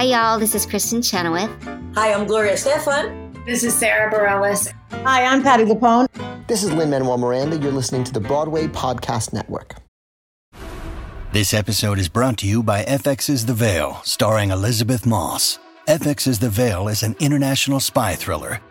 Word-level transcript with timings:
Hi, 0.00 0.06
y'all. 0.06 0.38
This 0.38 0.54
is 0.54 0.64
Kristin 0.64 1.04
Chenoweth. 1.04 1.50
Hi, 1.94 2.14
I'm 2.14 2.26
Gloria 2.26 2.54
Estefan. 2.54 3.44
This 3.44 3.62
is 3.62 3.74
Sara 3.74 4.10
Bareilles. 4.10 4.72
Hi, 5.04 5.26
I'm 5.26 5.42
Patti 5.42 5.64
LuPone. 5.64 6.06
This 6.46 6.64
is 6.64 6.72
Lin 6.72 6.88
Manuel 6.88 7.18
Miranda. 7.18 7.58
You're 7.58 7.70
listening 7.70 8.04
to 8.04 8.12
the 8.14 8.18
Broadway 8.18 8.66
Podcast 8.66 9.34
Network. 9.34 9.74
This 11.32 11.52
episode 11.52 11.98
is 11.98 12.08
brought 12.08 12.38
to 12.38 12.46
you 12.46 12.62
by 12.62 12.82
FX's 12.84 13.44
The 13.44 13.52
Veil, 13.52 14.00
starring 14.02 14.50
Elisabeth 14.50 15.04
Moss. 15.04 15.58
FX's 15.86 16.38
The 16.38 16.48
Veil 16.48 16.88
is 16.88 17.02
an 17.02 17.14
international 17.20 17.78
spy 17.78 18.14
thriller 18.14 18.62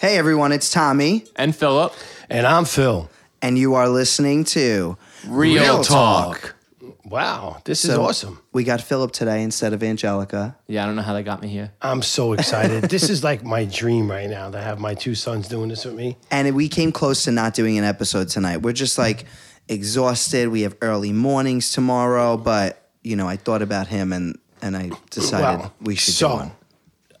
Hey 0.00 0.18
everyone, 0.18 0.50
it's 0.52 0.70
Tommy, 0.70 1.24
and 1.36 1.54
Philip, 1.54 1.94
And 2.28 2.44
I'm 2.46 2.64
Phil. 2.64 3.08
and 3.40 3.56
you 3.56 3.74
are 3.74 3.88
listening 3.88 4.42
to 4.46 4.96
Real, 5.26 5.84
Talk. 5.84 6.56
Wow, 7.04 7.60
this 7.64 7.84
is 7.84 7.96
awesome. 7.96 8.40
We 8.52 8.64
got 8.64 8.80
Philip 8.80 9.12
today 9.12 9.42
instead 9.42 9.72
of 9.74 9.82
Angelica. 9.82 10.56
Yeah, 10.66 10.82
I 10.82 10.86
don't 10.86 10.96
know 10.96 11.02
how 11.02 11.12
they 11.12 11.22
got 11.22 11.40
me 11.42 11.48
here. 11.48 11.72
I'm 11.80 12.02
so 12.02 12.32
excited. 12.32 12.84
this 12.90 13.10
is 13.10 13.22
like 13.22 13.44
my 13.44 13.64
dream 13.64 14.10
right 14.10 14.28
now 14.28 14.50
to 14.50 14.60
have 14.60 14.80
my 14.80 14.94
two 14.94 15.14
sons 15.14 15.46
doing 15.46 15.68
this 15.68 15.84
with 15.84 15.94
me. 15.94 16.16
And 16.30 16.52
we 16.56 16.68
came 16.68 16.90
close 16.90 17.24
to 17.24 17.30
not 17.30 17.54
doing 17.54 17.78
an 17.78 17.84
episode 17.84 18.28
tonight. 18.28 18.58
We're 18.58 18.72
just 18.72 18.98
like 18.98 19.24
exhausted. 19.68 20.48
We 20.48 20.62
have 20.62 20.76
early 20.80 21.12
mornings 21.12 21.70
tomorrow, 21.72 22.36
but 22.36 22.88
you 23.02 23.16
know, 23.16 23.28
I 23.28 23.36
thought 23.36 23.62
about 23.62 23.88
him 23.88 24.12
and 24.12 24.38
and 24.60 24.76
I 24.76 24.90
decided 25.10 25.60
Well, 25.60 25.74
we 25.80 25.96
should 25.96 26.14
so, 26.14 26.28
do 26.28 26.34
one. 26.36 26.52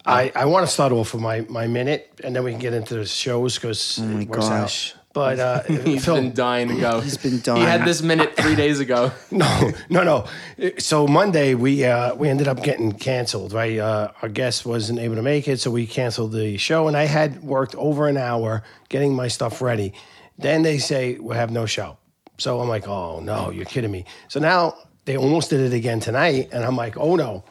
I, 0.04 0.32
I 0.34 0.44
want 0.46 0.66
to 0.66 0.72
start 0.72 0.92
off 0.92 1.12
with 1.14 1.22
my, 1.22 1.42
my 1.42 1.66
minute, 1.68 2.20
and 2.24 2.34
then 2.34 2.42
we 2.42 2.50
can 2.50 2.60
get 2.60 2.72
into 2.74 2.94
the 2.94 3.06
shows 3.06 3.54
because 3.54 3.98
Oh 4.00 4.04
my 4.04 4.22
it 4.22 4.28
works 4.28 4.48
gosh. 4.48 4.92
out. 4.94 4.98
But 5.14 5.38
uh, 5.38 5.62
He's 5.84 6.04
Phil, 6.04 6.14
been 6.16 6.32
dying 6.32 6.68
to 6.68 6.80
go. 6.80 7.00
He's 7.02 7.18
been 7.18 7.40
dying. 7.40 7.60
He 7.60 7.66
had 7.66 7.84
this 7.84 8.00
minute 8.02 8.34
three 8.36 8.54
days 8.54 8.80
ago. 8.80 9.12
no, 9.30 9.70
no, 9.90 10.02
no. 10.58 10.72
So 10.78 11.06
Monday 11.06 11.54
we 11.54 11.84
uh, 11.84 12.14
we 12.14 12.28
ended 12.30 12.48
up 12.48 12.62
getting 12.62 12.92
canceled. 12.92 13.52
Right, 13.52 13.78
uh, 13.78 14.12
our 14.22 14.28
guest 14.28 14.64
wasn't 14.64 14.98
able 15.00 15.16
to 15.16 15.22
make 15.22 15.46
it, 15.48 15.60
so 15.60 15.70
we 15.70 15.86
canceled 15.86 16.32
the 16.32 16.56
show. 16.56 16.88
And 16.88 16.96
I 16.96 17.04
had 17.04 17.42
worked 17.42 17.74
over 17.74 18.08
an 18.08 18.16
hour 18.16 18.62
getting 18.88 19.14
my 19.14 19.28
stuff 19.28 19.60
ready. 19.60 19.92
Then 20.38 20.62
they 20.62 20.78
say 20.78 21.18
we 21.18 21.36
have 21.36 21.50
no 21.50 21.66
show. 21.66 21.98
So 22.42 22.60
I'm 22.60 22.68
like, 22.68 22.88
oh 22.88 23.20
no, 23.20 23.50
you're 23.50 23.64
kidding 23.64 23.92
me. 23.92 24.04
So 24.26 24.40
now 24.40 24.74
they 25.04 25.16
almost 25.16 25.50
did 25.50 25.60
it 25.60 25.72
again 25.72 26.00
tonight, 26.00 26.48
and 26.52 26.64
I'm 26.64 26.74
like, 26.74 26.96
oh 26.96 27.14
no, 27.14 27.44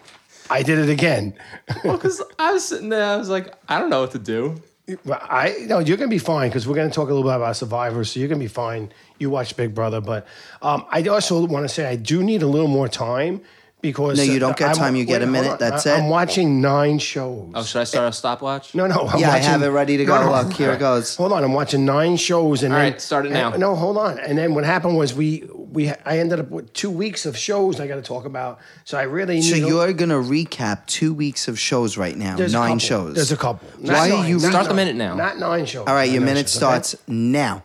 I 0.49 0.63
did 0.63 0.79
it 0.79 0.89
again. 0.89 1.33
Well, 1.85 1.95
because 1.95 2.21
I 2.37 2.51
was 2.51 2.65
sitting 2.65 2.89
there, 2.89 3.05
I 3.05 3.15
was 3.15 3.29
like, 3.29 3.53
I 3.69 3.79
don't 3.79 3.89
know 3.89 4.01
what 4.01 4.11
to 4.11 4.19
do. 4.19 4.61
Well, 5.05 5.19
I 5.21 5.65
no, 5.67 5.79
you're 5.79 5.95
gonna 5.95 6.09
be 6.09 6.17
fine 6.17 6.49
because 6.49 6.67
we're 6.67 6.75
gonna 6.75 6.91
talk 6.91 7.07
a 7.09 7.13
little 7.13 7.23
bit 7.23 7.35
about 7.37 7.55
Survivor, 7.55 8.03
so 8.03 8.19
you're 8.19 8.27
gonna 8.27 8.39
be 8.39 8.47
fine. 8.47 8.91
You 9.17 9.29
watch 9.29 9.55
Big 9.55 9.73
Brother, 9.73 10.01
but 10.01 10.27
um, 10.61 10.85
I 10.89 11.01
also 11.03 11.45
want 11.45 11.63
to 11.63 11.69
say 11.69 11.85
I 11.85 11.95
do 11.95 12.21
need 12.21 12.41
a 12.41 12.47
little 12.47 12.67
more 12.67 12.89
time 12.89 13.41
because 13.81 14.17
No, 14.17 14.23
you 14.23 14.39
don't 14.39 14.55
get 14.55 14.69
I'm- 14.69 14.77
time, 14.77 14.95
you 14.95 15.05
get 15.05 15.21
a 15.21 15.27
minute, 15.27 15.59
that's 15.59 15.85
I- 15.87 15.95
it. 15.95 15.99
I'm 15.99 16.09
watching 16.09 16.61
nine 16.61 16.99
shows. 16.99 17.51
Oh, 17.55 17.63
should 17.63 17.81
I 17.81 17.83
start 17.85 18.09
a 18.09 18.13
stopwatch? 18.13 18.73
No, 18.75 18.87
no. 18.87 19.07
I'm 19.07 19.19
Yeah, 19.19 19.31
I 19.31 19.37
have 19.37 19.63
it 19.63 19.69
ready 19.69 19.97
to 19.97 20.05
go. 20.05 20.15
No, 20.21 20.25
no. 20.31 20.41
Look, 20.43 20.53
here 20.53 20.71
it 20.73 20.79
goes. 20.79 21.15
Hold 21.15 21.33
on, 21.33 21.43
I'm 21.43 21.53
watching 21.53 21.85
nine 21.85 22.17
shows, 22.17 22.63
and 22.63 22.73
All 22.73 22.79
then 22.79 22.91
right, 22.93 23.01
start 23.01 23.25
it 23.25 23.31
and- 23.31 23.35
now. 23.35 23.49
no, 23.57 23.75
hold 23.75 23.97
on. 23.97 24.19
And 24.19 24.37
then 24.37 24.53
what 24.53 24.63
happened 24.63 24.97
was 24.97 25.13
we 25.13 25.43
we 25.73 25.89
I 26.05 26.17
ended 26.19 26.37
up 26.39 26.49
with 26.51 26.73
two 26.73 26.89
weeks 26.89 27.25
of 27.25 27.37
shows 27.37 27.79
I 27.79 27.87
got 27.87 27.95
to 27.95 28.01
talk 28.01 28.25
about. 28.25 28.59
So 28.83 28.97
I 28.97 29.03
really 29.03 29.35
need. 29.35 29.43
So 29.43 29.55
a- 29.55 29.59
you're 29.59 29.93
gonna 29.93 30.15
recap 30.21 30.85
two 30.85 31.13
weeks 31.13 31.47
of 31.47 31.57
shows 31.57 31.95
right 31.97 32.17
now. 32.17 32.35
there's 32.35 32.53
a 32.53 32.57
nine 32.57 32.79
couple. 32.79 32.79
shows. 32.79 33.15
There's 33.15 33.31
a 33.31 33.37
couple. 33.37 33.67
Why 33.79 33.93
Not 34.09 34.11
are 34.11 34.27
you 34.27 34.37
nine, 34.39 34.51
Start 34.51 34.67
the 34.67 34.73
minute 34.73 34.95
now. 34.97 35.15
Not 35.15 35.39
nine 35.39 35.65
shows. 35.65 35.85
All 35.87 35.93
right, 35.95 36.11
your 36.11 36.21
minute 36.21 36.49
shows, 36.49 36.57
okay? 36.63 36.81
starts 36.81 36.95
now. 37.07 37.63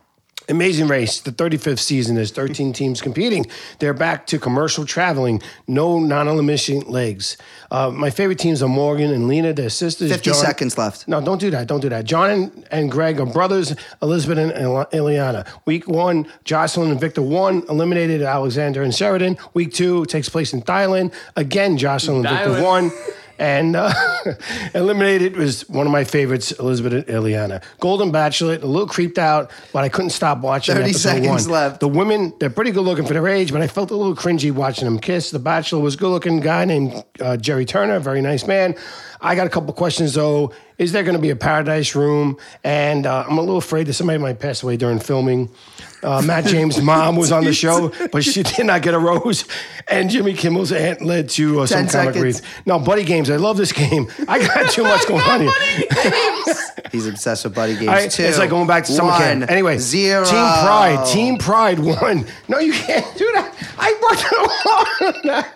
Amazing 0.48 0.86
Race, 0.86 1.20
the 1.20 1.32
35th 1.32 1.80
season. 1.80 2.14
There's 2.14 2.30
13 2.30 2.72
teams 2.72 3.00
competing. 3.00 3.46
They're 3.80 3.92
back 3.94 4.26
to 4.28 4.38
commercial 4.38 4.84
traveling, 4.86 5.42
no 5.66 5.98
non-elimination 5.98 6.80
legs. 6.82 7.36
Uh, 7.70 7.90
my 7.90 8.10
favorite 8.10 8.38
teams 8.38 8.62
are 8.62 8.68
Morgan 8.68 9.12
and 9.12 9.26
Lena, 9.26 9.52
their 9.52 9.70
sisters. 9.70 10.10
50 10.12 10.30
John- 10.30 10.34
seconds 10.34 10.78
left. 10.78 11.08
No, 11.08 11.20
don't 11.20 11.40
do 11.40 11.50
that. 11.50 11.66
Don't 11.66 11.80
do 11.80 11.88
that. 11.88 12.04
John 12.04 12.30
and, 12.30 12.68
and 12.70 12.90
Greg 12.90 13.18
are 13.18 13.26
brothers. 13.26 13.74
Elizabeth 14.00 14.38
and 14.38 14.52
Il- 14.52 14.86
Ileana. 14.92 15.46
Week 15.64 15.88
one, 15.88 16.26
Jocelyn 16.44 16.92
and 16.92 17.00
Victor 17.00 17.22
won, 17.22 17.64
eliminated 17.68 18.22
Alexander 18.22 18.82
and 18.82 18.94
Sheridan. 18.94 19.36
Week 19.54 19.72
two 19.74 20.04
takes 20.06 20.28
place 20.28 20.52
in 20.52 20.62
Thailand. 20.62 21.12
Again, 21.34 21.76
Jocelyn 21.76 22.24
and 22.24 22.36
Victor 22.36 22.62
won. 22.62 22.92
And 23.38 23.76
uh, 23.76 23.92
eliminated 24.74 25.36
was 25.36 25.68
one 25.68 25.86
of 25.86 25.92
my 25.92 26.04
favorites, 26.04 26.52
Elizabeth 26.52 26.92
and 26.92 27.04
Ileana. 27.06 27.62
Golden 27.80 28.10
Bachelor, 28.10 28.54
a 28.54 28.58
little 28.58 28.86
creeped 28.86 29.18
out, 29.18 29.50
but 29.72 29.84
I 29.84 29.88
couldn't 29.88 30.10
stop 30.10 30.38
watching 30.38 30.74
30 30.74 30.92
seconds 30.94 31.44
one. 31.44 31.52
left. 31.52 31.80
The 31.80 31.88
women, 31.88 32.32
they're 32.40 32.50
pretty 32.50 32.70
good 32.70 32.82
looking 32.84 33.06
for 33.06 33.14
their 33.14 33.28
age, 33.28 33.52
but 33.52 33.60
I 33.60 33.66
felt 33.66 33.90
a 33.90 33.96
little 33.96 34.16
cringy 34.16 34.50
watching 34.52 34.86
them 34.86 34.98
kiss. 34.98 35.30
The 35.30 35.38
Bachelor 35.38 35.80
was 35.80 35.96
good 35.96 36.08
looking 36.08 36.40
guy 36.40 36.64
named 36.64 37.04
uh, 37.20 37.36
Jerry 37.36 37.64
Turner, 37.66 37.98
very 38.00 38.22
nice 38.22 38.46
man. 38.46 38.74
I 39.20 39.34
got 39.34 39.46
a 39.46 39.50
couple 39.50 39.72
questions 39.72 40.14
though. 40.14 40.52
Is 40.78 40.92
there 40.92 41.02
going 41.02 41.16
to 41.16 41.22
be 41.22 41.30
a 41.30 41.36
paradise 41.36 41.94
room? 41.94 42.36
And 42.62 43.06
uh, 43.06 43.24
I'm 43.28 43.38
a 43.38 43.40
little 43.40 43.56
afraid 43.56 43.86
that 43.86 43.94
somebody 43.94 44.18
might 44.18 44.38
pass 44.38 44.62
away 44.62 44.76
during 44.76 44.98
filming. 44.98 45.48
Uh, 46.02 46.20
Matt 46.20 46.44
James' 46.46 46.80
mom 46.82 47.16
was 47.16 47.32
on 47.32 47.44
the 47.44 47.54
show, 47.54 47.90
but 48.12 48.22
she 48.22 48.42
did 48.42 48.66
not 48.66 48.82
get 48.82 48.92
a 48.92 48.98
rose. 48.98 49.46
And 49.88 50.10
Jimmy 50.10 50.34
Kimmel's 50.34 50.72
aunt 50.72 51.00
led 51.00 51.30
to 51.30 51.60
uh, 51.60 51.66
some 51.66 51.86
10 51.86 51.88
comic 51.88 52.14
seconds. 52.14 52.22
reads. 52.24 52.42
No, 52.66 52.78
buddy 52.78 53.04
games. 53.04 53.30
I 53.30 53.36
love 53.36 53.56
this 53.56 53.72
game. 53.72 54.06
I 54.28 54.38
got 54.46 54.70
too 54.70 54.82
much 54.82 55.06
going 55.08 55.22
on 55.22 55.40
here. 55.40 55.52
He's 56.92 57.06
obsessed 57.06 57.44
with 57.44 57.54
buddy 57.54 57.74
games 57.74 57.88
I- 57.88 58.08
too. 58.08 58.24
it's 58.24 58.38
like 58.38 58.50
going 58.50 58.66
back 58.66 58.84
to 58.84 58.92
summer 58.92 59.12
camp. 59.12 59.50
Anyway, 59.50 59.78
zero. 59.78 60.24
Team 60.24 60.34
Pride. 60.34 61.06
Team 61.10 61.38
Pride 61.38 61.78
won. 61.78 62.26
No, 62.48 62.58
you 62.58 62.72
can't 62.74 63.16
do 63.16 63.30
that. 63.34 63.54
I 63.78 63.92
worked 64.02 64.22
hard 64.26 65.14
on 65.16 65.22
that. 65.24 65.52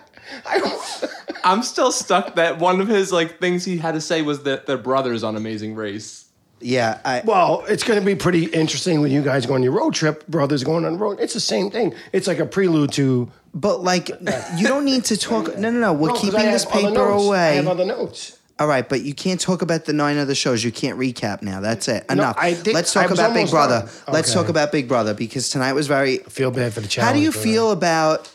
I, 0.51 1.07
I'm 1.43 1.63
still 1.63 1.91
stuck 1.91 2.35
that 2.35 2.59
one 2.59 2.81
of 2.81 2.87
his 2.87 3.11
like 3.11 3.39
things 3.39 3.65
he 3.65 3.77
had 3.77 3.93
to 3.93 4.01
say 4.01 4.21
was 4.21 4.43
that 4.43 4.65
they're 4.67 4.77
brothers 4.77 5.23
on 5.23 5.35
Amazing 5.35 5.75
Race. 5.75 6.25
Yeah, 6.63 6.99
I, 7.03 7.23
well, 7.25 7.63
it's 7.67 7.83
going 7.83 7.99
to 7.99 8.05
be 8.05 8.13
pretty 8.13 8.45
interesting 8.45 9.01
when 9.01 9.09
you 9.11 9.23
guys 9.23 9.47
go 9.47 9.55
on 9.55 9.63
your 9.63 9.71
road 9.71 9.95
trip. 9.95 10.27
Brothers 10.27 10.63
going 10.63 10.85
on 10.85 10.93
the 10.93 10.99
road. 10.99 11.19
It's 11.19 11.33
the 11.33 11.39
same 11.39 11.71
thing. 11.71 11.95
It's 12.13 12.27
like 12.27 12.37
a 12.37 12.45
prelude 12.45 12.91
to. 12.93 13.31
but 13.55 13.81
like 13.81 14.09
you 14.09 14.67
don't 14.67 14.85
need 14.85 15.05
to 15.05 15.17
talk. 15.17 15.57
No, 15.57 15.71
no, 15.71 15.79
no. 15.79 15.93
We're 15.93 16.09
No, 16.09 16.13
'cause 16.13 16.21
keeping 16.21 16.51
this 16.51 16.63
have 16.65 16.71
paper 16.73 16.91
notes. 16.91 17.29
I 17.31 17.45
have 17.53 17.67
other 17.67 17.85
notes. 17.85 18.37
All 18.59 18.67
right, 18.67 18.87
but 18.87 19.01
you 19.01 19.15
can't 19.15 19.39
talk 19.39 19.63
about 19.63 19.85
the 19.85 19.93
nine 19.93 20.19
other 20.19 20.35
shows. 20.35 20.63
You 20.63 20.71
can't 20.71 20.99
recap 20.99 21.41
now. 21.41 21.61
That's 21.61 21.87
it. 21.87 22.05
No, 22.09 22.13
Enough. 22.13 22.35
I 22.37 22.53
think- 22.53 22.75
Let's 22.75 22.93
talk 22.93 23.09
was 23.09 23.17
about 23.17 23.33
Big 23.33 23.49
Brother. 23.49 23.79
done. 24.05 24.13
Let's 24.13 24.31
talk 24.31 24.49
about 24.49 24.71
Big 24.71 24.87
Brother 24.87 25.15
because 25.15 25.49
tonight 25.49 25.73
was 25.73 25.87
very. 25.87 26.17
Feel 26.19 26.51
bad 26.51 26.71
for 26.73 26.81
the 26.81 26.87
challenge. 26.87 27.07
How 27.07 27.13
do 27.17 27.23
you 27.23 27.31
feel 27.31 27.71
about 27.71 28.29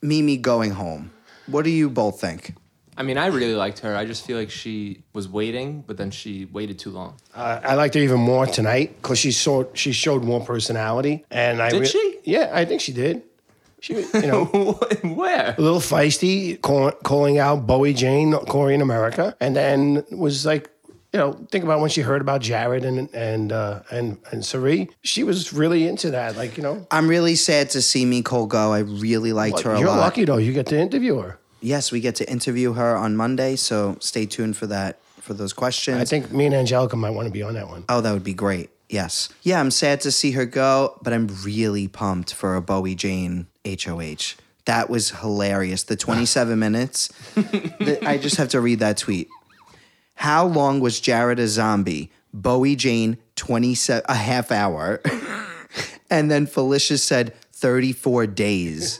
Mimi 0.00 0.38
going 0.38 0.70
home? 0.70 1.10
What 1.46 1.64
do 1.64 1.70
you 1.70 1.90
both 1.90 2.20
think? 2.20 2.54
I 2.96 3.02
mean, 3.02 3.16
I 3.16 3.26
really 3.26 3.54
liked 3.54 3.78
her. 3.80 3.96
I 3.96 4.04
just 4.04 4.26
feel 4.26 4.36
like 4.36 4.50
she 4.50 5.02
was 5.14 5.26
waiting, 5.26 5.82
but 5.86 5.96
then 5.96 6.10
she 6.10 6.44
waited 6.44 6.78
too 6.78 6.90
long. 6.90 7.16
Uh, 7.34 7.58
I 7.62 7.74
liked 7.74 7.94
her 7.94 8.00
even 8.00 8.20
more 8.20 8.46
tonight 8.46 8.96
because 9.00 9.18
she 9.18 9.32
saw 9.32 9.64
she 9.72 9.92
showed 9.92 10.22
more 10.24 10.44
personality. 10.44 11.24
And 11.30 11.62
I 11.62 11.70
Did 11.70 11.80
re- 11.80 11.86
she? 11.86 12.18
Yeah, 12.24 12.50
I 12.52 12.66
think 12.66 12.82
she 12.82 12.92
did. 12.92 13.22
She, 13.80 13.94
was, 13.94 14.14
you 14.14 14.26
know. 14.26 14.44
Where? 15.02 15.54
a 15.56 15.60
little 15.60 15.80
feisty, 15.80 16.60
call, 16.60 16.92
calling 16.92 17.38
out 17.38 17.66
Bowie 17.66 17.94
Jane, 17.94 18.32
Cory 18.32 18.74
in 18.74 18.82
America, 18.82 19.36
and 19.40 19.56
then 19.56 20.04
was 20.12 20.46
like, 20.46 20.70
you 21.12 21.18
know, 21.18 21.32
think 21.50 21.62
about 21.64 21.80
when 21.80 21.90
she 21.90 22.00
heard 22.00 22.20
about 22.20 22.40
Jared 22.40 22.84
and 22.84 23.12
and 23.14 23.52
uh, 23.52 23.82
and 23.90 24.18
and 24.30 24.44
Cirie. 24.44 24.88
She 25.02 25.24
was 25.24 25.52
really 25.52 25.86
into 25.86 26.10
that, 26.12 26.36
like 26.36 26.56
you 26.56 26.62
know. 26.62 26.86
I'm 26.90 27.08
really 27.08 27.34
sad 27.34 27.70
to 27.70 27.82
see 27.82 28.04
Nicole 28.04 28.46
go. 28.46 28.72
I 28.72 28.80
really 28.80 29.32
liked 29.32 29.60
her 29.60 29.72
a 29.72 29.78
You're 29.78 29.88
lot. 29.88 29.98
lucky 29.98 30.24
though; 30.24 30.38
you 30.38 30.52
get 30.52 30.66
to 30.66 30.78
interview 30.78 31.18
her. 31.18 31.38
Yes, 31.60 31.92
we 31.92 32.00
get 32.00 32.16
to 32.16 32.28
interview 32.30 32.72
her 32.72 32.96
on 32.96 33.14
Monday, 33.16 33.56
so 33.56 33.96
stay 34.00 34.26
tuned 34.26 34.56
for 34.56 34.66
that. 34.68 34.98
for 35.20 35.34
those 35.34 35.52
questions. 35.52 35.98
I 36.00 36.04
think 36.04 36.32
me 36.32 36.46
and 36.46 36.54
Angelica 36.54 36.96
might 36.96 37.10
want 37.10 37.26
to 37.28 37.32
be 37.32 37.42
on 37.42 37.54
that 37.54 37.68
one. 37.68 37.84
Oh, 37.88 38.00
that 38.00 38.12
would 38.12 38.24
be 38.24 38.34
great. 38.34 38.70
Yes. 38.88 39.28
Yeah, 39.42 39.60
I'm 39.60 39.70
sad 39.70 40.00
to 40.02 40.10
see 40.10 40.32
her 40.32 40.44
go, 40.44 40.98
but 41.02 41.12
I'm 41.12 41.28
really 41.44 41.86
pumped 41.88 42.34
for 42.34 42.56
a 42.56 42.60
Bowie 42.60 42.94
Jane 42.96 43.46
HOH. 43.64 44.34
That 44.64 44.90
was 44.90 45.10
hilarious. 45.10 45.84
The 45.84 45.96
27 45.96 46.58
minutes. 46.58 47.08
the- 47.34 48.00
I 48.04 48.18
just 48.18 48.36
have 48.36 48.48
to 48.50 48.60
read 48.60 48.80
that 48.80 48.96
tweet. 48.98 49.28
How 50.14 50.46
long 50.46 50.80
was 50.80 51.00
Jared 51.00 51.38
a 51.38 51.48
zombie? 51.48 52.10
Bowie 52.32 52.76
Jane, 52.76 53.18
27, 53.36 54.04
a 54.08 54.14
half 54.14 54.50
hour. 54.50 55.00
and 56.10 56.30
then 56.30 56.46
Felicia 56.46 56.98
said 56.98 57.34
34 57.62 58.26
days. 58.26 58.98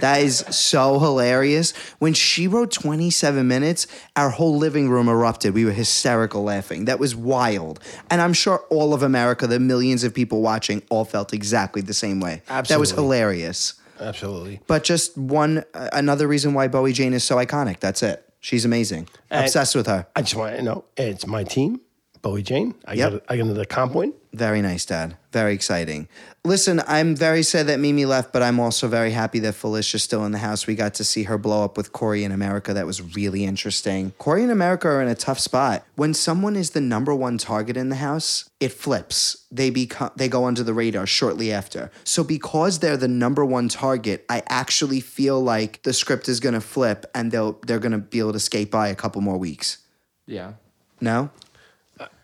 That 0.00 0.22
is 0.22 0.38
so 0.50 0.98
hilarious. 0.98 1.72
When 2.00 2.14
she 2.14 2.48
wrote 2.48 2.72
27 2.72 3.46
minutes, 3.46 3.86
our 4.16 4.30
whole 4.30 4.56
living 4.56 4.90
room 4.90 5.08
erupted. 5.08 5.54
We 5.54 5.64
were 5.64 5.70
hysterical 5.70 6.42
laughing. 6.42 6.86
That 6.86 6.98
was 6.98 7.14
wild. 7.14 7.78
And 8.10 8.20
I'm 8.20 8.32
sure 8.32 8.64
all 8.70 8.92
of 8.92 9.04
America, 9.04 9.46
the 9.46 9.60
millions 9.60 10.02
of 10.02 10.12
people 10.12 10.42
watching, 10.42 10.82
all 10.90 11.04
felt 11.04 11.32
exactly 11.32 11.80
the 11.80 11.94
same 11.94 12.18
way. 12.18 12.42
Absolutely. 12.48 12.74
That 12.74 12.80
was 12.80 12.90
hilarious. 12.90 13.74
Absolutely. 14.00 14.60
But 14.66 14.82
just 14.82 15.16
one, 15.16 15.62
uh, 15.72 15.90
another 15.92 16.26
reason 16.26 16.54
why 16.54 16.66
Bowie 16.66 16.92
Jane 16.92 17.12
is 17.12 17.22
so 17.22 17.36
iconic. 17.36 17.78
That's 17.78 18.02
it. 18.02 18.28
She's 18.42 18.64
amazing. 18.64 19.08
Obsessed 19.30 19.74
with 19.76 19.86
her. 19.86 20.06
I 20.16 20.20
just 20.22 20.34
want 20.34 20.56
to 20.56 20.62
know 20.62 20.84
it's 20.96 21.26
my 21.26 21.44
team, 21.44 21.80
Bowie 22.22 22.42
Jane. 22.42 22.74
I 22.86 22.94
Yep. 22.94 23.10
got 23.12 23.22
I 23.28 23.36
got 23.36 23.44
another 23.46 23.64
comp 23.64 23.94
win. 23.94 24.14
Very 24.32 24.62
nice, 24.62 24.86
Dad. 24.86 25.16
Very 25.32 25.52
exciting. 25.52 26.08
Listen, 26.44 26.80
I'm 26.86 27.14
very 27.14 27.42
sad 27.42 27.66
that 27.66 27.78
Mimi 27.80 28.06
left, 28.06 28.32
but 28.32 28.42
I'm 28.42 28.58
also 28.58 28.88
very 28.88 29.10
happy 29.10 29.38
that 29.40 29.54
Felicia's 29.54 30.02
still 30.02 30.24
in 30.24 30.32
the 30.32 30.38
house. 30.38 30.66
We 30.66 30.74
got 30.74 30.94
to 30.94 31.04
see 31.04 31.24
her 31.24 31.36
blow 31.36 31.64
up 31.64 31.76
with 31.76 31.92
Cory 31.92 32.24
in 32.24 32.32
America. 32.32 32.72
That 32.72 32.86
was 32.86 33.14
really 33.14 33.44
interesting. 33.44 34.12
Cory 34.18 34.42
and 34.42 34.50
America 34.50 34.88
are 34.88 35.02
in 35.02 35.08
a 35.08 35.14
tough 35.14 35.38
spot. 35.38 35.84
When 35.96 36.14
someone 36.14 36.56
is 36.56 36.70
the 36.70 36.80
number 36.80 37.14
one 37.14 37.36
target 37.38 37.76
in 37.76 37.90
the 37.90 37.96
house, 37.96 38.48
it 38.60 38.72
flips. 38.72 39.44
They 39.50 39.68
become 39.70 40.10
they 40.16 40.28
go 40.28 40.44
under 40.46 40.62
the 40.62 40.72
radar 40.74 41.06
shortly 41.06 41.52
after. 41.52 41.90
So 42.04 42.24
because 42.24 42.78
they're 42.78 42.96
the 42.96 43.08
number 43.08 43.44
one 43.44 43.68
target, 43.68 44.24
I 44.30 44.42
actually 44.48 45.00
feel 45.00 45.42
like 45.42 45.82
the 45.82 45.92
script 45.92 46.28
is 46.28 46.40
gonna 46.40 46.60
flip 46.62 47.04
and 47.14 47.30
they'll 47.32 47.58
they're 47.66 47.80
gonna 47.80 47.98
be 47.98 48.20
able 48.20 48.32
to 48.32 48.40
skate 48.40 48.70
by 48.70 48.88
a 48.88 48.94
couple 48.94 49.20
more 49.20 49.36
weeks. 49.36 49.78
Yeah. 50.26 50.52
No? 51.00 51.30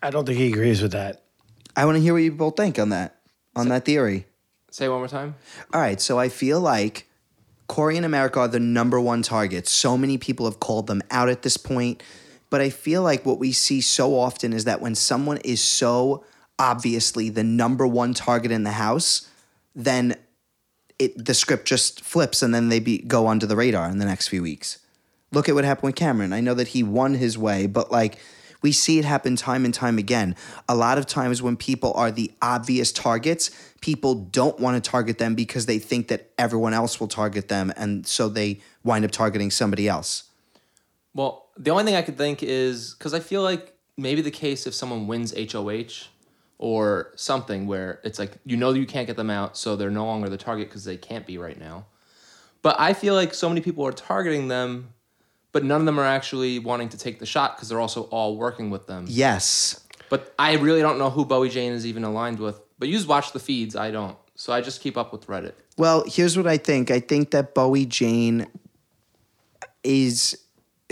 I 0.02 0.10
don't 0.10 0.26
think 0.26 0.38
he 0.38 0.48
agrees 0.48 0.82
with 0.82 0.92
that. 0.92 1.22
I 1.76 1.84
want 1.84 1.96
to 1.96 2.02
hear 2.02 2.12
what 2.12 2.22
you 2.22 2.32
both 2.32 2.56
think 2.56 2.78
on 2.78 2.90
that. 2.90 3.16
On 3.54 3.68
that 3.68 3.84
theory. 3.84 4.26
Say 4.70 4.86
it 4.86 4.88
one 4.88 4.98
more 4.98 5.08
time. 5.08 5.34
All 5.72 5.80
right, 5.80 6.00
so 6.00 6.18
I 6.18 6.28
feel 6.28 6.60
like 6.60 7.08
Cory 7.66 7.96
and 7.96 8.06
America 8.06 8.40
are 8.40 8.48
the 8.48 8.60
number 8.60 9.00
one 9.00 9.22
targets. 9.22 9.70
So 9.70 9.96
many 9.96 10.18
people 10.18 10.46
have 10.46 10.60
called 10.60 10.86
them 10.86 11.02
out 11.10 11.28
at 11.28 11.42
this 11.42 11.56
point. 11.56 12.02
But 12.50 12.60
I 12.60 12.70
feel 12.70 13.02
like 13.02 13.26
what 13.26 13.38
we 13.38 13.52
see 13.52 13.80
so 13.80 14.18
often 14.18 14.52
is 14.52 14.64
that 14.64 14.80
when 14.80 14.94
someone 14.94 15.38
is 15.38 15.62
so 15.62 16.24
obviously 16.58 17.28
the 17.28 17.44
number 17.44 17.86
one 17.86 18.14
target 18.14 18.50
in 18.50 18.64
the 18.64 18.72
house, 18.72 19.28
then 19.74 20.16
it 20.98 21.24
the 21.24 21.34
script 21.34 21.66
just 21.66 22.00
flips 22.00 22.42
and 22.42 22.54
then 22.54 22.70
they 22.70 22.80
be, 22.80 22.98
go 22.98 23.28
under 23.28 23.46
the 23.46 23.56
radar 23.56 23.88
in 23.88 23.98
the 23.98 24.04
next 24.04 24.28
few 24.28 24.42
weeks. 24.42 24.78
Look 25.30 25.48
at 25.48 25.54
what 25.54 25.64
happened 25.64 25.88
with 25.88 25.96
Cameron. 25.96 26.32
I 26.32 26.40
know 26.40 26.54
that 26.54 26.68
he 26.68 26.82
won 26.82 27.14
his 27.14 27.36
way, 27.36 27.66
but 27.66 27.92
like 27.92 28.18
we 28.62 28.72
see 28.72 28.98
it 28.98 29.04
happen 29.04 29.36
time 29.36 29.64
and 29.64 29.72
time 29.72 29.98
again. 29.98 30.34
A 30.68 30.74
lot 30.74 30.98
of 30.98 31.06
times 31.06 31.42
when 31.42 31.56
people 31.56 31.92
are 31.94 32.10
the 32.10 32.32
obvious 32.42 32.92
targets, 32.92 33.50
people 33.80 34.14
don't 34.14 34.58
want 34.58 34.82
to 34.82 34.90
target 34.90 35.18
them 35.18 35.34
because 35.34 35.66
they 35.66 35.78
think 35.78 36.08
that 36.08 36.30
everyone 36.38 36.74
else 36.74 36.98
will 36.98 37.08
target 37.08 37.48
them 37.48 37.72
and 37.76 38.06
so 38.06 38.28
they 38.28 38.60
wind 38.84 39.04
up 39.04 39.10
targeting 39.10 39.50
somebody 39.50 39.88
else. 39.88 40.24
Well, 41.14 41.46
the 41.56 41.70
only 41.70 41.84
thing 41.84 41.94
I 41.94 42.02
could 42.02 42.18
think 42.18 42.42
is 42.42 42.94
because 42.94 43.14
I 43.14 43.20
feel 43.20 43.42
like 43.42 43.74
maybe 43.96 44.22
the 44.22 44.30
case 44.30 44.66
if 44.66 44.74
someone 44.74 45.06
wins 45.06 45.34
HOH 45.36 46.08
or 46.58 47.12
something 47.16 47.66
where 47.66 48.00
it's 48.04 48.18
like 48.18 48.32
you 48.44 48.56
know 48.56 48.72
you 48.72 48.86
can't 48.86 49.06
get 49.06 49.16
them 49.16 49.30
out, 49.30 49.56
so 49.56 49.76
they're 49.76 49.90
no 49.90 50.04
longer 50.04 50.28
the 50.28 50.36
target 50.36 50.68
because 50.68 50.84
they 50.84 50.96
can't 50.96 51.26
be 51.26 51.38
right 51.38 51.58
now. 51.58 51.86
But 52.62 52.78
I 52.78 52.92
feel 52.92 53.14
like 53.14 53.34
so 53.34 53.48
many 53.48 53.60
people 53.60 53.86
are 53.86 53.92
targeting 53.92 54.48
them, 54.48 54.92
but 55.58 55.64
none 55.64 55.80
of 55.80 55.86
them 55.86 55.98
are 55.98 56.04
actually 56.04 56.60
wanting 56.60 56.88
to 56.88 56.96
take 56.96 57.18
the 57.18 57.26
shot 57.26 57.56
because 57.56 57.68
they're 57.68 57.80
also 57.80 58.02
all 58.02 58.36
working 58.36 58.70
with 58.70 58.86
them. 58.86 59.06
Yes. 59.08 59.84
But 60.08 60.32
I 60.38 60.54
really 60.54 60.80
don't 60.80 61.00
know 61.00 61.10
who 61.10 61.24
Bowie 61.24 61.48
Jane 61.48 61.72
is 61.72 61.84
even 61.84 62.04
aligned 62.04 62.38
with. 62.38 62.60
But 62.78 62.86
you 62.86 62.94
just 62.94 63.08
watch 63.08 63.32
the 63.32 63.40
feeds, 63.40 63.74
I 63.74 63.90
don't. 63.90 64.16
So 64.36 64.52
I 64.52 64.60
just 64.60 64.80
keep 64.80 64.96
up 64.96 65.10
with 65.10 65.26
Reddit. 65.26 65.54
Well, 65.76 66.04
here's 66.06 66.36
what 66.36 66.46
I 66.46 66.58
think. 66.58 66.92
I 66.92 67.00
think 67.00 67.32
that 67.32 67.56
Bowie 67.56 67.86
Jane 67.86 68.46
is 69.82 70.40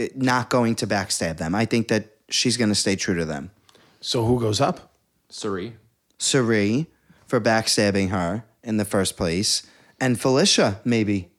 uh, 0.00 0.06
not 0.16 0.50
going 0.50 0.74
to 0.76 0.86
backstab 0.88 1.36
them. 1.36 1.54
I 1.54 1.64
think 1.64 1.86
that 1.86 2.16
she's 2.28 2.56
going 2.56 2.70
to 2.70 2.74
stay 2.74 2.96
true 2.96 3.14
to 3.14 3.24
them. 3.24 3.52
So 4.00 4.24
who 4.24 4.40
goes 4.40 4.60
up? 4.60 4.94
Cirie. 5.28 5.76
Cirie 6.18 6.88
for 7.28 7.40
backstabbing 7.40 8.08
her 8.08 8.44
in 8.64 8.78
the 8.78 8.84
first 8.84 9.16
place, 9.16 9.62
and 10.00 10.20
Felicia 10.20 10.80
maybe. 10.84 11.30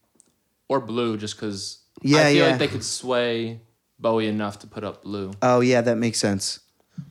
Or 0.70 0.80
Blue, 0.80 1.18
just 1.18 1.36
because 1.36 1.80
Yeah, 2.10 2.20
I 2.22 2.24
feel 2.34 2.36
yeah. 2.44 2.50
like 2.52 2.60
they 2.60 2.68
could 2.68 2.84
sway 2.84 3.62
Bowie 4.00 4.28
enough 4.28 4.60
to 4.60 4.68
put 4.68 4.84
up 4.84 5.04
Blue. 5.04 5.32
Oh 5.42 5.60
yeah, 5.62 5.82
that 5.82 5.98
makes 5.98 6.20
sense. 6.20 6.60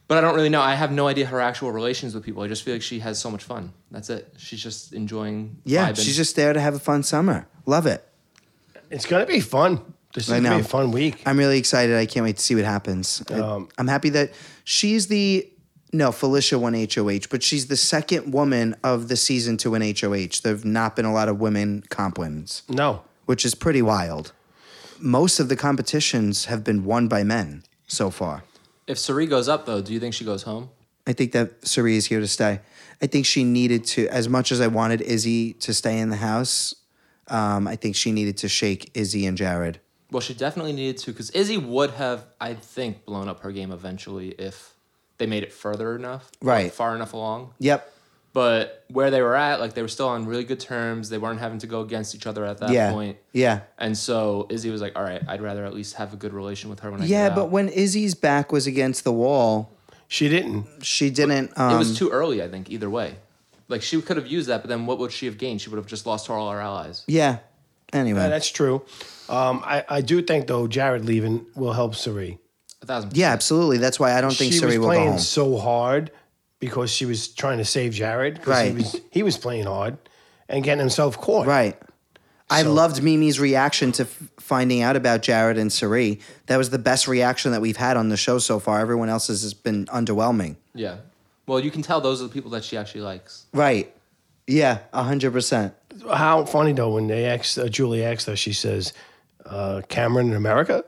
But 0.08 0.18
I 0.18 0.20
don't 0.20 0.34
really 0.34 0.48
know. 0.48 0.60
I 0.60 0.74
have 0.74 0.90
no 0.92 1.06
idea 1.08 1.26
her 1.26 1.40
actual 1.40 1.70
relations 1.72 2.14
with 2.14 2.24
people. 2.24 2.42
I 2.42 2.48
just 2.48 2.62
feel 2.64 2.74
like 2.74 2.82
she 2.82 2.98
has 3.00 3.18
so 3.20 3.30
much 3.30 3.44
fun. 3.44 3.72
That's 3.90 4.10
it. 4.10 4.32
She's 4.36 4.60
just 4.62 4.92
enjoying. 4.92 5.58
Yeah, 5.64 5.90
vibing. 5.92 6.04
she's 6.04 6.16
just 6.16 6.34
there 6.36 6.52
to 6.52 6.60
have 6.60 6.74
a 6.74 6.78
fun 6.78 7.02
summer. 7.02 7.46
Love 7.66 7.86
it. 7.86 8.06
It's 8.90 9.06
gonna 9.06 9.26
be 9.26 9.40
fun. 9.40 9.80
This 10.14 10.26
is 10.28 10.32
I 10.32 10.36
gonna 10.38 10.50
know. 10.50 10.56
be 10.56 10.60
a 10.62 10.68
fun 10.68 10.92
week. 10.92 11.22
I'm 11.26 11.38
really 11.38 11.58
excited. 11.58 11.96
I 11.96 12.06
can't 12.06 12.24
wait 12.24 12.36
to 12.36 12.42
see 12.42 12.54
what 12.54 12.64
happens. 12.64 13.22
I- 13.30 13.34
Um, 13.34 13.68
I'm 13.78 13.88
happy 13.88 14.08
that 14.10 14.32
she's 14.64 15.08
the 15.08 15.48
no 15.92 16.10
Felicia 16.12 16.58
won 16.58 16.74
HOH, 16.74 17.28
but 17.30 17.42
she's 17.42 17.66
the 17.68 17.76
second 17.76 18.32
woman 18.32 18.74
of 18.84 19.08
the 19.08 19.16
season 19.16 19.56
to 19.58 19.70
win 19.70 19.82
HOH. 19.82 20.40
There've 20.42 20.64
not 20.64 20.96
been 20.96 21.04
a 21.04 21.12
lot 21.12 21.28
of 21.28 21.38
women 21.40 21.84
comp 21.90 22.18
wins, 22.18 22.62
No. 22.68 23.02
which 23.26 23.44
is 23.44 23.54
pretty 23.54 23.82
wild. 23.82 24.32
Most 25.00 25.40
of 25.40 25.48
the 25.48 25.56
competitions 25.56 26.46
have 26.46 26.64
been 26.64 26.84
won 26.84 27.08
by 27.08 27.22
men 27.22 27.64
so 27.86 28.10
far. 28.10 28.44
If 28.86 28.98
Cirie 28.98 29.26
goes 29.26 29.48
up 29.48 29.66
though, 29.66 29.80
do 29.82 29.92
you 29.92 30.00
think 30.00 30.14
she 30.14 30.24
goes 30.24 30.42
home? 30.44 30.70
I 31.06 31.12
think 31.12 31.32
that 31.32 31.66
Cirie 31.66 31.96
is 31.96 32.06
here 32.06 32.20
to 32.20 32.26
stay. 32.28 32.60
I 33.00 33.06
think 33.06 33.26
she 33.26 33.44
needed 33.44 33.84
to, 33.86 34.08
as 34.08 34.28
much 34.28 34.50
as 34.50 34.60
I 34.60 34.66
wanted 34.66 35.00
Izzy 35.02 35.52
to 35.54 35.72
stay 35.74 35.98
in 35.98 36.10
the 36.10 36.16
house, 36.16 36.74
um, 37.28 37.68
I 37.68 37.76
think 37.76 37.94
she 37.94 38.10
needed 38.10 38.36
to 38.38 38.48
shake 38.48 38.90
Izzy 38.94 39.26
and 39.26 39.36
Jared. 39.36 39.80
Well, 40.10 40.20
she 40.20 40.34
definitely 40.34 40.72
needed 40.72 40.98
to 40.98 41.12
because 41.12 41.30
Izzy 41.30 41.58
would 41.58 41.90
have, 41.90 42.26
I 42.40 42.54
think, 42.54 43.04
blown 43.04 43.28
up 43.28 43.40
her 43.40 43.52
game 43.52 43.70
eventually 43.72 44.28
if 44.30 44.74
they 45.18 45.26
made 45.26 45.42
it 45.42 45.52
further 45.52 45.94
enough, 45.96 46.30
Right. 46.40 46.72
far 46.72 46.94
enough 46.94 47.12
along. 47.12 47.52
Yep. 47.58 47.92
But 48.36 48.84
where 48.88 49.10
they 49.10 49.22
were 49.22 49.34
at, 49.34 49.60
like 49.60 49.72
they 49.72 49.80
were 49.80 49.88
still 49.88 50.08
on 50.08 50.26
really 50.26 50.44
good 50.44 50.60
terms. 50.60 51.08
They 51.08 51.16
weren't 51.16 51.40
having 51.40 51.58
to 51.60 51.66
go 51.66 51.80
against 51.80 52.14
each 52.14 52.26
other 52.26 52.44
at 52.44 52.58
that 52.58 52.68
yeah. 52.68 52.92
point. 52.92 53.16
Yeah. 53.32 53.60
And 53.78 53.96
so 53.96 54.46
Izzy 54.50 54.68
was 54.68 54.82
like, 54.82 54.94
"All 54.94 55.02
right, 55.02 55.22
I'd 55.26 55.40
rather 55.40 55.64
at 55.64 55.72
least 55.72 55.94
have 55.94 56.12
a 56.12 56.16
good 56.16 56.34
relation 56.34 56.68
with 56.68 56.80
her 56.80 56.90
when 56.90 57.00
I 57.00 57.06
Yeah, 57.06 57.28
get 57.30 57.34
but 57.34 57.44
out." 57.44 57.50
when 57.50 57.70
Izzy's 57.70 58.14
back 58.14 58.52
was 58.52 58.66
against 58.66 59.04
the 59.04 59.12
wall, 59.12 59.72
She 60.08 60.28
didn't. 60.28 60.66
she 60.84 61.08
didn't. 61.08 61.58
Um, 61.58 61.76
it 61.76 61.78
was 61.78 61.96
too 61.96 62.10
early. 62.10 62.42
I 62.42 62.48
think 62.48 62.68
either 62.68 62.90
way, 62.90 63.14
like 63.68 63.80
she 63.80 64.02
could 64.02 64.18
have 64.18 64.26
used 64.26 64.50
that, 64.50 64.60
but 64.60 64.68
then 64.68 64.84
what 64.84 64.98
would 64.98 65.12
she 65.12 65.24
have 65.24 65.38
gained? 65.38 65.62
She 65.62 65.70
would 65.70 65.78
have 65.78 65.86
just 65.86 66.04
lost 66.04 66.28
all 66.28 66.50
her 66.50 66.60
allies. 66.60 67.04
Yeah. 67.06 67.38
Anyway. 67.94 68.20
Yeah, 68.20 68.28
that's 68.28 68.50
true. 68.50 68.82
Um, 69.30 69.62
I, 69.64 69.82
I 69.88 70.00
do 70.02 70.20
think 70.20 70.46
though 70.46 70.66
Jared 70.68 71.06
leaving 71.06 71.46
will 71.54 71.72
help 71.72 71.94
Cirie. 71.94 72.38
A 72.82 72.86
thousand. 72.86 73.16
yeah, 73.16 73.32
absolutely. 73.32 73.78
That's 73.78 73.98
why 73.98 74.12
I 74.12 74.20
don't 74.20 74.36
think 74.36 74.52
she 74.52 74.58
Cirie 74.58 74.72
was 74.72 74.78
will 74.80 74.84
go 74.88 74.88
playing 74.92 75.08
home. 75.12 75.18
so 75.20 75.56
hard 75.56 76.10
because 76.58 76.90
she 76.90 77.04
was 77.06 77.28
trying 77.28 77.58
to 77.58 77.64
save 77.64 77.92
Jared. 77.92 78.38
'cause 78.38 78.46
Right. 78.48 78.70
He 78.70 78.76
was, 78.76 79.00
he 79.10 79.22
was 79.22 79.36
playing 79.38 79.66
hard 79.66 79.96
and 80.48 80.64
getting 80.64 80.80
himself 80.80 81.18
caught. 81.20 81.46
Right. 81.46 81.76
I 82.48 82.62
So- 82.62 82.72
loved 82.72 83.02
Mimi's 83.02 83.40
reaction 83.40 83.90
to 83.92 84.02
f- 84.04 84.22
finding 84.38 84.80
out 84.80 84.94
about 84.96 85.20
Jared 85.22 85.58
and 85.58 85.72
Cirie. 85.72 86.20
That 86.46 86.56
was 86.58 86.70
the 86.70 86.78
best 86.78 87.08
reaction 87.08 87.50
that 87.52 87.60
we've 87.60 87.76
had 87.76 87.96
on 87.96 88.08
the 88.08 88.16
show 88.16 88.38
so 88.38 88.58
far. 88.60 88.78
Everyone 88.80 89.08
else's 89.08 89.42
has 89.42 89.52
been 89.52 89.86
underwhelming. 89.86 90.56
Yeah. 90.74 90.98
Well, 91.48 91.58
you 91.60 91.70
can 91.72 91.82
tell 91.82 92.00
those 92.00 92.20
are 92.20 92.24
the 92.28 92.32
people 92.32 92.50
that 92.52 92.62
she 92.64 92.76
actually 92.76 93.00
likes. 93.02 93.46
Right. 93.52 93.92
Yeah, 94.46 94.78
100%. 94.94 95.72
How 96.12 96.44
funny 96.44 96.72
though 96.72 96.90
when 96.90 97.08
they 97.08 97.24
asked 97.24 97.58
uh, 97.58 97.68
Julie 97.68 98.04
asked 98.04 98.26
her, 98.26 98.36
she 98.36 98.52
says, 98.52 98.92
uh, 99.44 99.80
"Cameron 99.88 100.28
in 100.28 100.34
America." 100.36 100.84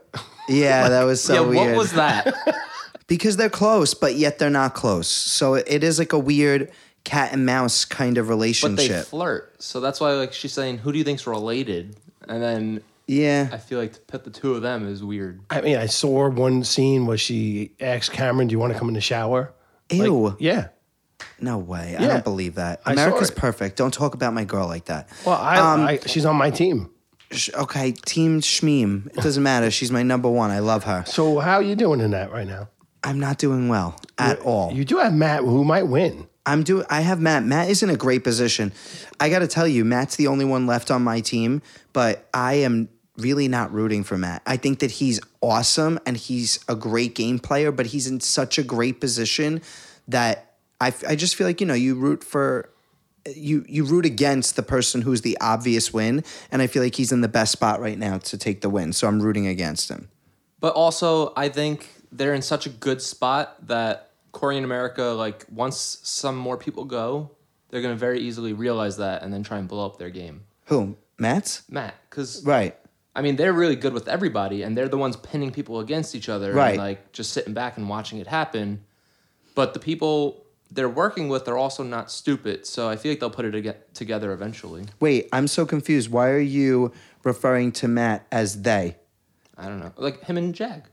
Yeah, 0.49 0.89
that 0.91 1.05
was 1.05 1.21
so 1.25 1.35
yeah. 1.35 1.41
weird. 1.49 1.69
What 1.71 1.77
was 1.79 1.93
that? 1.93 2.35
because 3.09 3.37
they're 3.37 3.51
close, 3.51 3.95
but 3.95 4.15
yet 4.15 4.39
they're 4.39 4.49
not 4.51 4.75
close. 4.75 5.09
So 5.09 5.55
it 5.55 5.83
is 5.83 5.99
like 5.99 6.13
a 6.13 6.19
weird 6.19 6.71
cat 7.05 7.33
and 7.33 7.45
mouse 7.45 7.85
kind 7.85 8.19
of 8.19 8.29
relationship. 8.29 8.77
but 8.77 8.89
they 8.97 9.03
flirt. 9.03 9.61
So 9.61 9.81
that's 9.81 10.01
why 10.01 10.13
like 10.13 10.33
she's 10.33 10.53
saying, 10.53 10.79
"Who 10.79 10.93
do 10.93 10.99
you 10.99 11.05
think's 11.05 11.27
related?" 11.27 11.97
And 12.29 12.41
then 12.43 12.83
yeah. 13.07 13.49
I 13.51 13.57
feel 13.57 13.79
like 13.81 13.95
to 13.95 14.01
put 14.01 14.25
the 14.25 14.31
two 14.31 14.55
of 14.55 14.63
them 14.63 14.87
is 14.87 15.03
weird. 15.03 15.41
I 15.51 15.63
mean, 15.63 15.77
I 15.77 15.87
saw 15.87 16.29
one 16.29 16.63
scene 16.63 17.07
where 17.07 17.17
she 17.19 17.73
asked 17.81 18.13
Cameron, 18.13 18.49
"Do 18.49 18.53
you 18.53 18.59
want 18.59 18.73
to 18.75 18.79
come 18.79 18.89
in 18.89 18.95
the 18.95 19.01
shower?" 19.01 19.53
Like, 19.91 20.03
Ew. 20.03 20.37
yeah. 20.39 20.69
no 21.41 21.57
way. 21.57 21.97
I 21.99 22.07
don't 22.07 22.25
believe 22.25 22.57
that. 22.57 22.83
I 22.85 22.93
America's 22.93 23.31
perfect. 23.31 23.77
Don't 23.79 23.95
talk 23.95 24.13
about 24.15 24.35
my 24.35 24.45
girl 24.45 24.67
like 24.67 24.85
that. 24.85 25.09
Well, 25.25 25.37
I, 25.37 25.57
Um, 25.57 25.81
I 25.81 25.99
she's 26.05 26.27
on 26.27 26.37
my 26.37 26.51
team. 26.51 26.91
Sh- 27.31 27.49
Okay, 27.55 27.93
Team 27.93 28.41
Shmeem. 28.43 29.07
It 29.07 29.15
doesn't 29.23 29.43
matter. 29.43 29.71
She's 29.71 29.91
my 29.91 30.03
number 30.03 30.29
one. 30.31 30.51
I 30.51 30.59
love 30.59 30.85
her. 30.85 31.05
So 31.07 31.39
how 31.39 31.55
are 31.55 31.63
you 31.63 31.75
doing 31.75 32.01
in 32.01 32.11
that 32.11 32.31
right 32.33 32.47
now? 32.47 32.69
I'm 33.03 33.21
not 33.21 33.39
doing 33.39 33.69
well 33.69 33.99
at 34.19 34.41
all. 34.41 34.73
You 34.73 34.85
do 34.85 34.99
have 34.99 35.15
Matt, 35.15 35.41
who 35.41 35.65
might 35.65 35.85
win. 35.85 36.27
I'm 36.45 36.63
doing. 36.63 36.87
I 36.89 37.03
have 37.03 37.21
Matt. 37.21 37.45
Matt 37.45 37.69
is 37.69 37.83
in 37.83 37.91
a 37.91 37.97
great 37.97 38.25
position. 38.25 38.73
I 39.21 39.29
got 39.29 39.41
to 39.41 39.47
tell 39.47 39.69
you, 39.69 39.85
Matt's 39.85 40.17
the 40.17 40.29
only 40.29 40.45
one 40.45 40.67
left 40.67 40.91
on 40.91 41.03
my 41.03 41.21
team, 41.21 41.63
but 41.93 42.27
I 42.33 42.55
am 42.55 42.89
really 43.19 43.49
not 43.49 43.73
rooting 43.73 44.03
for 44.03 44.17
Matt. 44.17 44.43
I 44.47 44.57
think 44.57 44.79
that 44.79 44.93
he's 44.93 45.21
awesome 45.43 45.99
and 46.07 46.17
he's 46.17 46.65
a 46.69 46.75
great 46.75 47.15
game 47.15 47.39
player, 47.39 47.71
but 47.71 47.87
he's 47.87 48.07
in 48.07 48.21
such 48.21 48.59
a 48.59 48.63
great 48.63 49.01
position 49.01 49.61
that 50.07 50.55
I, 50.81 50.93
I 51.07 51.17
just 51.17 51.35
feel 51.35 51.47
like 51.47 51.61
you 51.61 51.67
know 51.67 51.75
you 51.75 51.95
root 51.95 52.25
for 52.25 52.71
you 53.27 53.65
you 53.69 53.85
root 53.85 54.07
against 54.07 54.57
the 54.57 54.63
person 54.63 55.03
who's 55.03 55.21
the 55.21 55.37
obvious 55.41 55.93
win, 55.93 56.25
and 56.51 56.63
I 56.63 56.67
feel 56.67 56.83
like 56.83 56.95
he's 56.95 57.13
in 57.13 57.21
the 57.21 57.29
best 57.29 57.53
spot 57.53 57.81
right 57.81 57.99
now 57.99 58.19
to 58.19 58.39
take 58.39 58.63
the 58.63 58.71
win. 58.71 58.93
So 58.93 59.07
I'm 59.07 59.21
rooting 59.21 59.47
against 59.47 59.91
him. 59.91 60.09
But 60.61 60.75
also, 60.75 61.33
I 61.37 61.49
think 61.51 61.89
they're 62.13 62.35
in 62.35 62.43
such 62.43 62.67
a 62.67 62.71
good 62.71 63.03
spot 63.03 63.67
that 63.67 64.11
Cory 64.33 64.57
in 64.57 64.65
America, 64.65 65.03
like 65.03 65.45
once 65.51 65.99
some 66.03 66.37
more 66.37 66.57
people 66.57 66.85
go, 66.85 67.31
they're 67.71 67.83
gonna 67.83 67.97
very 67.97 68.21
easily 68.21 68.53
realize 68.53 68.97
that 68.99 69.23
and 69.23 69.33
then 69.33 69.43
try 69.43 69.59
and 69.59 69.69
blow 69.69 69.85
up 69.87 69.99
their 69.99 70.11
game. 70.11 70.43
Who 70.67 70.97
Matt's 71.19 71.63
Matt, 71.71 71.95
because 72.09 72.45
right? 72.45 72.77
I 73.15 73.23
mean, 73.23 73.37
they're 73.37 73.53
really 73.53 73.75
good 73.75 73.95
with 73.95 74.07
everybody, 74.07 74.63
and 74.63 74.77
they're 74.77 74.89
the 74.89 74.99
ones 74.99 75.17
pinning 75.17 75.51
people 75.51 75.81
against 75.81 76.15
each 76.15 76.29
other, 76.29 76.53
Right. 76.53 76.71
And 76.71 76.79
like 76.79 77.13
just 77.13 77.33
sitting 77.33 77.53
back 77.53 77.77
and 77.77 77.89
watching 77.89 78.19
it 78.19 78.29
happen. 78.29 78.85
But 79.55 79.75
the 79.75 79.81
people 79.81 80.45
they're 80.71 80.89
working 80.89 81.29
with 81.29 81.49
are 81.49 81.57
also 81.57 81.83
not 81.83 82.11
stupid, 82.11 82.67
so 82.67 82.89
I 82.89 82.97
feel 82.97 83.11
like 83.13 83.21
they'll 83.21 83.31
put 83.31 83.45
it 83.45 83.95
together 83.95 84.33
eventually. 84.33 84.85
Wait, 85.01 85.29
I'm 85.33 85.49
so 85.49 85.67
confused. 85.67 86.11
Why 86.11 86.29
are 86.31 86.39
you 86.39 86.93
referring 87.25 87.73
to 87.73 87.89
Matt 87.89 88.27
as 88.31 88.63
they? 88.63 88.97
I 89.57 89.67
don't 89.67 89.81
know, 89.81 89.93
like 89.97 90.23
him 90.25 90.37
and 90.37 90.55
Jag. 90.55 90.85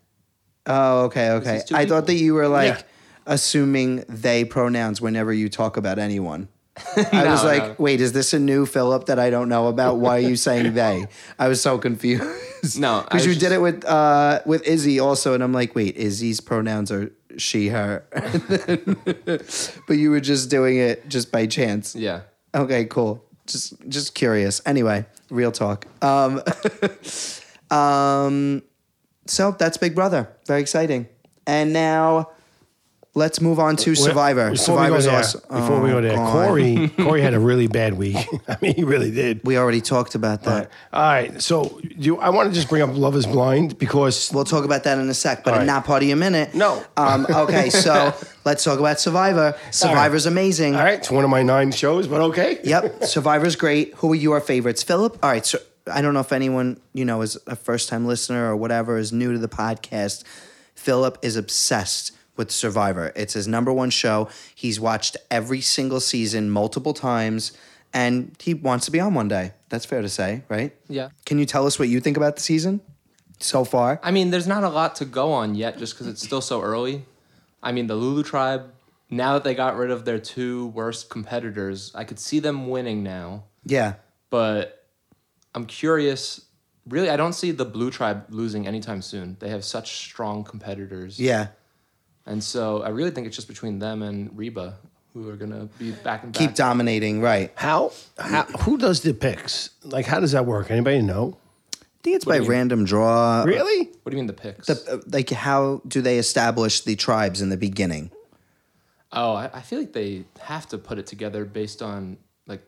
Oh, 0.67 1.03
okay, 1.05 1.31
okay. 1.31 1.61
I 1.73 1.85
thought 1.85 2.07
that 2.07 2.15
you 2.15 2.33
were 2.33 2.47
like 2.47 2.77
Yeah. 2.79 2.81
assuming 3.27 4.03
they 4.09 4.45
pronouns 4.45 4.99
whenever 5.01 5.31
you 5.33 5.49
talk 5.49 5.77
about 5.77 5.99
anyone. 5.99 6.47
I 6.97 7.23
was 7.29 7.43
like, 7.43 7.63
no. 7.63 7.75
wait, 7.77 8.01
is 8.01 8.11
this 8.11 8.33
a 8.33 8.39
new 8.39 8.65
Philip 8.65 9.05
that 9.05 9.17
I 9.17 9.29
don't 9.29 9.47
know 9.47 9.67
about? 9.67 9.97
Why 9.97 10.17
are 10.17 10.27
you 10.27 10.35
saying 10.35 10.73
they? 10.73 11.07
I 11.39 11.47
was 11.47 11.61
so 11.61 11.77
confused. 11.77 12.77
No, 12.79 13.01
because 13.03 13.25
you 13.25 13.29
was 13.29 13.37
did 13.37 13.53
it 13.53 13.61
with 13.61 13.85
uh, 13.85 14.41
with 14.45 14.67
Izzy 14.67 14.99
also, 14.99 15.33
and 15.33 15.41
I'm 15.41 15.53
like, 15.53 15.73
wait, 15.73 15.95
Izzy's 15.95 16.41
pronouns 16.41 16.91
are 16.91 17.11
she, 17.37 17.69
her, 17.69 18.03
but 19.87 19.93
you 19.97 20.09
were 20.09 20.19
just 20.19 20.49
doing 20.49 20.77
it 20.77 21.07
just 21.07 21.31
by 21.31 21.47
chance. 21.47 21.95
Yeah. 21.95 22.21
Okay, 22.53 22.85
cool. 22.85 23.23
Just 23.45 23.75
just 23.87 24.13
curious. 24.15 24.61
Anyway, 24.65 25.05
real 25.29 25.51
talk. 25.53 25.85
Um, 26.03 26.41
um, 27.71 28.63
so 29.25 29.51
that's 29.57 29.77
Big 29.77 29.95
Brother. 29.95 30.29
Very 30.45 30.61
exciting. 30.61 31.07
And 31.47 31.73
now 31.73 32.29
let's 33.17 33.39
move 33.39 33.59
on 33.59 33.77
to 33.77 33.95
Survivor. 33.95 34.51
Before 34.51 34.75
we 34.75 34.87
go 34.89 34.99
Survivor's 34.99 35.05
there, 35.05 35.19
awesome. 35.19 35.41
before 35.49 35.79
we 35.81 35.89
Oh, 35.91 35.93
go 35.93 36.01
there, 36.01 36.15
God. 36.17 36.47
Cory, 36.47 36.91
Cory 36.97 37.21
had 37.21 37.33
a 37.33 37.39
really 37.39 37.67
bad 37.67 37.93
week. 37.93 38.17
I 38.49 38.57
mean, 38.61 38.75
he 38.75 38.83
really 38.83 39.09
did. 39.11 39.39
We 39.45 39.57
already 39.57 39.79
talked 39.79 40.15
about 40.15 40.43
that. 40.43 40.69
All 40.91 41.01
right, 41.01 41.41
so 41.41 41.79
you, 41.83 42.17
I 42.17 42.29
want 42.29 42.49
to 42.49 42.55
just 42.55 42.67
bring 42.67 42.81
up 42.81 42.89
Love 42.93 43.15
Is 43.15 43.25
Blind 43.25 43.77
because 43.77 44.31
We'll 44.33 44.43
talk 44.43 44.65
about 44.65 44.83
that 44.83 44.97
in 44.97 45.07
a 45.07 45.13
sec, 45.13 45.43
but 45.45 45.53
All 45.53 45.59
right. 45.59 45.65
not 45.65 45.85
part 45.85 46.01
of 46.03 46.09
your 46.09 46.17
minute. 46.17 46.53
No. 46.55 46.83
Um, 46.97 47.25
okay, 47.29 47.69
so 47.69 48.13
let's 48.43 48.63
talk 48.63 48.79
about 48.79 48.99
Survivor. 48.99 49.55
Survivor's 49.71 50.25
amazing. 50.25 50.75
all 50.75 50.83
right, 50.83 50.99
it's 50.99 51.09
one 51.11 51.23
of 51.23 51.29
my 51.29 51.41
nine 51.43 51.71
shows, 51.71 52.07
but 52.07 52.19
okay. 52.21 52.59
Yep, 52.63 53.03
Survivor's 53.05 53.55
great. 53.55 53.93
Who 53.97 54.11
are 54.11 54.15
your 54.15 54.41
favorites, 54.41 54.83
Philip? 54.83 55.17
All 55.23 55.29
right, 55.29 55.45
so 55.45 55.59
I 55.91 56.01
don't 56.01 56.13
know 56.13 56.19
if 56.19 56.31
anyone 56.31 56.79
you 56.93 57.05
know 57.05 57.21
is 57.21 57.37
a 57.47 57.55
first 57.55 57.89
time 57.89 58.05
listener 58.05 58.49
or 58.49 58.55
whatever 58.55 58.97
is 58.97 59.11
new 59.11 59.33
to 59.33 59.39
the 59.39 59.47
podcast. 59.47 60.23
Philip 60.75 61.17
is 61.21 61.35
obsessed 61.35 62.11
with 62.35 62.51
Survivor. 62.51 63.11
It's 63.15 63.33
his 63.33 63.47
number 63.47 63.71
one 63.71 63.89
show. 63.89 64.29
He's 64.53 64.79
watched 64.79 65.17
every 65.31 65.61
single 65.61 65.99
season 65.99 66.49
multiple 66.49 66.93
times, 66.93 67.53
and 67.93 68.35
he 68.39 68.53
wants 68.53 68.85
to 68.85 68.91
be 68.91 68.99
on 68.99 69.13
one 69.13 69.27
day. 69.27 69.53
That's 69.69 69.85
fair 69.85 70.01
to 70.01 70.09
say, 70.09 70.43
right? 70.49 70.75
Yeah. 70.87 71.09
Can 71.25 71.39
you 71.39 71.45
tell 71.45 71.65
us 71.65 71.79
what 71.79 71.87
you 71.87 71.99
think 71.99 72.17
about 72.17 72.35
the 72.35 72.41
season 72.41 72.81
so 73.39 73.63
far? 73.63 73.99
I 74.03 74.11
mean, 74.11 74.31
there's 74.31 74.47
not 74.47 74.63
a 74.63 74.69
lot 74.69 74.95
to 74.97 75.05
go 75.05 75.31
on 75.31 75.55
yet 75.55 75.77
just 75.77 75.93
because 75.93 76.07
it's 76.07 76.21
still 76.21 76.41
so 76.41 76.61
early. 76.61 77.05
I 77.63 77.71
mean, 77.71 77.87
the 77.87 77.95
Lulu 77.95 78.23
tribe, 78.23 78.71
now 79.09 79.33
that 79.33 79.43
they 79.43 79.55
got 79.55 79.77
rid 79.77 79.91
of 79.91 80.05
their 80.05 80.19
two 80.19 80.67
worst 80.67 81.09
competitors, 81.09 81.91
I 81.95 82.03
could 82.03 82.19
see 82.19 82.39
them 82.39 82.67
winning 82.67 83.01
now. 83.01 83.45
Yeah. 83.65 83.95
But 84.29 84.74
I'm 85.55 85.65
curious. 85.65 86.45
Really, 86.87 87.09
I 87.09 87.17
don't 87.17 87.33
see 87.33 87.51
the 87.51 87.65
Blue 87.65 87.89
tribe 87.89 88.25
losing 88.29 88.67
anytime 88.67 89.01
soon. 89.01 89.37
They 89.39 89.49
have 89.49 89.63
such 89.63 89.95
strong 89.95 90.43
competitors. 90.43 91.19
Yeah. 91.19 91.47
And 92.27 92.43
so 92.43 92.83
I 92.83 92.89
really 92.89 93.11
think 93.11 93.25
it's 93.25 93.35
just 93.35 93.47
between 93.47 93.79
them 93.79 94.03
and 94.03 94.35
Reba 94.37 94.77
who 95.13 95.29
are 95.29 95.35
going 95.35 95.51
to 95.51 95.65
be 95.79 95.91
back 95.91 96.23
and 96.23 96.33
back. 96.33 96.39
Keep 96.39 96.55
dominating, 96.55 97.21
right. 97.21 97.51
How, 97.55 97.93
how 98.19 98.43
who 98.43 98.77
does 98.77 99.01
the 99.01 99.13
picks? 99.13 99.69
Like, 99.83 100.05
how 100.05 100.19
does 100.19 100.33
that 100.33 100.45
work? 100.45 100.69
Anybody 100.69 101.01
know? 101.01 101.37
I 101.73 101.77
think 102.03 102.17
it's 102.17 102.25
by 102.25 102.39
random 102.39 102.85
draw. 102.85 103.43
Really? 103.43 103.85
What 104.03 104.11
do 104.11 104.11
you 104.11 104.17
mean 104.17 104.27
the 104.27 104.33
picks? 104.33 104.69
Uh, 104.69 104.99
Like, 105.07 105.29
how 105.31 105.81
do 105.87 106.01
they 106.01 106.19
establish 106.19 106.81
the 106.81 106.95
tribes 106.95 107.41
in 107.41 107.49
the 107.49 107.57
beginning? 107.57 108.11
oh, 109.11 109.33
I, 109.33 109.49
I 109.53 109.61
feel 109.61 109.79
like 109.79 109.93
they 109.93 110.25
have 110.41 110.67
to 110.67 110.77
put 110.77 110.99
it 110.99 111.07
together 111.07 111.45
based 111.45 111.81
on 111.81 112.17
like 112.47 112.61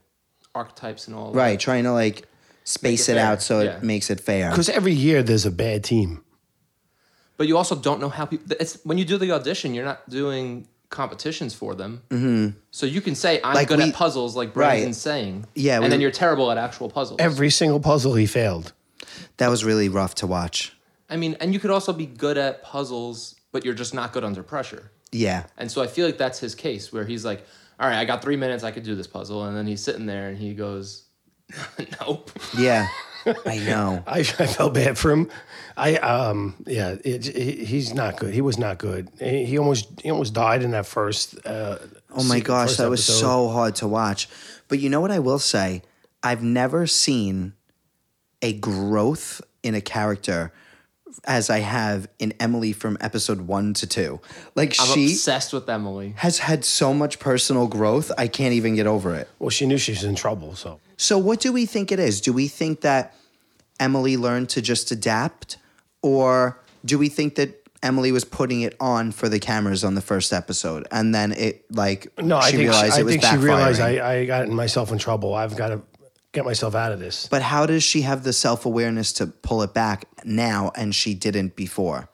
archetypes 0.56 1.08
and 1.08 1.16
all. 1.16 1.34
Right, 1.34 1.52
that. 1.52 1.60
Trying 1.60 1.84
to 1.84 1.92
like 1.92 2.26
space 2.68 3.08
it 3.10 3.16
it, 3.18 3.20
out 3.20 3.42
so 3.42 3.62
Yeah. 3.62 3.78
it 3.78 3.84
makes 3.84 4.10
it 4.10 4.20
fair. 4.20 4.50
Because 4.50 4.70
every 4.70 4.94
year 4.94 5.24
there's 5.24 5.46
a 5.46 5.52
bad 5.52 5.84
team. 5.84 6.24
But 7.38 7.48
you 7.48 7.56
also 7.58 7.76
don't 7.76 8.00
know 8.02 8.10
how 8.10 8.26
people. 8.26 8.56
It's 8.60 8.80
when 8.84 8.98
you 8.98 9.06
do 9.06 9.18
the 9.18 9.32
audition, 9.32 9.74
you're 9.74 9.86
not 9.86 10.08
doing 10.10 10.68
competitions 10.90 11.54
for 11.54 11.76
them. 11.76 12.02
Mm-hmm. 12.10 12.58
So 12.72 12.86
you 12.86 13.02
can 13.02 13.14
say 13.16 13.40
I'm 13.44 13.54
Like 13.56 13.68
good 13.68 13.78
we- 13.80 13.90
at 13.90 13.94
puzzles, 13.94 14.36
like 14.36 14.50
Right. 14.56 14.70
Brandon's 14.80 14.98
saying. 14.98 15.46
Yeah, 15.56 15.76
and 15.76 15.84
we- 15.86 15.90
then 15.90 16.02
you're 16.02 16.12
terrible 16.12 16.50
at 16.52 16.58
actual 16.58 16.90
puzzles. 16.90 17.20
Every 17.20 17.50
single 17.50 17.80
puzzle 17.80 18.16
he 18.16 18.26
failed. 18.26 18.74
That 19.38 19.50
was 19.50 19.64
really 19.64 19.88
rough 19.90 20.16
to 20.16 20.28
watch. 20.28 20.74
I 21.10 21.16
mean, 21.16 21.38
and 21.40 21.54
you 21.54 21.60
could 21.60 21.72
also 21.72 21.94
be 21.94 22.06
good 22.06 22.38
at 22.38 22.64
puzzles, 22.64 23.36
but 23.52 23.64
you're 23.64 23.74
just 23.76 23.94
not 23.94 24.12
good 24.14 24.24
under 24.24 24.44
pressure. 24.44 24.92
Yeah. 25.12 25.44
And 25.58 25.72
so 25.72 25.82
I 25.82 25.88
feel 25.88 26.06
like 26.06 26.18
that's 26.18 26.40
his 26.40 26.54
case, 26.56 26.92
where 26.92 27.06
he's 27.06 27.24
like, 27.24 27.46
"All 27.80 27.88
right, 27.88 27.98
I 28.00 28.04
got 28.06 28.22
three 28.22 28.36
minutes, 28.36 28.64
I 28.64 28.72
could 28.72 28.84
do 28.84 28.96
this 28.96 29.08
puzzle," 29.08 29.46
and 29.46 29.56
then 29.56 29.68
he's 29.68 29.82
sitting 29.82 30.06
there 30.06 30.28
and 30.28 30.38
he 30.38 30.54
goes, 30.54 31.04
"Nope." 32.02 32.32
Yeah. 32.58 32.88
I 33.46 33.58
know. 33.60 34.04
I, 34.08 34.20
I 34.20 34.24
felt 34.24 34.74
bad 34.74 34.98
for 34.98 35.12
him. 35.12 35.30
I 35.76 35.96
um 35.98 36.56
yeah, 36.66 36.96
it, 37.04 37.26
he, 37.26 37.66
he's 37.66 37.94
not 37.94 38.18
good. 38.18 38.34
He 38.34 38.42
was 38.42 38.58
not 38.58 38.78
good. 38.78 39.10
He, 39.20 39.46
he 39.46 39.58
almost 39.58 39.88
he 40.02 40.10
almost 40.10 40.34
died 40.34 40.64
in 40.64 40.72
that 40.72 40.86
first. 40.86 41.38
Uh, 41.46 41.78
Oh 42.10 42.24
my 42.24 42.40
gosh, 42.40 42.78
that 42.78 42.90
was 42.90 43.06
so 43.06 43.50
hard 43.50 43.76
to 43.76 43.88
watch. 43.88 44.28
But 44.70 44.80
you 44.80 44.90
know 44.90 45.02
what 45.02 45.12
I 45.12 45.20
will 45.20 45.40
say? 45.40 45.84
I've 46.24 46.42
never 46.42 46.88
seen 46.88 47.54
a 48.42 48.54
growth 48.54 49.42
in 49.62 49.76
a 49.76 49.82
character 49.82 50.52
as 51.26 51.50
I 51.50 51.60
have 51.60 52.08
in 52.18 52.34
Emily 52.40 52.72
from 52.74 52.98
episode 53.02 53.42
one 53.42 53.74
to 53.76 53.88
two. 53.88 54.20
Like 54.56 54.76
I'm 54.80 54.88
she 54.88 55.06
obsessed 55.12 55.54
with 55.54 55.70
Emily. 55.70 56.14
has 56.18 56.40
had 56.40 56.64
so 56.66 56.94
much 56.94 57.20
personal 57.20 57.68
growth, 57.68 58.12
I 58.18 58.28
can't 58.28 58.54
even 58.54 58.76
get 58.76 58.88
over 58.88 59.14
it. 59.14 59.28
Well, 59.38 59.50
she 59.50 59.66
knew 59.66 59.78
she 59.78 59.92
was 59.92 60.04
in 60.04 60.16
trouble, 60.16 60.56
so 60.56 60.80
So, 60.98 61.18
what 61.18 61.40
do 61.40 61.54
we 61.54 61.66
think 61.66 61.92
it 61.92 62.00
is? 62.00 62.22
Do 62.22 62.34
we 62.34 62.48
think 62.48 62.82
that 62.82 63.16
Emily 63.80 64.18
learned 64.18 64.50
to 64.50 64.62
just 64.62 64.92
adapt, 64.92 65.58
or 66.02 66.60
do 66.84 66.98
we 66.98 67.08
think 67.10 67.36
that 67.36 67.68
Emily 67.84 68.12
was 68.12 68.26
putting 68.26 68.62
it 68.62 68.76
on 68.80 69.12
for 69.12 69.30
the 69.30 69.40
cameras 69.40 69.84
on 69.84 69.94
the 69.94 70.02
first 70.02 70.34
episode, 70.34 70.88
and 70.92 71.14
then 71.14 71.32
it 71.32 71.64
like 71.72 72.12
no, 72.20 72.38
I 72.38 72.50
she 72.50 72.58
think 72.58 72.70
realized 72.70 72.94
she, 72.94 72.98
I 72.98 73.02
it 73.02 73.04
was 73.06 73.14
think 73.14 73.24
she 73.26 73.38
realized? 73.38 73.80
I, 73.80 74.20
I 74.22 74.26
got 74.26 74.48
myself 74.50 74.92
in 74.92 74.98
trouble. 74.98 75.36
I've 75.36 75.56
got 75.56 75.70
to 75.70 75.82
get 76.32 76.46
myself 76.46 76.74
out 76.74 76.92
of 76.92 77.00
this. 77.00 77.28
But 77.28 77.44
how 77.44 77.66
does 77.68 77.84
she 77.84 78.02
have 78.02 78.24
the 78.24 78.34
self 78.34 78.66
awareness 78.66 79.14
to 79.14 79.28
pull 79.28 79.62
it 79.62 79.74
back 79.76 80.06
now, 80.26 80.72
and 80.76 80.94
she 80.96 81.14
didn't 81.14 81.56
before? 81.56 82.10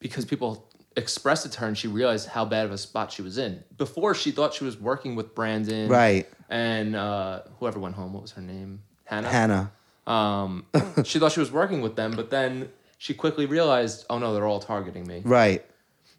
because 0.00 0.24
people 0.24 0.68
expressed 0.96 1.44
it 1.44 1.50
to 1.50 1.58
her 1.60 1.66
and 1.66 1.76
she 1.76 1.88
realized 1.88 2.28
how 2.28 2.44
bad 2.44 2.64
of 2.64 2.70
a 2.70 2.78
spot 2.78 3.10
she 3.10 3.20
was 3.20 3.36
in. 3.36 3.62
Before 3.76 4.14
she 4.14 4.30
thought 4.30 4.54
she 4.54 4.62
was 4.64 4.78
working 4.78 5.16
with 5.16 5.34
Brandon, 5.34 5.88
Right. 5.88 6.28
And 6.48 6.96
uh, 6.96 7.42
whoever 7.58 7.78
went 7.78 7.94
home, 7.94 8.12
what 8.12 8.22
was 8.22 8.32
her 8.32 8.42
name? 8.42 8.82
Hannah. 9.04 9.28
Hannah, 9.28 9.72
Um, 10.06 10.66
she 11.04 11.18
thought 11.18 11.32
she 11.32 11.40
was 11.40 11.52
working 11.52 11.80
with 11.82 11.96
them, 11.96 12.12
but 12.12 12.30
then 12.30 12.70
she 12.98 13.14
quickly 13.14 13.46
realized, 13.46 14.04
oh 14.10 14.18
no, 14.18 14.34
they're 14.34 14.46
all 14.46 14.60
targeting 14.60 15.06
me. 15.06 15.22
right? 15.24 15.64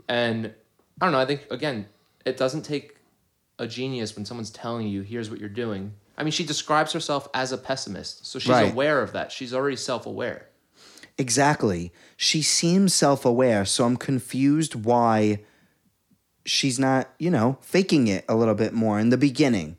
And 0.08 0.54
I 1.02 1.06
don't 1.06 1.12
know. 1.12 1.20
I 1.20 1.26
think 1.26 1.46
again, 1.52 1.88
it 2.26 2.38
doesn't 2.38 2.64
take 2.64 2.96
a 3.60 3.68
genius 3.68 4.16
when 4.16 4.26
someone's 4.26 4.50
telling 4.50 4.88
you, 4.88 5.02
"Here's 5.02 5.30
what 5.30 5.40
you're 5.40 5.50
doing." 5.50 5.94
I 6.18 6.24
mean, 6.24 6.32
she 6.32 6.44
describes 6.46 6.94
herself 6.94 7.28
as 7.34 7.52
a 7.52 7.58
pessimist, 7.58 8.26
so 8.26 8.40
she's 8.40 8.50
Right. 8.50 8.72
aware 8.72 9.02
of 9.02 9.14
that. 9.14 9.32
She's 9.32 9.54
already 9.54 9.76
self-aware. 9.76 10.48
Exactly. 11.18 11.92
She 12.18 12.42
seems 12.42 12.94
self 12.94 13.26
aware, 13.26 13.66
so 13.66 13.86
I'm 13.86 13.98
confused 13.98 14.76
why 14.76 15.40
she's 16.46 16.80
not, 16.80 17.10
you 17.20 17.30
know, 17.30 17.58
faking 17.62 18.08
it 18.08 18.26
a 18.28 18.36
little 18.36 18.56
bit 18.56 18.74
more 18.74 19.00
in 19.00 19.10
the 19.10 19.18
beginning. 19.18 19.78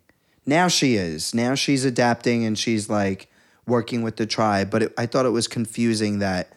Now 0.50 0.66
she 0.66 0.97
is. 0.97 1.33
Now 1.33 1.54
she's 1.54 1.85
adapting 1.85 2.45
and 2.45 2.59
she's 2.59 2.90
like 2.90 3.28
working 3.69 4.02
with 4.02 4.16
the 4.16 4.26
tribe. 4.26 4.69
But 4.69 4.83
it, 4.83 4.95
I 4.99 5.07
thought 5.07 5.25
it 5.25 5.30
was 5.30 5.47
confusing 5.47 6.19
that 6.19 6.52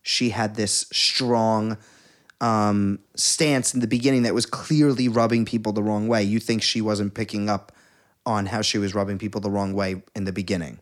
she 0.00 0.30
had 0.30 0.54
this 0.54 0.86
strong 0.90 1.76
um, 2.40 2.98
stance 3.14 3.74
in 3.74 3.80
the 3.80 3.86
beginning 3.86 4.22
that 4.22 4.32
was 4.32 4.46
clearly 4.46 5.06
rubbing 5.08 5.44
people 5.44 5.74
the 5.74 5.82
wrong 5.82 6.08
way. 6.08 6.22
You 6.22 6.40
think 6.40 6.62
she 6.62 6.80
wasn't 6.80 7.12
picking 7.12 7.50
up 7.50 7.72
on 8.24 8.46
how 8.46 8.62
she 8.62 8.78
was 8.78 8.94
rubbing 8.94 9.18
people 9.18 9.42
the 9.42 9.50
wrong 9.50 9.74
way 9.74 10.02
in 10.14 10.24
the 10.24 10.32
beginning? 10.32 10.80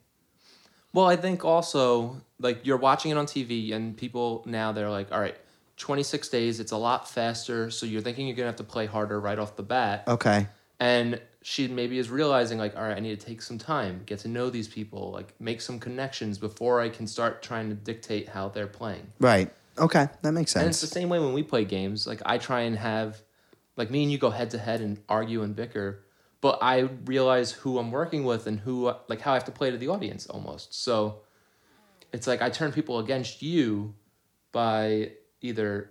Well, 0.93 1.07
I 1.07 1.17
think 1.17 1.45
also 1.45 2.21
like 2.39 2.65
you're 2.65 2.77
watching 2.77 3.11
it 3.11 3.17
on 3.17 3.27
TV 3.27 3.73
and 3.73 3.97
people 3.97 4.45
now 4.47 4.71
they're 4.71 4.91
like, 4.91 5.11
all 5.11 5.19
right, 5.19 5.37
26 5.79 6.29
days, 6.29 6.61
it's 6.61 6.71
a 6.71 6.77
lot 6.77 7.11
faster, 7.11 7.69
so 7.73 7.85
you're 7.85 8.01
thinking 8.01 8.29
you're 8.29 8.37
gonna 8.37 8.47
have 8.47 8.57
to 8.57 8.63
play 8.63 8.87
harder 8.87 9.19
right 9.19 9.41
off 9.41 9.57
the 9.57 9.65
bat. 9.65 10.05
Okay. 10.07 10.47
And 10.79 11.21
she 11.47 11.69
maybe 11.69 11.99
is 11.99 12.09
realizing 12.09 12.57
like, 12.57 12.75
all 12.75 12.85
right, 12.85 12.97
I 12.97 13.01
need 13.01 13.21
to 13.21 13.27
take 13.27 13.43
some 13.43 13.59
time, 13.59 14.01
get 14.07 14.21
to 14.21 14.29
know 14.29 14.49
these 14.49 14.67
people, 14.67 15.11
like 15.11 15.39
make 15.39 15.61
some 15.61 15.79
connections 15.79 16.39
before 16.39 16.81
I 16.81 16.89
can 16.89 17.07
start 17.07 17.43
trying 17.43 17.69
to 17.69 17.75
dictate 17.75 18.31
how 18.31 18.49
they're 18.49 18.67
playing. 18.67 19.13
Right. 19.21 19.53
Okay. 19.77 20.09
That 20.23 20.33
makes 20.33 20.53
sense. 20.53 20.63
And 20.63 20.71
it's 20.71 20.81
the 20.81 20.87
same 20.87 21.11
way 21.11 21.19
when 21.19 21.35
we 21.35 21.43
play 21.43 21.67
games. 21.67 22.07
Like 22.07 22.23
I 22.25 22.39
try 22.39 22.63
and 22.63 22.79
have, 22.79 23.21
like 23.77 23.91
me 23.91 24.05
and 24.05 24.11
you 24.11 24.17
go 24.17 24.31
head 24.31 24.53
to 24.53 24.59
head 24.59 24.81
and 24.81 24.99
argue 25.07 25.43
and 25.43 25.55
bicker, 25.55 26.07
but 26.41 26.61
I 26.63 26.89
realize 27.05 27.53
who 27.53 27.79
I'm 27.79 27.91
working 27.91 28.25
with 28.25 28.47
and 28.47 28.59
who 28.59 28.91
like 29.09 29.21
how 29.21 29.33
I 29.33 29.35
have 29.35 29.45
to 29.45 29.53
play 29.53 29.71
to 29.71 29.77
the 29.77 29.89
audience 29.89 30.27
almost. 30.27 30.83
So 30.83 31.21
it's 32.11 32.27
like 32.27 32.41
I 32.41 32.49
turn 32.49 32.73
people 32.73 33.01
against 33.01 33.43
you 33.43 33.95
by 34.51 35.11
either 35.43 35.91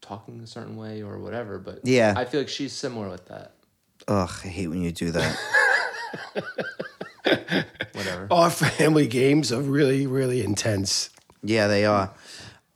talking 0.00 0.38
a 0.42 0.46
certain 0.46 0.76
way 0.76 1.02
or 1.02 1.18
whatever. 1.18 1.58
But 1.58 1.80
Yeah. 1.82 2.14
I 2.16 2.24
feel 2.24 2.40
like 2.40 2.48
she's 2.48 2.72
similar 2.72 3.08
with 3.08 3.26
that. 3.26 3.55
Ugh, 4.08 4.30
I 4.44 4.48
hate 4.48 4.68
when 4.68 4.82
you 4.82 4.92
do 4.92 5.10
that. 5.10 5.38
Whatever. 7.92 8.28
Our 8.30 8.50
family 8.50 9.06
games 9.06 9.52
are 9.52 9.60
really, 9.60 10.06
really 10.06 10.42
intense. 10.42 11.10
Yeah, 11.42 11.66
they 11.66 11.84
are. 11.84 12.12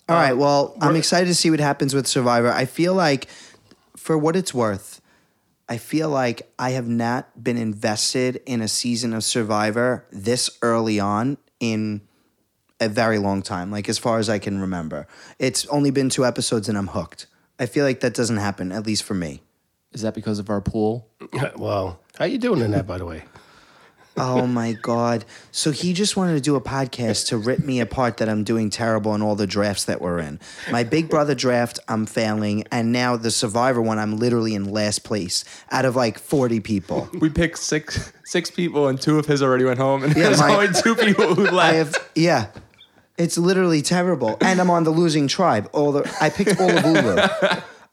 All 0.09 0.17
right. 0.17 0.33
Uh, 0.33 0.37
well, 0.37 0.77
I'm 0.81 0.97
excited 0.97 1.27
to 1.27 1.35
see 1.35 1.51
what 1.51 1.61
happens 1.61 1.95
with 1.95 2.07
Survivor. 2.07 2.51
I 2.51 2.65
feel 2.65 2.95
like, 2.95 3.29
for 3.97 4.19
what 4.19 4.35
it's 4.35 4.53
worth, 4.53 5.01
I 5.69 5.79
feel 5.79 6.09
like 6.09 6.51
I 6.59 6.71
have 6.71 6.89
not 6.89 7.45
been 7.45 7.57
invested 7.57 8.41
in 8.45 8.61
a 8.61 8.67
season 8.67 9.15
of 9.15 9.23
Survivor 9.23 10.05
this 10.11 10.51
early 10.63 10.99
on 10.99 11.39
in 11.61 12.01
a 12.81 12.89
very 12.89 13.19
long 13.19 13.43
time, 13.43 13.71
like 13.71 13.89
as 13.89 13.99
far 13.99 14.19
as 14.19 14.29
I 14.29 14.41
can 14.41 14.61
remember. 14.61 15.07
It's 15.39 15.65
only 15.67 15.93
been 15.93 16.09
two 16.09 16.27
episodes 16.27 16.69
and 16.69 16.77
I'm 16.77 16.89
hooked. 16.89 17.27
I 17.61 17.67
feel 17.67 17.85
like 17.85 18.01
that 18.01 18.15
doesn't 18.15 18.39
happen, 18.39 18.73
at 18.73 18.85
least 18.85 19.05
for 19.05 19.15
me. 19.15 19.43
Is 19.93 20.03
that 20.03 20.15
because 20.15 20.39
of 20.39 20.51
our 20.51 20.61
pool? 20.61 21.09
Well, 21.57 22.01
how 22.19 22.25
you 22.25 22.39
doing 22.39 22.61
in 22.61 22.71
that, 22.73 22.87
by 22.87 22.99
the 22.99 23.05
way? 23.07 23.25
Oh 24.17 24.47
my 24.47 24.73
God. 24.73 25.25
So 25.51 25.71
he 25.71 25.93
just 25.95 26.17
wanted 26.17 26.35
to 26.35 26.41
do 26.41 26.55
a 26.57 26.61
podcast 26.61 27.29
to 27.29 27.39
rip 27.39 27.61
me 27.61 27.81
apart 27.81 28.19
that 28.19 28.29
I'm 28.29 28.45
doing 28.45 28.69
terrible 28.69 29.15
in 29.15 29.23
all 29.23 29.35
the 29.35 29.47
drafts 29.47 29.85
that 29.85 30.01
we're 30.01 30.19
in. 30.19 30.39
My 30.71 30.85
Big 30.85 31.09
Brother 31.09 31.35
draft, 31.35 31.79
I'm 31.89 32.07
failing. 32.07 32.65
And 32.71 32.93
now 32.93 33.17
the 33.17 33.31
Survivor 33.31 33.81
one, 33.81 33.99
I'm 33.99 34.17
literally 34.19 34.55
in 34.55 34.71
last 34.71 35.05
place 35.05 35.45
out 35.71 35.85
of 35.85 35.97
like 35.97 36.19
40 36.19 36.61
people. 36.61 37.09
We 37.19 37.31
picked 37.31 37.59
six 37.59 38.13
six 38.25 38.51
people 38.51 38.89
and 38.89 39.01
two 39.01 39.19
of 39.19 39.27
his 39.27 39.43
already 39.43 39.65
went 39.65 39.79
home 39.79 40.03
and 40.05 40.15
Yeah, 40.15 40.25
there's 40.25 40.41
my- 40.41 40.55
only 40.55 40.73
two 40.83 40.95
people 40.97 41.35
who 41.35 41.45
left. 41.45 41.55
I 41.73 41.75
have, 41.77 42.11
yeah. 42.15 42.47
It's 43.17 43.39
literally 43.39 43.81
terrible. 43.83 44.37
And 44.41 44.61
I'm 44.61 44.71
on 44.71 44.85
the 44.85 44.91
losing 44.91 45.29
tribe. 45.29 45.69
All 45.73 45.93
the 45.93 46.15
I 46.21 46.31
picked 46.31 46.61
all 46.61 46.71
of 46.71 46.85
Lulu. 46.85 47.23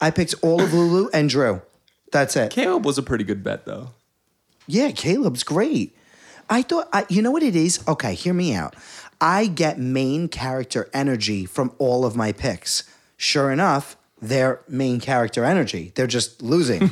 I 0.02 0.12
picked 0.12 0.36
all 0.42 0.62
of 0.62 0.74
Lulu 0.74 1.10
and 1.14 1.30
Drew. 1.30 1.62
That's 2.12 2.36
it. 2.36 2.52
Caleb 2.52 2.86
was 2.86 2.98
a 2.98 3.04
pretty 3.04 3.24
good 3.24 3.44
bet 3.44 3.66
though. 3.66 3.92
Yeah, 4.68 4.92
Caleb's 4.92 5.44
great. 5.44 5.96
I 6.50 6.62
thought, 6.62 6.88
I, 6.94 7.06
you 7.10 7.22
know 7.22 7.32
what 7.32 7.44
it 7.44 7.56
is? 7.56 7.84
Okay, 7.88 8.14
hear 8.14 8.34
me 8.34 8.54
out. 8.54 8.76
I 9.20 9.48
get 9.48 9.80
main 9.80 10.28
character 10.30 10.90
energy 10.94 11.46
from 11.46 11.74
all 11.78 12.06
of 12.06 12.16
my 12.16 12.32
picks. 12.32 12.84
Sure 13.18 13.52
enough, 13.52 13.98
they're 14.22 14.62
main 14.68 15.00
character 15.00 15.44
energy. 15.44 15.92
They're 15.96 16.08
just 16.08 16.42
losing. 16.42 16.92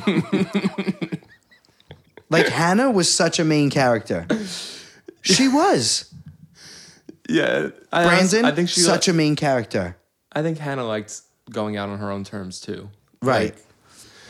like 2.30 2.48
Hannah 2.48 2.90
was 2.90 3.12
such 3.12 3.38
a 3.38 3.44
main 3.44 3.70
character. 3.70 4.26
She 5.22 5.48
was. 5.48 6.12
Yeah, 7.28 7.70
I, 7.92 8.04
Brandon, 8.04 8.44
I 8.44 8.52
think 8.52 8.68
she 8.68 8.80
such 8.80 9.08
li- 9.08 9.12
a 9.12 9.14
main 9.14 9.36
character. 9.36 9.96
I 10.32 10.42
think 10.42 10.58
Hannah 10.58 10.84
liked 10.84 11.22
going 11.50 11.76
out 11.76 11.88
on 11.88 11.98
her 11.98 12.10
own 12.10 12.24
terms 12.24 12.60
too. 12.60 12.90
Right. 13.22 13.54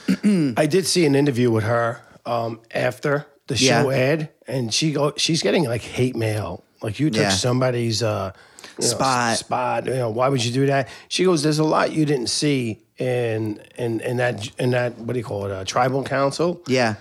I 0.56 0.66
did 0.66 0.86
see 0.86 1.04
an 1.06 1.14
interview 1.14 1.50
with 1.50 1.64
her 1.64 2.00
um, 2.24 2.60
after 2.72 3.26
the 3.46 3.56
show 3.56 3.90
Yeah. 3.90 3.96
aired, 3.96 4.28
and 4.46 4.72
she 4.72 4.92
go 4.92 5.12
she's 5.16 5.42
getting 5.42 5.64
like 5.64 5.82
hate 5.82 6.16
mail. 6.16 6.62
Like 6.82 7.00
you 7.00 7.10
took 7.10 7.22
Yeah. 7.22 7.28
somebody's 7.30 8.02
uh, 8.02 8.32
you 8.78 8.82
know, 8.84 8.88
Spot. 8.94 9.36
spot. 9.38 9.86
You 9.86 9.94
know, 9.94 10.10
why 10.10 10.28
would 10.28 10.44
you 10.44 10.52
do 10.52 10.66
that? 10.66 10.88
She 11.08 11.24
goes, 11.24 11.42
"There's 11.42 11.58
a 11.58 11.64
lot 11.64 11.92
you 11.92 12.04
didn't 12.04 12.28
see 12.28 12.82
in 12.98 13.60
in 13.78 14.00
in 14.00 14.16
that 14.18 14.50
in 14.58 14.70
that 14.70 14.98
what 14.98 15.12
do 15.14 15.18
you 15.18 15.24
call 15.24 15.46
it? 15.46 15.52
Uh, 15.52 15.64
tribal 15.64 16.02
council." 16.04 16.62
Yeah. 16.66 16.94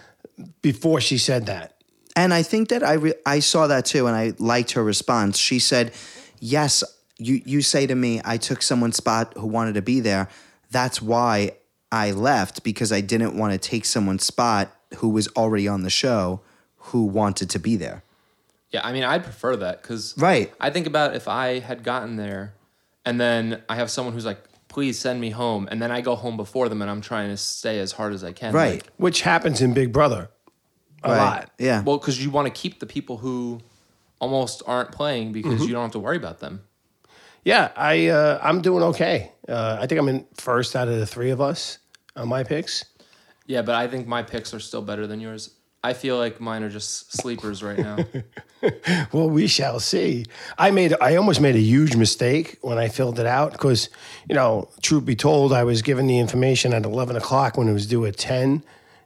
Before 0.62 1.00
she 1.02 1.18
said 1.18 1.46
that, 1.46 1.74
And 2.16 2.34
I 2.34 2.44
think 2.44 2.70
that 2.70 2.84
I 2.84 2.94
re- 2.94 3.14
I 3.26 3.40
saw 3.40 3.68
that 3.68 3.86
too, 3.86 4.08
and 4.08 4.16
I 4.16 4.34
liked 4.38 4.72
her 4.72 4.84
response. 4.84 5.38
She 5.38 5.60
said, 5.60 5.92
"Yes, 6.40 6.84
you 7.18 7.42
you 7.46 7.62
say 7.62 7.88
to 7.88 7.96
me, 7.96 8.22
I 8.24 8.38
took 8.38 8.62
someone's 8.62 8.98
spot 8.98 9.34
who 9.38 9.48
wanted 9.48 9.76
to 9.76 9.82
be 9.82 10.00
there. 10.02 10.28
That's 10.72 11.02
why 11.02 11.52
I 11.96 12.12
left 12.12 12.64
because 12.64 12.92
I 12.92 13.02
didn't 13.02 13.38
want 13.38 13.54
to 13.54 13.58
take 13.60 13.86
someone's 13.86 14.26
spot 14.26 14.72
who 14.98 15.10
was 15.10 15.28
already 15.30 15.68
on 15.68 15.84
the 15.84 15.90
show 15.90 16.42
who 16.90 17.06
wanted 17.06 17.50
to 17.52 17.60
be 17.60 17.76
there." 17.78 18.04
Yeah, 18.72 18.82
I 18.84 18.92
mean, 18.92 19.04
I'd 19.04 19.24
prefer 19.24 19.56
that 19.58 19.82
because 19.82 20.14
Right. 20.18 20.54
I 20.60 20.70
think 20.70 20.86
about 20.88 21.16
if 21.16 21.28
I 21.28 21.60
had 21.60 21.84
gotten 21.84 22.18
there, 22.18 22.54
and 23.06 23.20
then 23.22 23.62
I 23.70 23.76
have 23.76 23.90
someone 23.90 24.14
who's 24.14 24.26
like, 24.26 24.44
"Please 24.68 25.00
send 25.00 25.22
me 25.22 25.30
home," 25.30 25.68
and 25.72 25.82
then 25.82 25.92
I 25.92 26.02
go 26.02 26.16
home 26.16 26.36
before 26.36 26.68
them, 26.70 26.82
and 26.82 26.92
I'm 26.92 27.02
trying 27.02 27.30
to 27.30 27.38
stay 27.38 27.80
as 27.80 27.94
hard 27.94 28.14
as 28.14 28.24
I 28.24 28.34
can. 28.34 28.54
Right. 28.54 28.74
like- 28.84 28.90
which 28.98 29.22
happens 29.22 29.62
in 29.62 29.74
Big 29.74 29.94
Brother 29.94 30.30
a 31.04 31.10
Right. 31.12 31.18
lot. 31.18 31.52
Yeah. 31.60 31.82
well, 31.84 31.98
because 31.98 32.22
you 32.24 32.30
want 32.32 32.48
to 32.48 32.52
keep 32.62 32.80
the 32.80 32.86
people 32.86 33.18
who 33.18 33.62
almost 34.20 34.62
aren't 34.68 34.92
playing 34.92 35.32
because 35.32 35.54
Mm-hmm. 35.54 35.64
you 35.64 35.74
don't 35.74 35.84
have 35.84 35.92
to 35.92 36.00
worry 36.00 36.18
about 36.18 36.40
them. 36.40 36.62
Yeah, 37.44 37.70
I 37.78 38.08
uh, 38.08 38.40
I'm 38.42 38.62
doing 38.62 38.84
okay. 38.92 39.32
Uh, 39.48 39.78
I 39.80 39.86
think 39.88 40.00
I'm 40.02 40.10
in 40.10 40.26
first 40.34 40.76
out 40.76 40.88
of 40.88 40.98
the 41.00 41.06
three 41.06 41.30
of 41.30 41.40
us 41.40 41.78
on 42.16 42.28
my 42.28 42.44
picks. 42.44 42.86
Yeah, 43.48 43.62
but 43.62 43.76
I 43.76 43.88
think 43.88 44.08
my 44.08 44.24
picks 44.24 44.54
are 44.54 44.60
still 44.60 44.82
better 44.82 45.08
than 45.08 45.20
yours. 45.20 45.52
I 45.84 45.94
feel 45.94 46.18
like 46.18 46.42
mine 46.42 46.64
are 46.64 46.70
just 46.70 47.14
sleepers 47.14 47.62
right 47.62 47.78
now. 47.78 47.98
Well, 49.12 49.30
we 49.30 49.46
shall 49.46 49.80
see. 49.80 50.26
I 50.58 50.72
made 50.72 50.96
I 51.00 51.18
almost 51.18 51.40
made 51.40 51.56
a 51.56 51.60
huge 51.60 51.96
mistake 51.96 52.58
when 52.62 52.80
I 52.80 52.88
filled 52.88 53.20
it 53.20 53.28
out 53.28 53.52
because, 53.52 53.90
you 54.28 54.34
know, 54.34 54.70
truth 54.82 55.06
be 55.06 55.16
told, 55.16 55.54
I 55.54 55.64
was 55.64 55.84
given 55.84 56.08
the 56.08 56.18
information 56.18 56.74
at 56.74 56.84
eleven 56.84 57.16
o'clock 57.16 57.58
when 57.58 57.70
it 57.70 57.74
was 57.74 57.86
due 57.86 58.08
at 58.08 58.18
ten, 58.18 58.64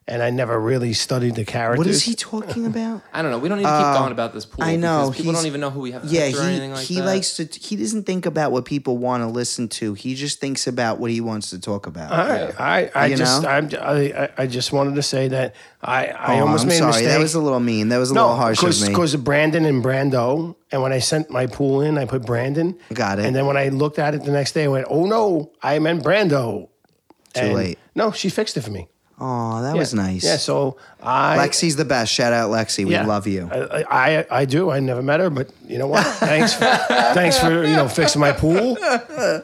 and 0.10 0.22
I 0.24 0.30
never 0.32 0.60
really 0.60 0.93
studied 0.93 1.36
the 1.36 1.45
characters. 1.45 1.78
What 1.78 1.88
is 1.88 2.04
he 2.04 2.15
talking 2.15 2.65
about? 2.65 3.02
I 3.13 3.22
don't 3.22 3.32
know. 3.32 3.38
We 3.38 3.48
don't 3.48 3.60
need 3.60 3.63
to 3.65 3.69
keep 3.78 4.00
going 4.00 4.12
about 4.12 4.34
this 4.34 4.45
pool. 4.45 4.63
Uh, 4.63 4.67
I 4.67 4.76
know 4.76 5.04
because 5.10 5.17
people 5.17 5.32
he's- 5.32 5.43
don't 5.43 5.48
even 5.48 5.62
know 5.62 5.69
who 5.69 5.80
we 5.82 5.91
have 5.91 6.04
Yeah, 6.06 6.26
picked 6.28 6.38
or 6.38 6.41
he 6.41 6.48
anything 6.50 6.72
like 6.74 6.86
he 6.86 6.95
that. 6.95 7.06
likes 7.06 7.36
to. 7.38 7.45
He 7.45 7.76
doesn't 7.76 8.04
think 8.06 8.26
about 8.26 8.52
what 8.52 8.65
people 8.65 8.98
want 8.98 9.22
to 9.24 9.28
listen 9.28 9.67
to. 9.69 9.93
He 9.93 10.15
just 10.15 10.39
thinks 10.39 10.67
about 10.67 11.00
what 11.00 11.12
he 11.12 11.22
wants 11.22 11.52
to 11.52 11.60
talk 11.60 11.86
about. 11.88 12.12
All 12.12 12.17
right, 12.28 12.60
I 12.60 12.91
I 12.95 13.06
You 13.08 13.15
just 13.17 13.43
know? 13.43 13.50
I'm, 13.50 13.69
I 13.80 13.93
I- 14.24 14.30
I 14.43 14.48
just 14.48 14.74
wanted 14.74 14.95
to 14.95 15.04
say 15.04 15.28
that 15.30 15.56
I 15.82 16.08
I 16.08 16.39
Oh, 16.39 16.41
almost 16.41 16.63
I'm 16.63 16.69
made 16.69 16.76
a 16.76 16.78
sorry. 16.80 16.91
mistake. 16.91 17.08
That 17.10 17.19
was 17.19 17.36
a 17.36 17.39
little 17.39 17.60
mean. 17.60 17.89
That 17.89 18.00
was 18.00 18.10
a 18.10 18.13
little 18.15 18.36
harsh 18.36 18.63
of 18.63 18.82
me. 18.82 18.88
because 18.89 19.13
of 19.13 19.24
Brandon 19.24 19.63
and 19.65 19.84
Brando. 19.84 20.56
And 20.72 20.82
when 20.82 20.91
I 20.91 21.00
sent 21.00 21.30
my 21.30 21.45
pool 21.48 21.82
in, 21.82 21.98
I 21.98 22.06
put 22.06 22.26
Brandon. 22.26 22.76
Got 22.93 23.19
it. 23.19 23.26
And 23.26 23.36
then 23.36 23.45
when 23.48 23.58
I 23.58 23.69
looked 23.69 23.98
at 24.00 24.13
it 24.15 24.24
the 24.24 24.32
next 24.32 24.52
day, 24.54 24.65
I 24.65 24.67
went, 24.67 24.88
"Oh 24.89 25.06
no, 25.06 25.52
I 25.63 25.80
meant 25.80 26.04
Brando." 26.04 26.67
Too 27.34 27.41
And- 27.41 27.54
late. 27.54 27.80
No, 27.95 28.12
she 28.12 28.30
fixed 28.30 28.56
it 28.58 28.62
for 28.62 28.72
me. 28.72 28.88
Oh, 29.20 29.62
that 29.62 29.76
Yeah. 29.76 29.80
was 29.80 29.94
nice. 29.94 30.24
Yeah, 30.24 30.38
so 30.38 30.78
I 31.04 31.38
Lexi's 31.38 31.76
the 31.76 31.86
best. 31.86 32.12
Shout 32.14 32.32
out 32.34 32.50
Lexi. 32.52 32.86
We 32.86 32.92
yeah, 32.92 33.06
love 33.06 33.28
you. 33.28 33.50
I, 33.52 33.84
I 33.90 34.26
I 34.42 34.46
do. 34.46 34.70
I 34.70 34.80
never 34.80 35.02
met 35.02 35.20
her, 35.20 35.30
but 35.30 35.50
you 35.68 35.78
know 35.78 35.88
what? 35.88 36.06
Thanks, 36.06 36.54
for, 36.54 36.66
thanks 37.14 37.38
for 37.38 37.64
you 37.66 37.76
know 37.76 37.88
fixing 37.88 38.22
my 38.22 38.32
pool. 38.32 38.78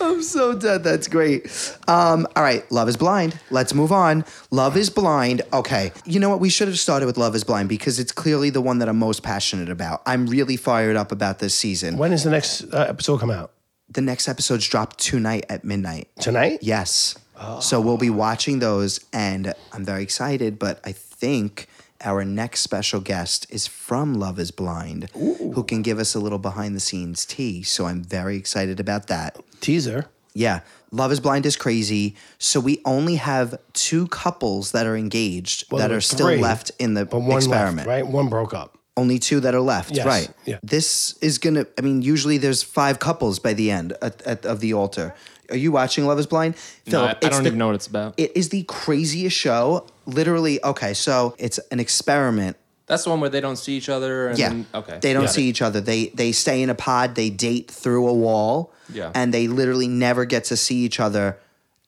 I'm 0.00 0.20
so 0.22 0.58
dead. 0.58 0.82
That's 0.82 1.06
great. 1.06 1.46
Um, 1.86 2.26
all 2.34 2.42
right, 2.42 2.70
Love 2.72 2.88
is 2.88 2.96
Blind. 2.96 3.38
Let's 3.50 3.72
move 3.72 3.92
on. 3.92 4.24
Love 4.50 4.76
is 4.76 4.90
Blind. 4.90 5.42
Okay. 5.52 5.92
You 6.04 6.18
know 6.18 6.28
what? 6.28 6.40
We 6.40 6.48
should 6.48 6.66
have 6.66 6.78
started 6.78 7.06
with 7.06 7.16
Love 7.16 7.36
is 7.36 7.44
Blind 7.44 7.68
because 7.68 8.00
it's 8.00 8.10
clearly 8.10 8.50
the 8.50 8.60
one 8.60 8.78
that 8.80 8.88
I'm 8.88 8.98
most 8.98 9.22
passionate 9.22 9.68
about. 9.68 10.02
I'm 10.04 10.26
really 10.26 10.56
fired 10.56 10.96
up 10.96 11.12
about 11.12 11.38
this 11.38 11.54
season. 11.54 11.98
When 11.98 12.12
is 12.12 12.24
the 12.24 12.30
next 12.30 12.64
uh, 12.74 12.86
episode 12.88 13.20
come 13.20 13.30
out? 13.30 13.52
The 13.90 14.00
next 14.00 14.26
episode's 14.26 14.66
dropped 14.66 14.98
tonight 14.98 15.44
at 15.48 15.64
midnight. 15.64 16.08
Tonight? 16.18 16.60
Yes. 16.62 17.14
So 17.60 17.80
we'll 17.80 17.98
be 17.98 18.10
watching 18.10 18.58
those, 18.58 19.00
and 19.12 19.54
I'm 19.72 19.84
very 19.84 20.02
excited. 20.02 20.58
But 20.58 20.80
I 20.84 20.92
think 20.92 21.68
our 22.04 22.24
next 22.24 22.60
special 22.60 23.00
guest 23.00 23.46
is 23.50 23.66
from 23.66 24.14
Love 24.14 24.38
is 24.38 24.50
Blind, 24.50 25.08
who 25.14 25.62
can 25.64 25.82
give 25.82 25.98
us 25.98 26.14
a 26.14 26.20
little 26.20 26.38
behind 26.38 26.74
the 26.74 26.80
scenes 26.80 27.24
tea. 27.24 27.62
So 27.62 27.86
I'm 27.86 28.02
very 28.02 28.36
excited 28.36 28.80
about 28.80 29.06
that. 29.06 29.38
Teaser. 29.60 30.06
Yeah. 30.34 30.60
Love 30.90 31.12
is 31.12 31.20
Blind 31.20 31.46
is 31.46 31.56
crazy. 31.56 32.16
So 32.38 32.58
we 32.60 32.80
only 32.84 33.16
have 33.16 33.58
two 33.72 34.08
couples 34.08 34.72
that 34.72 34.86
are 34.86 34.96
engaged 34.96 35.70
Well, 35.70 35.78
that 35.78 35.90
are 35.92 36.00
still 36.00 36.26
three, 36.28 36.38
left 36.38 36.70
in 36.78 36.94
the 36.94 37.02
experiment. 37.02 37.76
left, 37.76 37.86
right? 37.88 38.06
One 38.06 38.28
broke 38.28 38.52
up. 38.52 38.76
Only 38.96 39.18
two 39.18 39.40
that 39.40 39.54
are 39.54 39.60
left. 39.60 39.92
Yes, 39.92 40.04
Right. 40.04 40.28
yeah. 40.44 40.58
This 40.62 41.16
is 41.22 41.38
going 41.38 41.54
to, 41.54 41.66
I 41.78 41.80
mean, 41.80 42.02
usually 42.02 42.36
there's 42.36 42.62
five 42.62 42.98
couples 42.98 43.38
by 43.38 43.54
the 43.54 43.70
end 43.70 43.94
at, 44.02 44.20
at, 44.22 44.44
of 44.44 44.60
the 44.60 44.74
altar. 44.74 45.14
Are 45.52 45.56
you 45.56 45.70
watching 45.70 46.06
Love 46.06 46.18
Is 46.18 46.26
Blind? 46.26 46.56
No, 46.86 47.04
I, 47.04 47.08
I 47.08 47.10
it's 47.12 47.28
don't 47.28 47.42
the- 47.44 47.48
even 47.48 47.58
know 47.58 47.66
what 47.66 47.76
it's 47.76 47.86
about. 47.86 48.14
It 48.16 48.36
is 48.36 48.48
the 48.48 48.64
craziest 48.64 49.36
show. 49.36 49.86
Literally, 50.06 50.62
okay, 50.64 50.94
so 50.94 51.34
it's 51.38 51.58
an 51.70 51.78
experiment. 51.78 52.56
That's 52.86 53.04
the 53.04 53.10
one 53.10 53.20
where 53.20 53.30
they 53.30 53.40
don't 53.40 53.56
see 53.56 53.76
each 53.76 53.88
other. 53.88 54.28
And 54.28 54.38
Yeah. 54.38 54.48
then- 54.48 54.66
okay. 54.74 54.98
They 55.00 55.12
don't 55.12 55.22
Yeah. 55.24 55.28
see 55.28 55.48
each 55.48 55.62
other. 55.62 55.80
They 55.80 56.06
they 56.14 56.32
stay 56.32 56.62
in 56.62 56.68
a 56.70 56.74
pod. 56.74 57.14
They 57.14 57.30
date 57.30 57.70
through 57.70 58.08
a 58.08 58.12
wall. 58.12 58.72
Yeah. 58.92 59.12
And 59.14 59.32
they 59.32 59.46
literally 59.46 59.88
never 59.88 60.24
get 60.24 60.44
to 60.46 60.56
see 60.56 60.78
each 60.84 60.98
other 60.98 61.38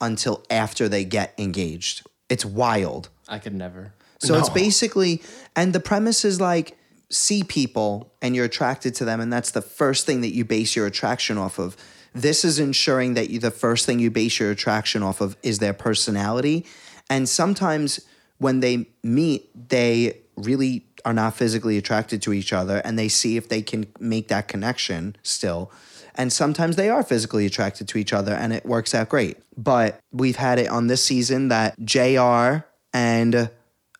until 0.00 0.44
after 0.50 0.88
they 0.88 1.05
get 1.05 1.35
engaged. 1.38 2.07
It's 2.29 2.44
wild. 2.44 3.09
I 3.29 3.38
could 3.38 3.55
never. 3.55 3.92
So 4.20 4.38
it's 4.38 4.48
basically, 4.48 5.22
and 5.55 5.72
the 5.74 5.81
premise 5.81 6.24
is 6.24 6.40
like 6.40 6.79
see 7.11 7.42
people 7.44 8.11
and 8.22 8.35
you're 8.35 8.46
attracted 8.46 8.94
to 8.96 9.05
them, 9.05 9.20
and 9.20 9.31
that's 9.33 9.50
the 9.50 9.61
first 9.62 10.07
thing 10.07 10.22
that 10.22 10.35
you 10.35 10.44
base 10.44 10.74
your 10.74 10.87
attraction 10.87 11.37
off 11.37 11.59
of. 11.59 11.77
This 12.14 12.44
is 12.44 12.59
ensuring 12.59 13.14
that 13.14 13.31
you, 13.31 13.40
the 13.40 13.50
first 13.50 13.87
thing 13.87 13.98
you 13.98 14.11
base 14.11 14.38
your 14.38 14.50
attraction 14.50 15.03
off 15.03 15.20
of 15.20 15.37
is 15.42 15.59
their 15.59 15.72
personality. 15.72 16.64
And 17.11 17.29
sometimes 17.29 18.00
when 18.38 18.61
they 18.61 18.87
meet, 19.03 19.68
they 19.68 20.18
really 20.37 20.87
are 21.05 21.12
not 21.12 21.35
physically 21.35 21.77
attracted 21.77 22.22
to 22.22 22.33
each 22.33 22.53
other 22.53 22.79
and 22.79 22.98
they 22.98 23.09
see 23.09 23.37
if 23.37 23.48
they 23.48 23.61
can 23.62 23.87
make 23.98 24.29
that 24.29 24.48
connection 24.48 25.16
still. 25.22 25.70
And 26.14 26.33
sometimes 26.33 26.77
they 26.77 26.88
are 26.88 27.03
physically 27.03 27.44
attracted 27.44 27.88
to 27.88 27.98
each 27.98 28.12
other 28.12 28.33
and 28.33 28.53
it 28.53 28.64
works 28.64 28.94
out 28.94 29.09
great. 29.09 29.37
But 29.57 29.98
we've 30.12 30.37
had 30.37 30.59
it 30.59 30.68
on 30.68 30.87
this 30.87 31.05
season 31.05 31.48
that 31.48 31.74
JR 31.85 32.64
and 32.92 33.50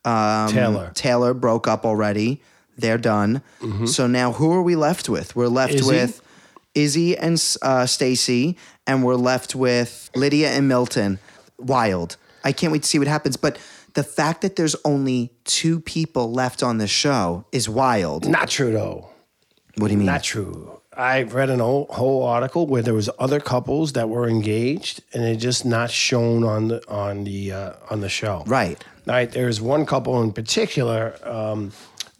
um, 0.05 0.49
Taylor. 0.49 0.93
Taylor 0.95 1.35
broke 1.35 1.67
up 1.67 1.85
already. 1.85 2.41
They're 2.79 2.99
done. 2.99 3.43
So 3.87 4.07
now 4.07 4.33
who 4.33 4.53
are 4.53 4.63
we 4.63 4.77
left 4.77 5.09
with? 5.09 5.35
We're 5.35 5.49
left 5.49 5.75
Izzy? 5.75 5.87
with 5.87 6.23
Izzy 6.75 7.17
and 7.17 7.43
uh, 7.63 7.87
Stacy, 7.87 8.57
and 8.87 9.05
we're 9.05 9.15
left 9.15 9.55
with 9.55 10.11
Lydia 10.15 10.51
and 10.51 10.69
Milton. 10.69 11.19
Wild. 11.59 12.17
I 12.43 12.53
can't 12.53 12.73
wait 12.73 12.83
to 12.83 12.89
see 12.89 12.99
what 12.99 13.09
happens. 13.09 13.37
But 13.37 13.59
the 13.95 14.05
fact 14.05 14.43
that 14.43 14.57
there's 14.57 14.77
only 14.85 15.33
two 15.45 15.81
people 15.81 16.33
left 16.33 16.63
on 16.63 16.79
the 16.79 16.89
show 16.89 17.47
is 17.53 17.69
wild. 17.69 18.29
Not 18.29 18.49
true 18.49 18.73
though. 18.73 19.09
What 19.77 19.89
do 19.89 19.93
you 19.93 19.99
mean? 19.99 20.07
Not 20.07 20.23
true. 20.23 20.81
I 20.97 21.23
read 21.23 21.51
an 21.51 21.59
whole, 21.59 21.87
whole 21.91 22.23
article 22.23 22.67
where 22.67 22.83
there 22.83 22.95
was 22.95 23.11
other 23.19 23.41
couples 23.41 23.95
that 23.95 24.09
were 24.09 24.29
engaged 24.29 25.03
and 25.13 25.25
they're 25.25 25.35
just 25.35 25.65
not 25.65 25.91
shown 25.91 26.45
on 26.45 26.69
the 26.69 26.89
on 26.89 27.25
the 27.25 27.53
uh, 27.53 27.73
on 27.91 28.01
the 28.01 28.09
show. 28.09 28.45
Right. 28.47 28.83
Right. 29.07 29.31
There's 29.31 29.61
one 29.61 29.87
couple 29.87 30.23
in 30.23 30.33
particular. 30.33 31.17
Um, 31.25 31.73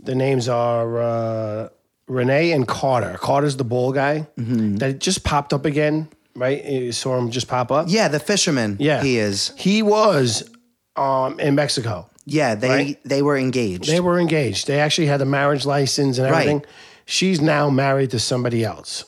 the 0.03 0.15
names 0.15 0.49
are 0.49 1.01
uh, 1.01 1.69
Renee 2.07 2.53
and 2.53 2.67
Carter. 2.69 3.17
Carter's 3.21 3.57
the 3.57 3.65
ball 3.65 3.93
guy 3.93 4.27
that 4.37 4.99
just 4.99 5.25
popped 5.25 5.53
up 5.53 5.65
again. 5.65 6.09
Right. 6.37 6.65
You 6.65 6.93
saw 6.93 7.17
him 7.17 7.31
just 7.31 7.47
pop 7.49 7.71
up. 7.71 7.87
Yeah, 7.89 8.09
the 8.09 8.19
fisherman. 8.21 8.77
Yeah. 8.81 9.03
he 9.03 9.19
is. 9.19 9.53
He 9.57 9.83
was 9.83 10.49
um, 10.97 11.39
in 11.41 11.55
Mexico. 11.55 12.11
Yeah, 12.27 12.55
they 12.55 12.69
Right. 12.69 13.01
they 13.05 13.23
were 13.23 13.37
engaged. 13.37 13.89
They 13.89 14.01
were 14.01 14.19
engaged. 14.19 14.67
They 14.67 14.81
actually 14.81 15.07
had 15.09 15.21
a 15.21 15.25
marriage 15.27 15.65
license 15.67 16.19
and 16.19 16.31
Right. 16.31 16.41
everything. 16.49 16.65
She's 17.07 17.41
now 17.41 17.69
married 17.71 18.11
to 18.13 18.19
somebody 18.19 18.65
else. 18.65 19.05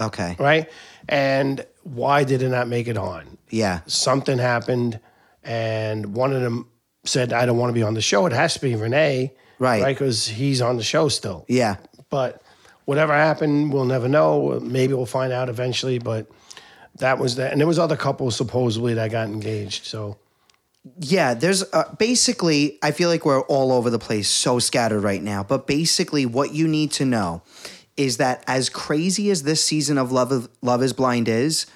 okay. 0.00 0.36
right? 0.38 0.68
And 1.08 1.64
why 1.82 2.24
did 2.24 2.42
it 2.42 2.50
not 2.50 2.68
make 2.68 2.86
it 2.88 2.98
on? 2.98 3.38
Yeah. 3.50 3.80
Something 3.86 4.36
happened, 4.38 5.00
and 5.42 6.14
one 6.14 6.32
of 6.34 6.42
them 6.42 6.68
said, 7.04 7.32
"I 7.32 7.46
don't 7.46 7.56
want 7.56 7.70
to 7.70 7.74
be 7.74 7.82
on 7.82 7.94
the 7.94 8.02
show." 8.02 8.26
It 8.26 8.32
has 8.34 8.52
to 8.54 8.60
be 8.60 8.74
Renee, 8.74 9.32
Right. 9.58 9.82
Right, 9.82 9.96
because 9.96 10.28
he's 10.28 10.60
on 10.60 10.76
the 10.76 10.82
show 10.82 11.08
still. 11.08 11.46
Yeah. 11.48 11.76
But 12.10 12.42
whatever 12.84 13.12
happened, 13.12 13.72
we'll 13.72 13.84
never 13.84 14.08
know. 14.08 14.60
Maybe 14.60 14.94
we'll 14.94 15.06
find 15.06 15.32
out 15.32 15.48
eventually. 15.48 15.98
But 15.98 16.26
that 16.96 17.18
was 17.18 17.36
that, 17.36 17.52
and 17.52 17.60
there 17.60 17.68
was 17.68 17.78
other 17.78 17.96
couples 17.96 18.36
supposedly 18.36 18.94
that 18.94 19.10
got 19.10 19.28
engaged. 19.28 19.84
So 19.86 20.16
Yeah, 21.00 21.34
there's 21.34 21.62
uh, 21.72 21.94
basically, 21.98 22.78
I 22.82 22.92
feel 22.92 23.08
like 23.08 23.24
we're 23.24 23.42
all 23.42 23.72
over 23.72 23.90
the 23.90 23.98
place, 23.98 24.28
so 24.28 24.58
scattered 24.58 25.00
right 25.00 25.22
now. 25.22 25.42
But 25.42 25.66
basically, 25.66 26.26
what 26.26 26.54
you 26.54 26.66
need 26.68 26.92
to 26.92 27.04
know 27.04 27.42
is 27.96 28.16
that 28.18 28.44
as 28.46 28.68
crazy 28.68 29.30
as 29.30 29.42
this 29.42 29.64
season 29.64 29.98
of 29.98 30.12
Love, 30.12 30.32
of, 30.32 30.48
Love 30.62 30.82
is 30.82 30.92
Blind 30.92 31.28
is, 31.28 31.66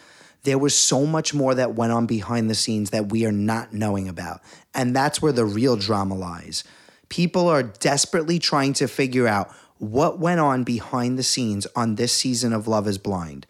there 0.44 0.58
was 0.58 0.76
so 0.76 1.06
much 1.06 1.34
more 1.34 1.54
that 1.54 1.74
went 1.74 1.92
on 1.92 2.06
behind 2.06 2.48
the 2.48 2.54
scenes 2.54 2.90
that 2.90 3.10
we 3.10 3.26
are 3.26 3.32
not 3.32 3.72
knowing 3.72 4.08
about. 4.08 4.40
And 4.74 4.94
that's 4.94 5.20
where 5.20 5.32
the 5.32 5.44
real 5.44 5.76
drama 5.76 6.14
lies. 6.14 6.64
People 7.08 7.48
are 7.48 7.62
desperately 7.62 8.38
trying 8.38 8.72
to 8.74 8.88
figure 8.88 9.26
out 9.26 9.54
what 9.82 10.20
went 10.20 10.38
on 10.38 10.62
behind 10.62 11.18
the 11.18 11.24
scenes 11.24 11.66
on 11.74 11.96
this 11.96 12.12
season 12.12 12.52
of 12.52 12.68
Love 12.68 12.86
is 12.86 12.98
Blind. 12.98 13.46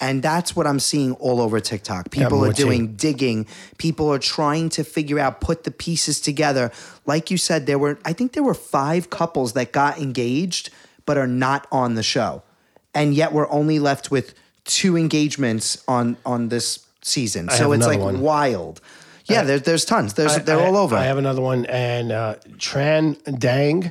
And 0.00 0.22
that's 0.22 0.54
what 0.54 0.68
I'm 0.68 0.78
seeing 0.78 1.14
all 1.14 1.40
over 1.40 1.58
TikTok. 1.58 2.12
People 2.12 2.44
are 2.44 2.52
doing 2.52 2.94
digging. 2.94 3.46
People 3.76 4.12
are 4.12 4.20
trying 4.20 4.68
to 4.70 4.84
figure 4.84 5.18
out, 5.18 5.40
put 5.40 5.64
the 5.64 5.72
pieces 5.72 6.20
together. 6.20 6.70
Like 7.06 7.28
you 7.28 7.36
said, 7.36 7.66
there 7.66 7.78
were, 7.78 7.98
I 8.04 8.12
think 8.12 8.34
there 8.34 8.44
were 8.44 8.54
five 8.54 9.10
couples 9.10 9.54
that 9.54 9.72
got 9.72 9.98
engaged, 9.98 10.70
but 11.06 11.18
are 11.18 11.26
not 11.26 11.66
on 11.72 11.94
the 11.96 12.04
show. 12.04 12.44
And 12.94 13.12
yet 13.12 13.32
we're 13.32 13.50
only 13.50 13.80
left 13.80 14.12
with 14.12 14.34
two 14.64 14.96
engagements 14.96 15.82
on 15.88 16.16
on 16.24 16.50
this 16.50 16.86
season. 17.02 17.48
I 17.48 17.56
so 17.56 17.72
it's 17.72 17.86
like 17.86 17.98
one. 17.98 18.20
wild. 18.20 18.80
Yeah, 19.26 19.42
there's 19.42 19.62
there's 19.62 19.84
tons. 19.84 20.14
There's 20.14 20.34
I- 20.34 20.38
they're 20.38 20.60
I- 20.60 20.66
all 20.66 20.76
over. 20.76 20.94
I 20.94 21.04
have 21.04 21.18
another 21.18 21.42
one, 21.42 21.66
and 21.66 22.12
uh, 22.12 22.36
Tran 22.58 23.16
Dang 23.38 23.90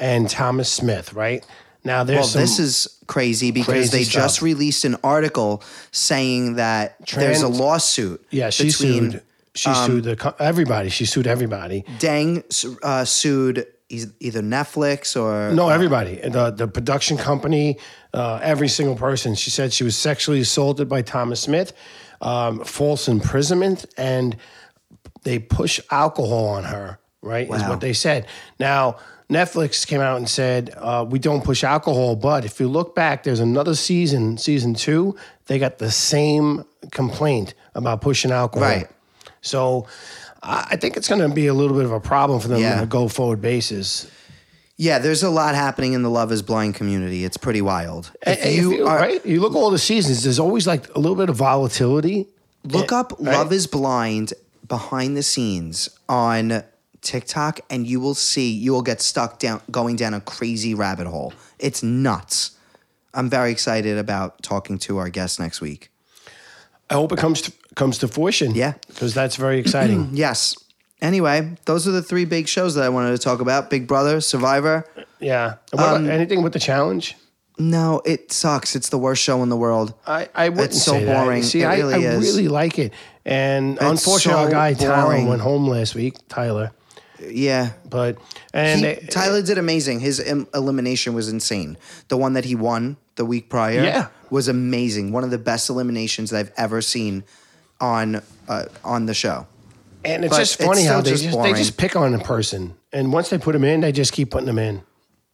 and 0.00 0.28
Thomas 0.28 0.70
Smith. 0.72 1.12
Right 1.12 1.46
now, 1.84 2.02
there's 2.02 2.18
well, 2.18 2.26
some, 2.26 2.40
this 2.40 2.58
is 2.58 2.98
crazy 3.06 3.50
because 3.50 3.90
crazy 3.90 3.98
they 3.98 4.04
just 4.04 4.42
released 4.42 4.84
an 4.84 4.96
article 5.04 5.62
saying 5.92 6.54
that 6.56 6.96
there's 7.14 7.42
a 7.42 7.48
lawsuit. 7.48 8.24
yeah. 8.30 8.50
She 8.50 8.64
between 8.64 9.12
sued. 9.12 9.22
She 9.54 9.68
um, 9.68 9.86
sued 9.86 10.04
the 10.04 10.34
everybody. 10.38 10.88
She 10.90 11.04
sued 11.04 11.26
everybody. 11.26 11.84
Dang 11.98 12.44
uh, 12.82 13.04
sued 13.04 13.66
either 13.88 14.40
Netflix 14.40 15.20
or 15.20 15.52
No, 15.52 15.68
everybody. 15.68 16.16
The 16.16 16.50
the 16.50 16.68
production 16.68 17.16
company, 17.16 17.78
uh, 18.14 18.38
every 18.42 18.68
single 18.68 18.94
person. 18.94 19.34
She 19.34 19.50
said 19.50 19.72
she 19.72 19.84
was 19.84 19.96
sexually 19.96 20.40
assaulted 20.40 20.88
by 20.88 21.02
Thomas 21.02 21.40
Smith, 21.40 21.72
um, 22.20 22.64
false 22.64 23.08
imprisonment, 23.08 23.86
and 23.96 24.36
they 25.24 25.38
push 25.38 25.80
alcohol 25.90 26.46
on 26.46 26.64
her. 26.64 26.98
Right, 27.22 27.50
is 27.50 27.62
what 27.64 27.82
they 27.82 27.92
said. 27.92 28.26
Now 28.58 28.96
Netflix 29.30 29.86
came 29.86 30.00
out 30.00 30.16
and 30.16 30.28
said 30.28 30.74
uh, 30.76 31.06
we 31.08 31.18
don't 31.18 31.44
push 31.44 31.62
alcohol, 31.64 32.16
but 32.16 32.44
if 32.44 32.58
you 32.60 32.68
look 32.68 32.94
back, 32.94 33.22
there's 33.22 33.40
another 33.40 33.74
season, 33.74 34.36
season 34.38 34.74
two. 34.74 35.16
They 35.46 35.58
got 35.58 35.78
the 35.78 35.90
same 35.90 36.64
complaint 36.90 37.54
about 37.74 38.00
pushing 38.00 38.30
alcohol. 38.30 38.68
Right. 38.68 38.88
So. 39.40 39.86
I 40.42 40.76
think 40.76 40.96
it's 40.96 41.06
going 41.06 41.20
to 41.20 41.28
be 41.28 41.48
a 41.48 41.52
little 41.52 41.76
bit 41.76 41.84
of 41.84 41.92
a 41.92 42.00
problem 42.00 42.40
for 42.40 42.48
them 42.48 42.60
Yeah. 42.60 42.78
on 42.78 42.84
a 42.84 42.86
go 42.86 43.08
forward 43.08 43.42
basis. 43.42 44.10
Yeah, 44.78 44.98
there's 44.98 45.22
a 45.22 45.28
lot 45.28 45.54
happening 45.54 45.92
in 45.92 46.02
the 46.02 46.08
Love 46.08 46.32
Is 46.32 46.40
Blind 46.40 46.74
community. 46.76 47.26
It's 47.26 47.36
pretty 47.36 47.60
wild. 47.60 48.10
If 48.26 48.56
you, 48.56 48.86
right, 48.86 49.22
you 49.26 49.42
look 49.42 49.52
at 49.52 49.58
all 49.58 49.70
the 49.70 49.78
seasons. 49.78 50.22
There's 50.24 50.38
always 50.38 50.66
like 50.66 50.88
a 50.94 50.98
little 50.98 51.14
bit 51.14 51.28
of 51.28 51.36
volatility. 51.36 52.26
look 52.64 52.90
up 52.90 53.12
right? 53.18 53.34
Love 53.34 53.52
Is 53.52 53.66
Blind 53.66 54.32
behind 54.66 55.14
the 55.14 55.22
scenes 55.22 55.90
on 56.08 56.62
TikTok, 57.02 57.60
and 57.70 57.86
you 57.86 58.00
will 58.00 58.14
see 58.14 58.50
you 58.52 58.72
will 58.72 58.82
get 58.82 59.00
stuck 59.00 59.38
down 59.38 59.60
going 59.70 59.96
down 59.96 60.14
a 60.14 60.20
crazy 60.20 60.74
rabbit 60.74 61.06
hole. 61.06 61.32
It's 61.58 61.82
nuts. 61.82 62.52
I'm 63.14 63.28
very 63.28 63.50
excited 63.50 63.98
about 63.98 64.42
talking 64.42 64.78
to 64.80 64.98
our 64.98 65.08
guest 65.08 65.40
next 65.40 65.60
week. 65.60 65.90
I 66.88 66.94
hope 66.94 67.12
it 67.12 67.18
comes 67.18 67.40
to, 67.42 67.52
comes 67.76 67.98
to 67.98 68.08
fruition. 68.08 68.54
Yeah. 68.54 68.74
because 68.88 69.14
that's 69.14 69.36
very 69.36 69.58
exciting. 69.58 70.10
Yes. 70.14 70.56
Anyway, 71.02 71.56
those 71.64 71.88
are 71.88 71.92
the 71.92 72.02
three 72.02 72.26
big 72.26 72.46
shows 72.46 72.74
that 72.74 72.84
I 72.84 72.90
wanted 72.90 73.12
to 73.12 73.18
talk 73.18 73.40
about: 73.40 73.70
Big 73.70 73.86
Brother, 73.86 74.20
Survivor. 74.20 74.84
yeah. 75.18 75.54
Um, 75.76 76.10
anything 76.10 76.42
with 76.42 76.52
the 76.52 76.58
challenge? 76.58 77.16
No, 77.58 78.02
it 78.04 78.32
sucks. 78.32 78.76
It's 78.76 78.90
the 78.90 78.98
worst 78.98 79.22
show 79.22 79.42
in 79.42 79.48
the 79.48 79.56
world. 79.56 79.94
I, 80.06 80.28
I 80.34 80.48
wouldn't 80.50 80.70
It's 80.72 80.82
so 80.82 80.92
say 80.92 81.04
that. 81.04 81.24
boring. 81.24 81.42
See, 81.42 81.62
It 81.62 81.66
I, 81.66 81.76
really 81.78 82.06
I 82.06 82.16
really 82.16 82.48
like 82.48 82.78
it. 82.78 82.92
And 83.24 83.78
unfortunately, 83.80 84.32
so 84.40 84.44
our 84.46 84.50
guy 84.50 84.74
Tyler 84.74 85.26
went 85.26 85.40
home 85.42 85.66
last 85.68 85.94
week. 85.94 86.16
Tyler, 86.28 86.72
Yeah. 87.28 87.72
but 87.88 88.18
and 88.54 88.80
He- 88.80 88.86
they- 88.86 89.06
Tyler 89.10 89.42
did 89.42 89.58
amazing. 89.58 90.00
His 90.00 90.20
em- 90.20 90.46
elimination 90.54 91.14
was 91.14 91.28
insane. 91.28 91.76
The 92.08 92.16
one 92.16 92.32
that 92.34 92.44
he 92.44 92.54
won 92.54 92.96
the 93.16 93.24
week 93.24 93.48
prior 93.48 93.82
Yeah. 93.82 94.06
was 94.30 94.48
amazing. 94.48 95.12
One 95.12 95.24
of 95.24 95.30
the 95.30 95.38
best 95.38 95.68
eliminations 95.70 96.30
that 96.30 96.38
I've 96.38 96.52
ever 96.56 96.80
seen 96.82 97.24
on 97.80 98.22
uh, 98.48 98.64
on 98.84 99.06
the 99.06 99.14
show. 99.14 99.46
and 100.04 100.24
it's 100.24 100.32
but 100.32 100.38
just 100.40 100.54
it's 100.56 100.64
funny 100.64 100.84
how 100.84 101.00
they 101.00 101.10
just 101.10 101.24
just, 101.24 101.42
they 101.42 101.52
just 101.52 101.76
pick 101.76 101.94
on 101.96 102.14
a 102.14 102.18
person, 102.18 102.74
and 102.92 103.12
once 103.12 103.28
they 103.30 103.38
put 103.38 103.52
them 103.52 103.64
in, 103.64 103.80
they 103.80 103.92
just 103.92 104.12
keep 104.12 104.30
putting 104.30 104.46
them 104.46 104.58
in. 104.58 104.82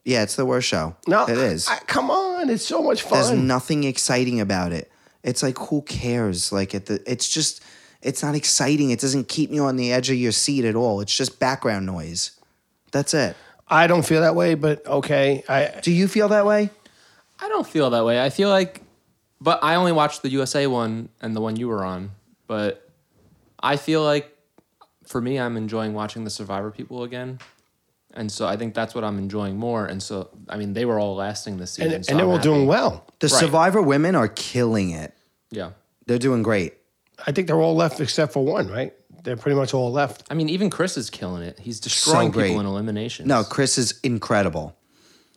Yeah, 0.05 0.23
it's 0.23 0.37
the 0.37 0.45
worst 0.47 0.69
show. 0.69 0.95
No, 1.09 1.25
it 1.27 1.39
is. 1.39 1.67
I- 1.69 1.79
come 1.87 2.11
on, 2.11 2.51
it's 2.51 2.65
so 2.65 2.83
much 2.83 3.03
fun. 3.03 3.13
There's 3.13 3.31
nothing 3.33 3.85
exciting 3.85 4.41
about 4.41 4.73
it. 4.73 4.91
It's 5.25 5.43
like 5.43 5.59
who 5.59 5.83
cares? 5.83 6.53
Like 6.53 6.75
at 6.75 6.87
the, 6.87 7.03
it's 7.11 7.29
just 7.29 7.61
it's 8.03 8.23
not 8.23 8.35
exciting. 8.35 8.91
It 8.91 9.01
doesn't 9.01 9.29
keep 9.29 9.51
you 9.51 9.65
on 9.65 9.77
the 9.77 9.93
edge 9.93 10.11
of 10.11 10.17
your 10.17 10.33
seat 10.33 10.65
at 10.65 10.75
all. 10.75 11.01
It's 11.01 11.17
just 11.17 11.39
background 11.39 11.87
noise. 11.87 12.33
That's 12.93 13.15
it. 13.15 13.37
I 13.69 13.87
don't 13.87 14.07
feel 14.07 14.21
that 14.21 14.35
way, 14.35 14.55
but 14.55 14.87
okay. 14.87 15.43
I 15.49 15.81
Do 15.83 15.91
you 15.91 16.07
feel 16.09 16.29
that 16.29 16.47
way? 16.47 16.71
I 17.41 17.49
don't 17.49 17.67
feel 17.67 17.91
that 17.91 18.05
way. 18.05 18.23
I 18.23 18.31
feel 18.31 18.49
like 18.49 18.83
But 19.41 19.63
I 19.63 19.75
only 19.75 19.93
watched 19.93 20.23
the 20.23 20.31
USA 20.31 20.67
one 20.67 21.09
and 21.21 21.35
the 21.35 21.41
one 21.41 21.57
you 21.57 21.69
were 21.69 21.85
on. 21.85 22.11
But 22.47 22.89
I 23.61 23.77
feel 23.77 24.03
like 24.03 24.33
for 25.05 25.21
me, 25.21 25.39
I'm 25.39 25.57
enjoying 25.57 25.95
watching 25.95 26.25
the 26.25 26.31
Survivor 26.31 26.71
people 26.71 27.03
again. 27.03 27.39
And 28.15 28.33
so 28.33 28.47
I 28.47 28.57
think 28.57 28.75
that's 28.75 28.95
what 28.95 29.05
I'm 29.05 29.19
enjoying 29.19 29.59
more. 29.59 29.85
And 29.85 30.03
so, 30.03 30.31
I 30.49 30.57
mean, 30.57 30.73
they 30.73 30.85
were 30.87 30.99
all 30.99 31.17
lasting 31.17 31.59
this 31.59 31.73
season. 31.73 31.93
and, 31.93 32.07
so 32.07 32.11
and 32.11 32.19
they're 32.19 32.27
I'm 32.27 32.33
all 32.33 32.39
doing 32.39 32.67
well. 32.67 33.07
The 33.19 33.27
Right. 33.27 33.41
Survivor 33.41 33.83
women 33.83 34.15
are 34.15 34.29
killing 34.29 34.91
it. 34.91 35.13
Yeah. 35.51 35.73
They're 36.07 36.19
doing 36.19 36.43
great. 36.43 36.75
I 37.25 37.33
think 37.33 37.47
they're 37.47 37.61
all 37.61 37.75
left 37.77 38.01
except 38.01 38.33
for 38.33 38.45
one, 38.45 38.69
right? 38.69 38.93
They're 39.23 39.37
pretty 39.37 39.57
much 39.57 39.75
all 39.75 39.91
left. 39.91 40.25
I 40.31 40.35
mean, 40.35 40.49
even 40.49 40.71
Chris 40.71 40.97
is 40.97 41.11
killing 41.11 41.43
it. 41.43 41.59
He's 41.59 41.81
destroying 41.81 42.31
great. 42.31 42.49
people 42.49 42.61
in 42.61 42.67
eliminations. 42.67 43.27
No, 43.29 43.43
Chris 43.43 43.79
is 43.79 43.99
incredible. 44.03 44.77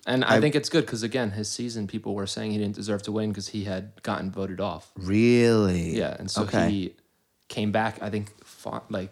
And 0.06 0.24
I, 0.26 0.40
think 0.40 0.56
it's 0.56 0.70
good 0.70 0.86
because, 0.86 1.04
again, 1.04 1.32
his 1.32 1.50
season, 1.50 1.86
people 1.88 2.16
were 2.16 2.26
saying 2.26 2.52
he 2.52 2.58
didn't 2.58 2.76
deserve 2.76 3.04
to 3.04 3.12
win 3.12 3.30
because 3.30 3.48
he 3.50 3.64
had 3.66 4.02
gotten 4.02 4.32
voted 4.32 4.60
off. 4.60 4.92
Really? 4.98 5.96
Yeah. 5.98 6.16
And 6.18 6.30
so 6.32 6.44
Okay. 6.44 6.70
he 6.70 6.96
came 7.48 7.72
back, 7.72 8.02
I 8.02 8.10
think, 8.10 8.32
fought, 8.44 8.92
like, 8.92 9.12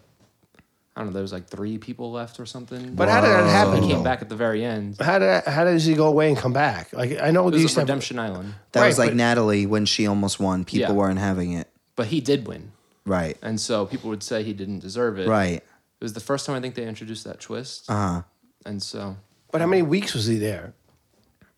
I 0.96 1.02
don't 1.02 1.08
know, 1.08 1.14
there 1.14 1.22
was 1.22 1.34
like 1.34 1.48
three 1.48 1.78
people 1.78 2.12
left 2.12 2.40
or 2.40 2.48
something. 2.48 2.96
But 2.96 3.10
how 3.10 3.22
did 3.22 3.30
that 3.30 3.48
happen? 3.48 3.84
He 3.84 3.90
came 3.90 3.98
though? 4.00 4.04
back 4.04 4.24
at 4.24 4.30
the 4.30 4.36
very 4.36 4.66
end. 4.66 4.98
How 5.00 5.20
did 5.20 5.44
how 5.44 5.64
does 5.64 5.86
he 5.86 5.94
go 5.94 6.08
away 6.08 6.28
and 6.30 6.36
come 6.36 6.54
back? 6.54 6.92
Like 6.92 7.20
I 7.22 7.30
know 7.30 7.48
It 7.48 7.52
they 7.52 7.56
was 7.58 7.62
used 7.64 7.74
to 7.76 7.82
have, 7.82 7.88
Redemption 7.88 8.18
Island. 8.18 8.56
That 8.72 8.82
Right, 8.82 8.88
was 8.88 8.98
like 8.98 9.12
but- 9.12 9.18
Natalie 9.18 9.68
when 9.68 9.86
she 9.86 10.08
almost 10.08 10.40
won. 10.40 10.66
People 10.66 10.90
Yeah. 10.96 11.00
weren't 11.00 11.20
having 11.20 11.52
it. 11.54 11.67
But 11.98 12.08
he 12.08 12.22
did 12.22 12.48
win. 12.48 12.72
Right. 13.06 13.38
And 13.42 13.60
so 13.60 13.86
people 13.86 14.10
would 14.10 14.24
say 14.24 14.44
he 14.44 14.54
didn't 14.54 14.80
deserve 14.80 15.20
it. 15.20 15.28
Right. 15.28 15.58
It 15.58 16.04
was 16.04 16.14
the 16.14 16.22
first 16.22 16.46
time 16.46 16.56
I 16.56 16.62
think 16.62 16.76
they 16.76 16.88
introduced 16.88 17.26
that 17.26 17.42
twist. 17.42 17.90
Uh 17.90 17.94
huh. 17.94 18.22
And 18.66 18.82
so 18.82 19.18
But 19.52 19.60
how 19.60 19.68
many 19.68 19.82
weeks 19.82 20.14
was 20.14 20.28
he 20.28 20.38
there? 20.38 20.74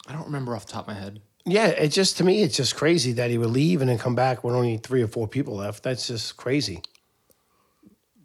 I 0.08 0.14
don't 0.14 0.26
remember 0.26 0.56
off 0.56 0.66
the 0.66 0.72
top 0.72 0.88
of 0.88 0.96
my 0.96 1.00
head. 1.00 1.22
Yeah, 1.46 1.68
it 1.68 1.90
just 1.90 2.18
to 2.18 2.24
me, 2.24 2.42
it's 2.42 2.58
just 2.58 2.76
crazy 2.76 3.12
that 3.14 3.30
he 3.30 3.38
would 3.38 3.50
leave 3.50 3.82
and 3.82 3.90
then 3.90 3.98
come 3.98 4.16
back 4.16 4.44
when 4.44 4.56
only 4.56 4.78
three 4.78 5.04
or 5.04 5.08
four 5.08 5.28
people 5.28 5.56
left. 5.56 5.84
That's 5.84 6.08
just 6.08 6.38
crazy. 6.38 6.82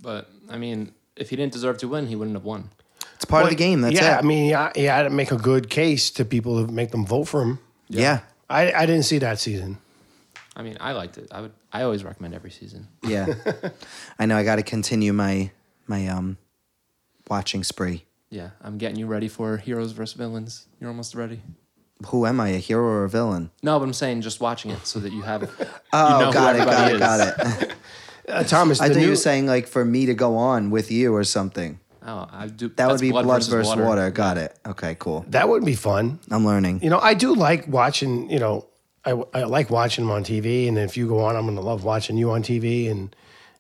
But 0.01 0.31
I 0.49 0.57
mean, 0.59 0.95
if 1.17 1.31
he 1.31 1.37
didn't 1.37 1.53
deserve 1.53 1.79
to 1.79 1.89
win, 1.89 2.07
he 2.07 2.17
wouldn't 2.17 2.37
have 2.37 2.45
won. 2.45 2.71
It's 3.17 3.25
part 3.25 3.45
of 3.45 3.51
the 3.51 3.57
game. 3.57 3.81
That's 3.81 3.95
yeah, 3.95 4.17
it. 4.17 4.19
I 4.19 4.23
mean, 4.23 4.51
yeah, 4.51 4.73
he 4.75 4.85
had 4.85 5.05
to 5.05 5.11
make 5.11 5.33
a 5.33 5.37
good 5.37 5.71
case 5.71 6.11
to 6.13 6.25
people 6.25 6.67
to 6.67 6.71
make 6.71 6.91
them 6.91 7.07
vote 7.07 7.25
for 7.25 7.43
him. 7.43 7.59
yeah. 7.89 8.21
I, 8.51 8.73
I 8.73 8.87
didn't 8.87 9.05
see 9.05 9.19
that 9.19 9.39
season. 9.39 9.79
I 10.55 10.63
mean, 10.63 10.77
I 10.81 10.93
liked 10.93 11.19
it. 11.19 11.29
I 11.33 11.41
would. 11.41 11.53
I 11.75 11.83
always 11.83 12.05
recommend 12.05 12.35
every 12.35 12.53
season. 12.53 12.87
Yeah. 13.03 13.35
I 14.19 14.27
know. 14.27 14.37
I 14.37 14.45
got 14.45 14.57
to 14.57 14.63
continue 14.63 15.13
my 15.13 15.51
my 15.89 16.07
um 16.07 16.39
watching 17.29 17.65
spree. 17.65 18.05
Yeah, 18.31 18.51
I'm 18.63 18.79
getting 18.79 18.97
you 18.97 19.07
ready 19.07 19.27
for 19.27 19.57
heroes 19.57 19.91
versus 19.91 20.15
villains. 20.15 20.67
You're 20.81 20.89
almost 20.89 21.17
ready. 21.17 21.41
Who 22.07 22.27
am 22.27 22.41
I? 22.41 22.51
A 22.51 22.59
hero 22.59 22.85
or 22.85 23.05
a 23.05 23.09
villain? 23.09 23.51
No, 23.63 23.79
but 23.79 23.85
I'm 23.85 23.93
saying 23.93 24.23
just 24.23 24.41
watching 24.41 24.71
it 24.71 24.87
so 24.87 25.01
that 25.01 25.13
you 25.13 25.23
have. 25.23 25.43
Oh, 25.93 26.19
you 26.19 26.25
know 26.25 26.27
who 26.27 26.33
got 26.33 26.57
it, 26.57 26.65
got 26.65 26.93
it, 26.93 26.99
got 26.99 27.63
it. 27.63 27.73
Uh, 28.27 28.43
Thomas, 28.43 28.81
I 28.81 28.89
the 28.89 28.95
thought 28.95 29.01
you 29.03 29.11
were 29.11 29.17
saying 29.17 29.47
like 29.47 29.67
for 29.67 29.85
me 29.85 30.07
to 30.07 30.15
go 30.15 30.37
on 30.39 30.71
with 30.71 30.91
you 30.91 31.15
or 31.15 31.25
something. 31.25 31.79
Oh, 32.07 32.27
I 32.33 32.47
do. 32.47 32.71
That 32.71 32.91
would 32.91 33.01
be 33.03 33.11
blood, 33.11 33.27
versus, 33.27 33.77
water. 33.77 34.11
Got 34.11 34.39
it. 34.39 34.59
Okay, 34.65 34.97
cool. 34.99 35.27
that 35.29 35.47
would 35.47 35.63
be 35.63 35.75
fun. 35.75 36.21
I'm 36.31 36.47
learning. 36.47 36.83
You 36.83 36.89
know, 36.89 36.99
I 36.99 37.13
do 37.13 37.35
like 37.35 37.69
watching. 37.69 38.31
You 38.31 38.39
know, 38.39 38.67
I, 39.07 39.11
I 39.35 39.45
like 39.45 39.71
watching 39.71 40.05
him 40.05 40.11
on 40.11 40.25
TV, 40.25 40.69
and 40.69 40.79
if 40.79 40.97
you 40.97 41.07
go 41.07 41.21
on, 41.21 41.37
I'm 41.37 41.47
gonna 41.47 41.61
love 41.61 41.85
watching 41.85 42.17
you 42.17 42.31
on 42.31 42.43
TV, 42.43 42.91
and 42.91 43.15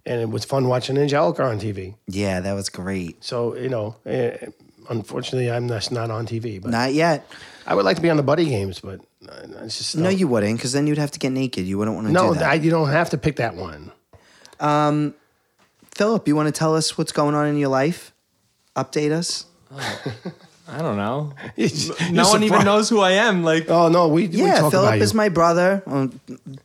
and 0.06 0.20
it 0.20 0.30
was 0.30 0.44
fun 0.44 0.68
watching 0.68 0.96
Angelica 0.98 1.44
on 1.44 1.58
TV. 1.58 1.94
Yeah, 2.06 2.40
that 2.40 2.52
was 2.54 2.68
great. 2.68 3.22
So 3.22 3.56
you 3.56 3.68
know, 3.68 3.96
eh, 4.06 4.46
unfortunately, 4.88 5.50
I'm 5.50 5.68
just 5.68 5.92
not 5.92 6.10
on 6.10 6.26
TV, 6.26 6.60
but 6.60 6.70
Not 6.70 6.92
yet. 6.92 7.26
I 7.66 7.74
would 7.74 7.84
like 7.84 7.96
to 7.96 8.02
be 8.02 8.10
on 8.10 8.16
the 8.16 8.22
buddy 8.22 8.44
games, 8.46 8.80
but 8.80 9.00
uh, 9.28 9.62
it's 9.62 9.78
just 9.78 9.96
No, 9.96 10.08
you 10.08 10.28
wouldn't, 10.28 10.58
because 10.58 10.72
then 10.72 10.86
you'd 10.86 10.98
have 10.98 11.10
to 11.12 11.18
get 11.18 11.32
naked. 11.32 11.66
You 11.66 11.78
wouldn't 11.78 11.94
want 11.94 12.08
to 12.08 12.12
no, 12.12 12.34
do 12.34 12.40
that. 12.40 12.50
I, 12.50 12.54
you 12.54 12.70
don't 12.70 12.90
have 12.90 13.10
to 13.10 13.18
pick 13.18 13.36
that 13.36 13.54
one. 13.54 13.92
Um, 14.60 15.14
Philip, 15.94 16.26
you 16.28 16.36
want 16.36 16.48
to 16.48 16.52
tell 16.52 16.74
us 16.74 16.98
what's 16.98 17.12
going 17.12 17.34
on 17.34 17.46
in 17.46 17.56
your 17.56 17.68
life? 17.68 18.12
Update 18.76 19.12
us. 19.12 19.46
I 20.66 20.78
don't 20.78 20.96
know. 20.96 21.32
You're 21.56 22.10
no 22.12 22.28
one 22.30 22.42
even 22.42 22.64
knows 22.64 22.88
who 22.88 23.00
I 23.00 23.12
am. 23.12 23.44
Like, 23.44 23.68
Oh 23.68 23.88
no, 23.88 24.08
we 24.08 24.28
we 24.28 24.38
Yeah, 24.44 24.60
talk 24.60 24.70
Philip 24.72 24.88
about 24.94 24.98
is 25.02 25.12
my 25.14 25.28
brother, 25.28 25.82
um, 25.86 26.18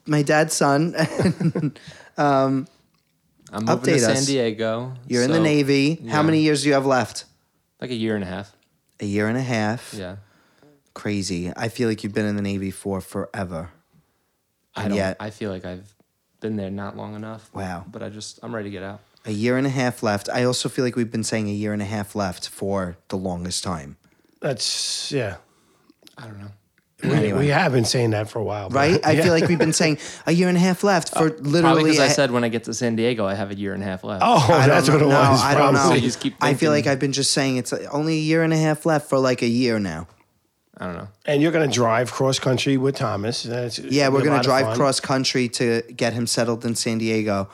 my 0.06 0.22
dad's 0.22 0.54
son. 0.56 0.96
I'm 2.18 3.66
moving 3.66 3.66
to 3.66 3.92
Update 3.92 4.00
San 4.00 4.12
us. 4.18 4.26
Diego. 4.26 4.94
You're 5.08 5.24
in 5.24 5.32
the 5.32 5.38
so, 5.38 5.44
Navy. 5.44 5.96
How 6.08 6.22
many 6.24 6.42
years 6.42 6.62
do 6.64 6.70
you 6.70 6.74
have 6.76 6.86
left? 6.86 7.26
Like 7.82 7.90
a 7.92 7.96
year 7.96 8.16
and 8.16 8.24
a 8.24 8.28
half. 8.28 8.56
A 9.00 9.06
year 9.06 9.28
and 9.28 9.38
a 9.38 9.42
half. 9.42 9.94
Yeah. 9.98 10.18
Crazy. 10.94 11.52
I 11.56 11.70
feel 11.70 11.88
like 11.90 12.04
you've 12.04 12.14
been 12.14 12.26
in 12.26 12.36
the 12.36 12.42
Navy 12.42 12.72
for 12.72 13.02
forever. 13.02 13.70
I 14.76 14.84
And 14.84 14.90
don't. 14.92 14.98
yet- 14.98 15.18
I 15.20 15.30
feel 15.30 15.50
like 15.52 15.66
I've 15.66 15.94
been 16.42 16.56
there 16.58 16.70
not 16.70 16.96
long 16.96 17.16
enough. 17.16 17.50
Wow. 17.54 17.86
But 17.90 18.04
I 18.04 18.10
just 18.10 18.40
I'm 18.44 18.54
ready 18.54 18.70
to 18.70 18.72
get 18.74 18.84
out. 18.84 19.00
A 19.26 19.32
year 19.32 19.58
and 19.58 19.68
a 19.68 19.70
half 19.70 20.02
left. 20.02 20.30
I 20.30 20.44
also 20.44 20.70
feel 20.70 20.86
like 20.86 20.96
we've 20.96 21.12
been 21.12 21.24
saying 21.24 21.50
a 21.50 21.54
year 21.54 21.74
and 21.74 21.82
a 21.82 21.86
half 21.86 22.16
left 22.16 22.48
for 22.50 22.98
the 23.10 23.18
longest 23.18 23.64
time. 23.64 23.98
That's 24.42 25.12
yeah. 25.12 25.38
I 26.18 26.24
don't 26.26 26.40
know. 26.40 26.52
We, 27.02 27.32
we 27.32 27.48
have 27.48 27.72
been 27.72 27.86
saying 27.86 28.10
that 28.10 28.30
for 28.30 28.40
a 28.40 28.44
while, 28.44 28.70
but- 28.70 28.76
Right? 28.76 29.06
I 29.06 29.12
Yeah. 29.12 29.24
feel 29.24 29.32
like 29.34 29.48
we've 29.48 29.58
been 29.60 29.72
saying 29.72 30.00
a 30.28 30.34
year 30.34 30.50
and 30.50 30.58
a 30.58 30.60
half 30.60 30.84
left 30.84 31.14
for 31.14 31.28
uh, 31.28 31.30
Probably 31.30 31.52
literally. 31.52 31.84
because 31.92 32.00
I 32.00 32.06
a- 32.08 32.10
said 32.10 32.32
when 32.32 32.44
I 32.44 32.50
get 32.50 32.66
to 32.66 32.74
San 32.74 32.96
Diego, 32.98 33.26
I 33.26 33.36
have 33.36 33.52
a 33.52 33.56
year 33.56 33.74
and 33.74 33.82
a 33.82 33.86
half 33.86 34.04
left. 34.04 34.22
Oh, 34.26 34.36
I 34.52 34.68
don't 34.68 34.70
that's 34.70 34.90
what 34.90 35.02
it 35.02 35.06
know. 35.06 35.10
No, 35.24 35.30
was. 35.32 35.42
I 35.42 35.54
don't 35.56 35.74
know. 35.74 35.88
So 35.90 35.94
you 35.94 36.02
just 36.02 36.20
keep 36.20 36.36
I 36.42 36.54
feel 36.56 36.72
like 36.72 36.88
I've 36.88 37.00
been 37.00 37.14
just 37.14 37.32
saying 37.32 37.56
it's 37.58 37.72
only 37.72 38.16
a 38.18 38.22
year 38.22 38.44
and 38.44 38.52
a 38.52 38.58
half 38.58 38.86
left 38.86 39.08
for 39.10 39.18
like 39.20 39.42
a 39.42 39.48
year 39.48 39.80
now. 39.80 40.08
I 40.78 40.86
don't 40.86 40.96
know. 40.96 41.08
And 41.26 41.42
you're 41.42 41.52
going 41.54 41.70
to 41.70 41.74
drive 41.74 42.12
cross 42.12 42.40
country 42.40 42.76
with 42.78 42.96
Thomas. 42.96 43.44
That's, 43.44 43.80
Yeah, 43.80 44.08
it'll 44.08 44.18
we're 44.20 44.26
gonna 44.26 44.42
drive 44.44 44.76
cross 44.78 45.00
country 45.02 45.50
to 45.50 45.82
get 45.94 46.14
him 46.14 46.26
settled 46.28 46.64
in 46.66 46.76
San 46.76 46.98
Diego. 47.00 47.50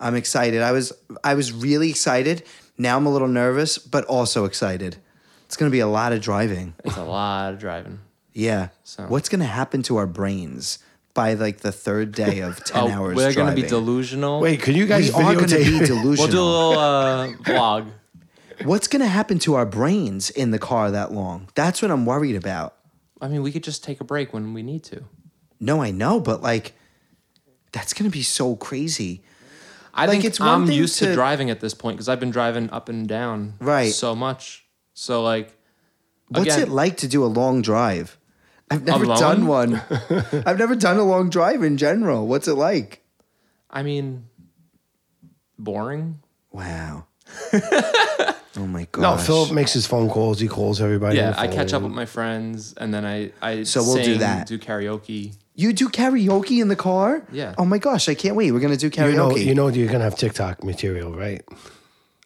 I'm 0.00 0.14
excited. 0.14 0.62
I 0.62 0.72
was 0.72 0.92
I 1.24 1.34
was 1.34 1.52
really 1.52 1.90
excited. 1.90 2.44
Now 2.78 2.96
I'm 2.96 3.06
a 3.06 3.10
little 3.12 3.28
nervous, 3.28 3.78
but 3.78 4.04
also 4.04 4.44
excited. 4.44 4.96
It's 5.46 5.56
gonna 5.56 5.70
be 5.70 5.80
a 5.80 5.86
lot 5.86 6.12
of 6.12 6.20
driving. 6.20 6.74
It's 6.84 6.96
a 6.96 7.04
lot 7.04 7.52
of 7.54 7.58
driving. 7.58 8.00
Yeah. 8.32 8.68
So- 8.84 9.04
What's 9.04 9.28
gonna 9.28 9.44
happen 9.46 9.82
to 9.84 9.96
our 9.96 10.06
brains 10.06 10.78
by 11.14 11.32
like 11.34 11.58
the 11.60 11.72
third 11.72 12.12
day 12.12 12.40
of 12.40 12.62
ten 12.64 12.84
Oh, 12.84 12.88
hours? 12.90 13.16
we're 13.16 13.32
gonna 13.32 13.54
be 13.54 13.62
delusional. 13.62 14.40
Wait, 14.40 14.60
can 14.60 14.74
you 14.74 14.86
guys 14.86 15.06
We 15.06 15.22
guys 15.22 15.36
are 15.36 15.40
gonna 15.46 15.64
be 15.64 15.78
delusional. 15.86 16.16
we'll 16.18 16.28
do 16.28 16.40
a 16.40 16.44
little 16.44 16.78
uh, 16.78 17.28
vlog. 17.44 17.90
What's 18.64 18.88
gonna 18.88 19.06
happen 19.06 19.38
to 19.40 19.54
our 19.54 19.66
brains 19.66 20.28
in 20.30 20.50
the 20.50 20.58
car 20.58 20.90
that 20.90 21.12
long? 21.12 21.48
That's 21.54 21.80
what 21.80 21.90
I'm 21.90 22.04
worried 22.06 22.36
about. 22.36 22.74
I 23.20 23.28
mean, 23.28 23.42
we 23.42 23.50
could 23.52 23.62
just 23.64 23.82
take 23.84 24.00
a 24.00 24.04
break 24.04 24.34
when 24.34 24.52
we 24.52 24.62
need 24.62 24.84
to. 24.84 25.04
No, 25.58 25.80
I 25.82 25.90
know, 25.90 26.20
but 26.20 26.42
like, 26.42 26.74
that's 27.72 27.92
gonna 27.94 28.10
be 28.10 28.22
so 28.22 28.56
crazy. 28.56 29.22
I 29.96 30.02
Like, 30.02 30.10
think 30.10 30.24
it's 30.26 30.38
one 30.38 30.48
I'm 30.48 30.66
thing 30.66 30.76
used 30.76 30.98
to, 30.98 31.06
to- 31.06 31.14
driving 31.14 31.48
at 31.50 31.60
this 31.60 31.72
point 31.74 31.96
because 31.96 32.08
I've 32.08 32.20
been 32.20 32.30
driving 32.30 32.68
up 32.70 32.88
and 32.88 33.08
down 33.08 33.54
Right. 33.60 33.92
so 33.92 34.14
much. 34.14 34.66
So 34.94 35.22
like, 35.22 35.56
What's 36.28 36.54
again, 36.54 36.62
it 36.62 36.68
like 36.68 36.98
to 36.98 37.08
do 37.08 37.24
a 37.24 37.26
long 37.26 37.62
drive? 37.62 38.18
I've 38.70 38.84
never 38.92 39.04
Alone? 39.04 39.18
done 39.18 39.46
one. 39.46 39.82
I've 40.46 40.58
never 40.58 40.74
done 40.76 40.98
a 40.98 41.04
long 41.04 41.30
drive 41.30 41.62
in 41.62 41.76
general. 41.78 42.26
What's 42.26 42.46
it 42.46 42.54
like? 42.54 43.02
I 43.70 43.82
mean, 43.82 44.26
boring. 45.58 46.20
Wow. 46.52 47.06
oh 47.52 48.66
my 48.66 48.86
god! 48.92 49.02
No, 49.02 49.16
Philip 49.16 49.52
makes 49.52 49.72
his 49.72 49.86
phone 49.86 50.08
calls. 50.08 50.38
He 50.40 50.48
calls 50.48 50.80
everybody. 50.80 51.16
Yeah, 51.18 51.34
I 51.36 51.48
catch 51.48 51.72
up 51.72 51.82
with 51.82 51.92
my 51.92 52.06
friends, 52.06 52.72
and 52.74 52.92
then 52.94 53.04
I 53.04 53.32
I 53.42 53.62
So 53.64 53.82
we'll 53.82 54.02
do 54.02 54.18
that. 54.18 54.46
do 54.46 54.58
karaoke. 54.58 55.34
You 55.58 55.72
do 55.72 55.88
karaoke 55.88 56.60
in 56.60 56.68
the 56.68 56.76
car? 56.76 57.22
Yeah. 57.32 57.54
Oh 57.58 57.64
my 57.64 57.78
gosh, 57.78 58.08
I 58.08 58.14
can't 58.14 58.36
wait. 58.36 58.52
We're 58.52 58.60
gonna 58.60 58.76
do 58.76 58.90
karaoke. 58.90 59.10
You 59.10 59.16
know, 59.16 59.36
you 59.36 59.54
know, 59.54 59.68
you're 59.68 59.86
going 59.88 59.98
to 60.00 60.04
have 60.04 60.16
TikTok 60.16 60.62
material, 60.62 61.12
right? 61.16 61.42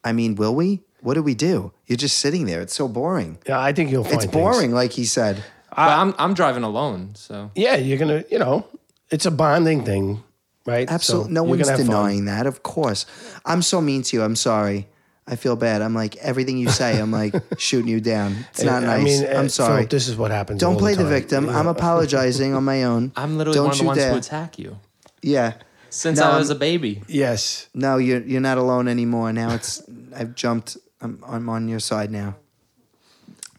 I 0.04 0.12
mean, 0.12 0.34
will 0.34 0.54
we? 0.54 0.80
What 1.00 1.14
do 1.14 1.22
we 1.22 1.34
do? 1.34 1.72
You're 1.86 1.96
just 1.96 2.18
sitting 2.18 2.44
there. 2.46 2.60
It's 2.60 2.74
so 2.74 2.88
boring. 2.88 3.38
Yeah, 3.46 3.58
I 3.60 3.72
think 3.72 3.90
you'll 3.90 4.04
find 4.04 4.16
It's 4.16 4.24
things. 4.24 4.34
boring, 4.34 4.72
like 4.72 4.92
he 4.92 5.04
said. 5.04 5.42
but 5.70 5.78
I'm 5.78 6.14
I'm 6.18 6.34
driving 6.34 6.62
alone, 6.64 7.14
so 7.14 7.50
Yeah, 7.54 7.76
you're 7.76 7.98
gonna, 7.98 8.24
you 8.30 8.38
know, 8.38 8.66
it's 9.10 9.24
a 9.26 9.30
bonding 9.30 9.84
thing, 9.84 10.22
right? 10.66 10.90
Absolutely. 10.90 11.28
So 11.28 11.32
no 11.32 11.42
you're 11.44 11.50
one's 11.56 11.68
gonna 11.70 11.76
fun. 11.78 11.86
denying 11.86 12.24
that, 12.26 12.46
of 12.46 12.62
course. 12.62 13.06
I'm 13.46 13.62
so 13.62 13.80
mean 13.80 14.02
to 14.02 14.16
you. 14.16 14.22
I'm 14.22 14.36
sorry. 14.36 14.88
I 15.30 15.36
feel 15.36 15.54
bad. 15.56 15.80
I'm 15.80 15.94
like 15.94 16.16
everything 16.16 16.58
you 16.58 16.68
say. 16.70 16.98
I'm 17.00 17.12
like 17.12 17.34
shooting 17.58 17.88
you 17.88 18.00
down. 18.00 18.36
It's 18.50 18.62
not 18.64 18.82
I 18.82 18.98
nice. 19.02 19.04
mean, 19.20 19.24
uh, 19.32 19.38
I'm 19.38 19.48
sorry. 19.48 19.76
Philip, 19.76 19.90
this 19.90 20.08
is 20.08 20.16
what 20.16 20.30
happens. 20.32 20.60
Don't 20.60 20.74
all 20.74 20.78
play 20.80 20.94
the 20.94 21.04
time. 21.04 21.12
victim. 21.12 21.44
You 21.46 21.52
I'm 21.52 21.68
apologizing 21.68 22.52
on 22.54 22.64
my 22.64 22.82
own. 22.90 23.12
I'm 23.16 23.38
literally 23.38 23.54
Don't 23.56 23.66
one 23.66 23.72
of 23.72 23.78
the 23.78 23.82
you 23.84 23.86
ones 23.88 23.98
dare. 23.98 24.12
who 24.12 24.18
attack 24.18 24.58
you 24.58 24.78
Yeah. 25.22 25.52
since 25.88 26.18
No, 26.18 26.30
I 26.32 26.38
was 26.38 26.50
a 26.50 26.54
baby. 26.56 27.02
Yes. 27.06 27.68
No, 27.74 27.96
you're 27.98 28.20
you're 28.22 28.40
not 28.40 28.58
alone 28.58 28.88
anymore. 28.88 29.32
Now 29.32 29.54
it's 29.54 29.82
I've 30.16 30.34
jumped. 30.34 30.76
I'm 31.00 31.22
I'm 31.26 31.48
on 31.48 31.68
your 31.68 31.80
side 31.80 32.10
now. 32.10 32.34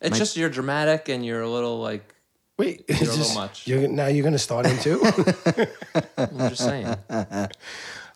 It's 0.02 0.18
just 0.18 0.36
you're 0.36 0.50
dramatic 0.50 1.10
and 1.10 1.26
you're 1.26 1.42
a 1.42 1.50
little 1.50 1.80
like 1.80 2.04
Wait, 2.58 2.84
a 2.90 2.94
little 2.94 3.34
much. 3.34 3.66
You're, 3.68 3.88
now 3.88 4.06
you're 4.08 4.22
going 4.24 4.34
to 4.34 4.40
start 4.40 4.66
into. 4.68 5.00
I'm 6.18 6.50
just 6.50 6.64
saying. 6.64 6.96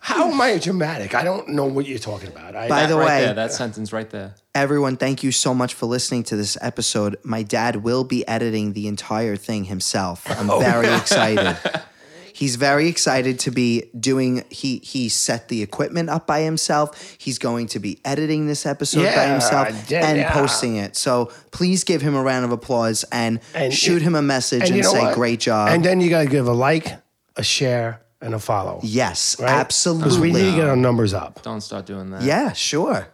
How 0.05 0.29
am 0.31 0.39
I 0.39 0.59
dramatic? 0.59 1.15
I 1.15 1.23
don't 1.23 1.49
know 1.49 1.65
what 1.65 1.87
you're 1.87 1.97
talking 1.97 2.27
about. 2.29 2.55
I, 2.55 2.67
By 2.69 2.81
That 2.81 2.89
the 2.89 2.95
right 2.97 3.07
way, 3.07 3.21
there, 3.25 3.33
that 3.33 3.51
sentence 3.51 3.91
right 3.91 4.07
there. 4.07 4.35
everyone, 4.53 4.97
thank 4.97 5.23
you 5.23 5.31
so 5.31 5.51
much 5.55 5.73
for 5.73 5.87
listening 5.87 6.21
to 6.25 6.35
this 6.35 6.59
episode. 6.61 7.17
My 7.23 7.41
dad 7.41 7.77
will 7.77 8.03
be 8.03 8.27
editing 8.27 8.73
the 8.73 8.87
entire 8.87 9.35
thing 9.35 9.63
himself. 9.63 10.29
I'm 10.39 10.51
oh, 10.51 10.59
very 10.59 10.93
excited. 10.93 11.57
He's 12.33 12.55
very 12.55 12.87
excited 12.87 13.39
to 13.39 13.51
be 13.51 13.89
doing. 13.99 14.43
He 14.51 14.77
he 14.79 15.09
set 15.09 15.47
the 15.47 15.63
equipment 15.63 16.09
up 16.09 16.27
by 16.27 16.41
himself. 16.41 17.15
He's 17.17 17.39
going 17.39 17.65
to 17.67 17.79
be 17.79 17.99
editing 18.05 18.45
this 18.45 18.67
episode 18.67 19.05
by 19.15 19.25
himself 19.25 19.89
yeah, 19.89 20.05
and 20.05 20.19
yeah. 20.19 20.31
posting 20.33 20.75
it. 20.75 20.95
So 20.95 21.31
please 21.49 21.83
give 21.83 22.01
him 22.03 22.13
a 22.13 22.21
round 22.21 22.45
of 22.45 22.51
applause 22.51 23.05
and, 23.11 23.39
And 23.55 23.73
shoot 23.73 24.01
it- 24.01 24.05
him 24.05 24.13
a 24.13 24.21
message 24.21 24.63
and, 24.67 24.75
you 24.75 24.83
know 24.83 24.93
say 24.93 25.01
what? 25.01 25.15
great 25.15 25.39
job. 25.39 25.69
And 25.69 25.83
then 25.83 25.99
you 25.99 26.11
got 26.11 26.23
to 26.23 26.29
give 26.29 26.47
a 26.47 26.53
like, 26.53 26.93
a 27.37 27.43
share, 27.43 28.01
and 28.25 28.33
a 28.33 28.39
follow. 28.39 28.79
yes, 28.83 29.39
right? 29.39 29.63
Because 29.67 30.19
we 30.19 30.31
need 30.31 30.51
to 30.51 30.55
get 30.55 30.67
our 30.67 30.75
numbers 30.75 31.13
up. 31.13 31.41
Don't 31.43 31.61
start 31.61 31.85
doing 31.85 32.09
that. 32.09 32.23
Yeah, 32.23 32.53
sure. 32.53 33.07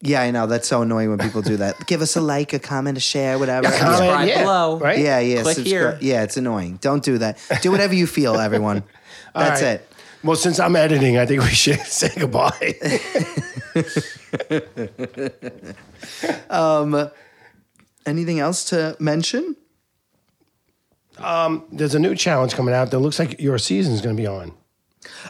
Yeah, 0.00 0.22
I 0.22 0.30
know. 0.30 0.46
That's 0.46 0.68
so 0.68 0.82
annoying 0.82 1.08
when 1.08 1.18
people 1.18 1.42
do 1.42 1.56
that. 1.56 1.74
Give 1.86 2.02
us 2.02 2.16
a 2.16 2.20
like, 2.20 2.52
a 2.52 2.58
comment, 2.58 2.96
a 2.96 3.00
share, 3.00 3.38
whatever. 3.38 3.68
Comment, 3.68 3.96
Subscribe 3.96 4.28
yeah, 4.28 4.42
below. 4.42 4.78
Right? 4.78 4.98
Yeah, 4.98 5.18
yeah. 5.20 5.42
Click 5.42 5.56
subscri- 5.58 5.66
here. 5.66 5.98
Yeah, 6.00 6.22
it's 6.22 6.36
annoying. 6.36 6.78
Don't 6.80 7.02
do 7.02 7.18
that. 7.18 7.38
Do 7.62 7.70
whatever 7.70 7.94
you 7.94 8.06
feel, 8.06 8.36
everyone. 8.40 8.84
That's 9.34 9.62
right. 9.62 9.70
it. 9.80 9.88
Well, 10.24 10.36
since 10.36 10.58
I'm 10.58 10.74
editing, 10.74 11.16
I 11.16 11.26
think 11.26 11.42
we 11.42 11.48
should 11.50 11.80
say 11.86 12.10
goodbye. 12.16 12.74
Um, 16.50 17.10
anything 18.06 18.40
else 18.40 18.64
to 18.66 18.96
mention? 18.98 19.56
Um, 21.20 21.64
there's 21.72 21.94
a 21.94 21.98
new 21.98 22.14
challenge 22.14 22.54
coming 22.54 22.74
out 22.74 22.90
that 22.90 22.98
looks 22.98 23.18
like 23.18 23.40
your 23.40 23.58
season's 23.58 24.00
going 24.00 24.16
to 24.16 24.20
be 24.20 24.26
on. 24.26 24.52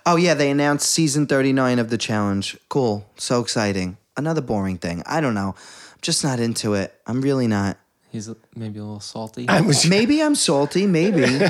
Oh 0.04 0.16
yeah, 0.16 0.34
they 0.34 0.50
announced 0.50 0.90
season 0.90 1.26
39 1.26 1.78
of 1.78 1.90
the 1.90 1.98
challenge. 1.98 2.56
Cool. 2.68 3.06
So 3.16 3.40
exciting. 3.40 3.96
Another 4.16 4.40
boring 4.40 4.78
thing. 4.78 5.02
I 5.06 5.20
don't 5.20 5.34
know. 5.34 5.54
I'm 5.56 5.98
just 6.00 6.24
not 6.24 6.40
into 6.40 6.74
it. 6.74 6.94
I'm 7.06 7.20
really 7.20 7.46
not. 7.46 7.78
He's 8.10 8.30
maybe 8.56 8.78
a 8.78 8.82
little 8.82 9.00
salty. 9.00 9.48
I 9.48 9.60
was 9.60 9.86
Maybe 9.88 10.22
I'm 10.22 10.34
salty, 10.34 10.86
maybe. 10.86 11.24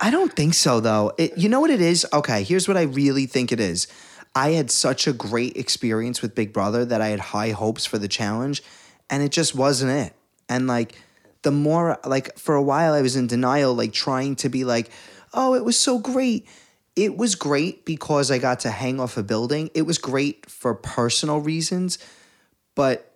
I 0.00 0.10
don't 0.10 0.32
think 0.32 0.54
so 0.54 0.78
though. 0.80 1.12
It, 1.18 1.36
you 1.36 1.48
know 1.48 1.60
what 1.60 1.70
it 1.70 1.80
is? 1.80 2.06
Okay, 2.12 2.44
here's 2.44 2.68
what 2.68 2.76
I 2.76 2.82
really 2.82 3.26
think 3.26 3.50
it 3.50 3.58
is. 3.58 3.88
I 4.36 4.50
had 4.50 4.70
such 4.70 5.06
a 5.06 5.12
great 5.12 5.56
experience 5.56 6.22
with 6.22 6.34
Big 6.34 6.52
Brother 6.52 6.84
that 6.84 7.00
I 7.00 7.08
had 7.08 7.20
high 7.20 7.50
hopes 7.50 7.84
for 7.84 7.98
the 7.98 8.08
challenge 8.08 8.62
and 9.10 9.22
it 9.22 9.30
just 9.32 9.54
wasn't 9.54 9.90
it. 9.92 10.14
And 10.48 10.66
like 10.66 10.94
the 11.44 11.52
more 11.52 11.98
like 12.04 12.36
for 12.36 12.56
a 12.56 12.62
while 12.62 12.92
I 12.92 13.02
was 13.02 13.14
in 13.14 13.28
denial 13.28 13.74
like 13.74 13.92
trying 13.92 14.34
to 14.36 14.48
be 14.48 14.64
like, 14.64 14.90
"Oh, 15.32 15.54
it 15.54 15.64
was 15.64 15.78
so 15.78 15.98
great." 15.98 16.48
It 16.96 17.16
was 17.16 17.34
great 17.34 17.84
because 17.84 18.30
I 18.30 18.38
got 18.38 18.60
to 18.60 18.70
hang 18.70 19.00
off 19.00 19.16
a 19.16 19.22
building. 19.22 19.68
It 19.74 19.82
was 19.82 19.98
great 19.98 20.48
for 20.48 20.74
personal 20.74 21.40
reasons, 21.40 21.98
but 22.76 23.12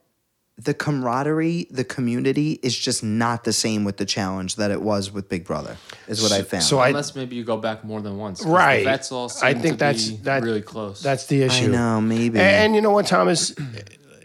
the 0.56 0.74
camaraderie, 0.74 1.68
the 1.70 1.84
community 1.84 2.58
is 2.64 2.76
just 2.76 3.04
not 3.04 3.44
the 3.44 3.52
same 3.52 3.84
with 3.84 3.96
the 3.96 4.04
challenge 4.04 4.56
that 4.56 4.72
it 4.72 4.82
was 4.82 5.12
with 5.12 5.28
Big 5.28 5.44
Brother, 5.44 5.76
is 6.08 6.20
what 6.20 6.32
I 6.32 6.42
found. 6.42 6.64
so 6.64 6.80
I 6.80 6.88
Unless 6.88 7.14
maybe 7.14 7.36
you 7.36 7.44
go 7.44 7.56
back 7.56 7.84
more 7.84 8.00
than 8.00 8.18
once, 8.18 8.44
right. 8.44 8.84
That's 8.84 9.10
vets 9.10 9.12
all 9.12 9.46
I 9.46 9.54
think 9.54 9.74
to 9.74 9.78
that's 9.78 10.08
be 10.08 10.16
that, 10.24 10.42
really 10.42 10.62
close. 10.62 11.00
That's 11.00 11.26
the 11.26 11.42
issue. 11.42 11.66
I 11.66 11.68
know, 11.68 12.00
maybe. 12.00 12.40
And, 12.40 12.48
and 12.48 12.74
you 12.74 12.80
know 12.80 12.90
what, 12.90 13.06
Thomas? 13.06 13.54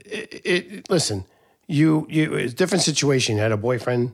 It, 0.05 0.41
it, 0.45 0.89
listen, 0.91 1.25
you 1.67 2.05
you 2.09 2.33
it's 2.33 2.53
a 2.53 2.55
different 2.55 2.83
situation. 2.83 3.35
You 3.35 3.41
had 3.41 3.51
a 3.51 3.57
boyfriend 3.57 4.13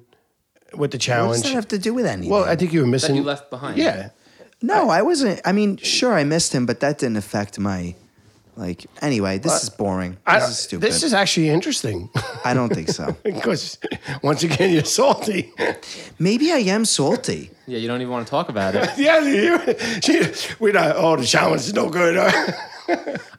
with 0.73 0.91
the 0.91 0.97
challenge. 0.97 1.29
what 1.29 1.33
does 1.33 1.41
challenge. 1.43 1.43
that 1.43 1.55
have 1.55 1.67
to 1.69 1.79
do 1.79 1.93
with 1.93 2.05
anything? 2.05 2.31
well, 2.31 2.43
I 2.43 2.55
think 2.55 2.73
you 2.73 2.79
were 2.79 2.85
that 2.85 2.91
missing. 2.91 3.15
you 3.15 3.23
left 3.23 3.49
behind. 3.49 3.77
Yeah. 3.77 4.09
no, 4.61 4.89
I 4.89 5.01
wasn't. 5.01 5.41
I 5.45 5.51
mean, 5.51 5.77
sure, 5.77 6.13
I 6.13 6.23
missed 6.23 6.53
him, 6.53 6.65
but 6.65 6.79
that 6.81 6.99
didn't 6.99 7.17
affect 7.17 7.59
my. 7.59 7.95
Like, 8.55 8.87
anyway, 9.01 9.37
this 9.37 9.63
is 9.63 9.69
boring. 9.69 10.11
This 10.11 10.19
I, 10.25 10.37
is 10.49 10.59
stupid. 10.59 10.85
This 10.85 11.01
is 11.01 11.13
actually 11.13 11.47
interesting 11.47 12.09
I 12.43 12.53
don't 12.53 12.73
think 12.73 12.89
so. 12.89 13.15
because 13.23 13.77
once 14.21 14.43
again 14.43 14.73
you're 14.73 14.83
salty. 14.83 15.53
Maybe 16.19 16.51
I 16.51 16.57
am 16.57 16.83
salty. 16.83 17.51
Yeah, 17.67 17.77
you 17.77 17.87
don't 17.87 18.01
even 18.01 18.11
want 18.11 18.27
to 18.27 18.31
talk 18.31 18.49
about 18.49 18.75
it. 18.75 18.89
yeah, 18.97 19.19
you, 19.21 20.01
she, 20.01 20.55
we're 20.59 20.73
not. 20.73 20.95
Oh, 20.97 21.15
the 21.15 21.25
challenge 21.25 21.61
is 21.61 21.73
no 21.73 21.89
good. 21.89 22.17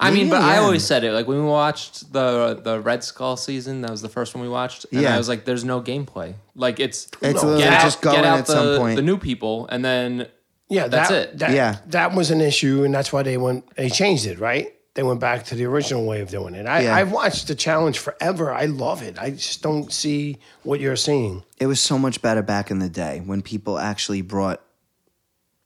I 0.01 0.11
mean, 0.11 0.29
but 0.31 0.43
I 0.43 0.55
Yeah. 0.55 0.61
always 0.61 0.85
said 0.85 1.05
it. 1.05 1.13
Like 1.13 1.27
when 1.27 1.39
we 1.39 1.45
watched 1.49 2.13
the 2.13 2.61
the 2.63 2.81
Red 2.81 3.03
Skull 3.05 3.37
season, 3.37 3.83
that 3.83 3.91
was 3.91 4.03
the 4.03 4.09
first 4.09 4.35
one 4.35 4.43
we 4.43 4.49
watched, 4.49 4.87
and 4.93 5.03
Yeah. 5.03 5.15
I 5.15 5.19
was 5.19 5.29
like, 5.29 5.45
"There's 5.45 5.65
no 5.65 5.81
gameplay. 5.81 6.35
Like 6.55 6.81
it's 6.81 7.07
It's 7.21 7.35
literally 7.43 7.63
get 7.63 7.73
out, 7.73 7.83
just 7.83 8.01
going 8.03 8.17
get 8.17 8.25
out 8.25 8.39
at 8.41 8.47
the, 8.47 8.53
some 8.53 8.79
point. 8.79 8.97
the 8.97 9.03
new 9.03 9.19
people, 9.19 9.67
and 9.71 9.85
then 9.85 10.27
yeah, 10.69 10.87
That's 10.89 11.09
that, 11.09 11.23
it. 11.31 11.39
That, 11.39 11.51
Yeah. 11.53 11.77
that 11.89 12.15
was 12.15 12.31
an 12.31 12.41
issue, 12.41 12.85
and 12.85 12.95
that's 12.95 13.13
why 13.13 13.23
they 13.23 13.37
went. 13.37 13.75
They 13.77 13.91
changed 13.91 14.27
it, 14.27 14.39
right? 14.39 14.73
They 14.95 15.03
went 15.05 15.21
back 15.21 15.45
to 15.47 15.55
the 15.55 15.65
original 15.67 16.05
way 16.05 16.21
of 16.21 16.31
doing 16.31 16.55
it. 16.55 16.67
I, 16.67 16.81
Yeah. 16.83 16.95
I've 16.97 17.13
watched 17.13 17.47
the 17.49 17.55
challenge 17.55 17.99
forever. 17.99 18.53
I 18.53 18.67
love 18.67 19.03
it. 19.03 19.19
I 19.21 19.31
just 19.31 19.63
don't 19.63 19.93
see 19.93 20.39
what 20.63 20.81
you're 20.81 20.97
seeing. 20.97 21.43
it 21.59 21.67
was 21.67 21.79
so 21.81 21.99
much 21.99 22.23
better 22.23 22.43
back 22.43 22.71
in 22.71 22.79
the 22.81 22.89
day 22.89 23.21
when 23.25 23.43
people 23.43 23.79
actually 23.79 24.23
brought 24.23 24.61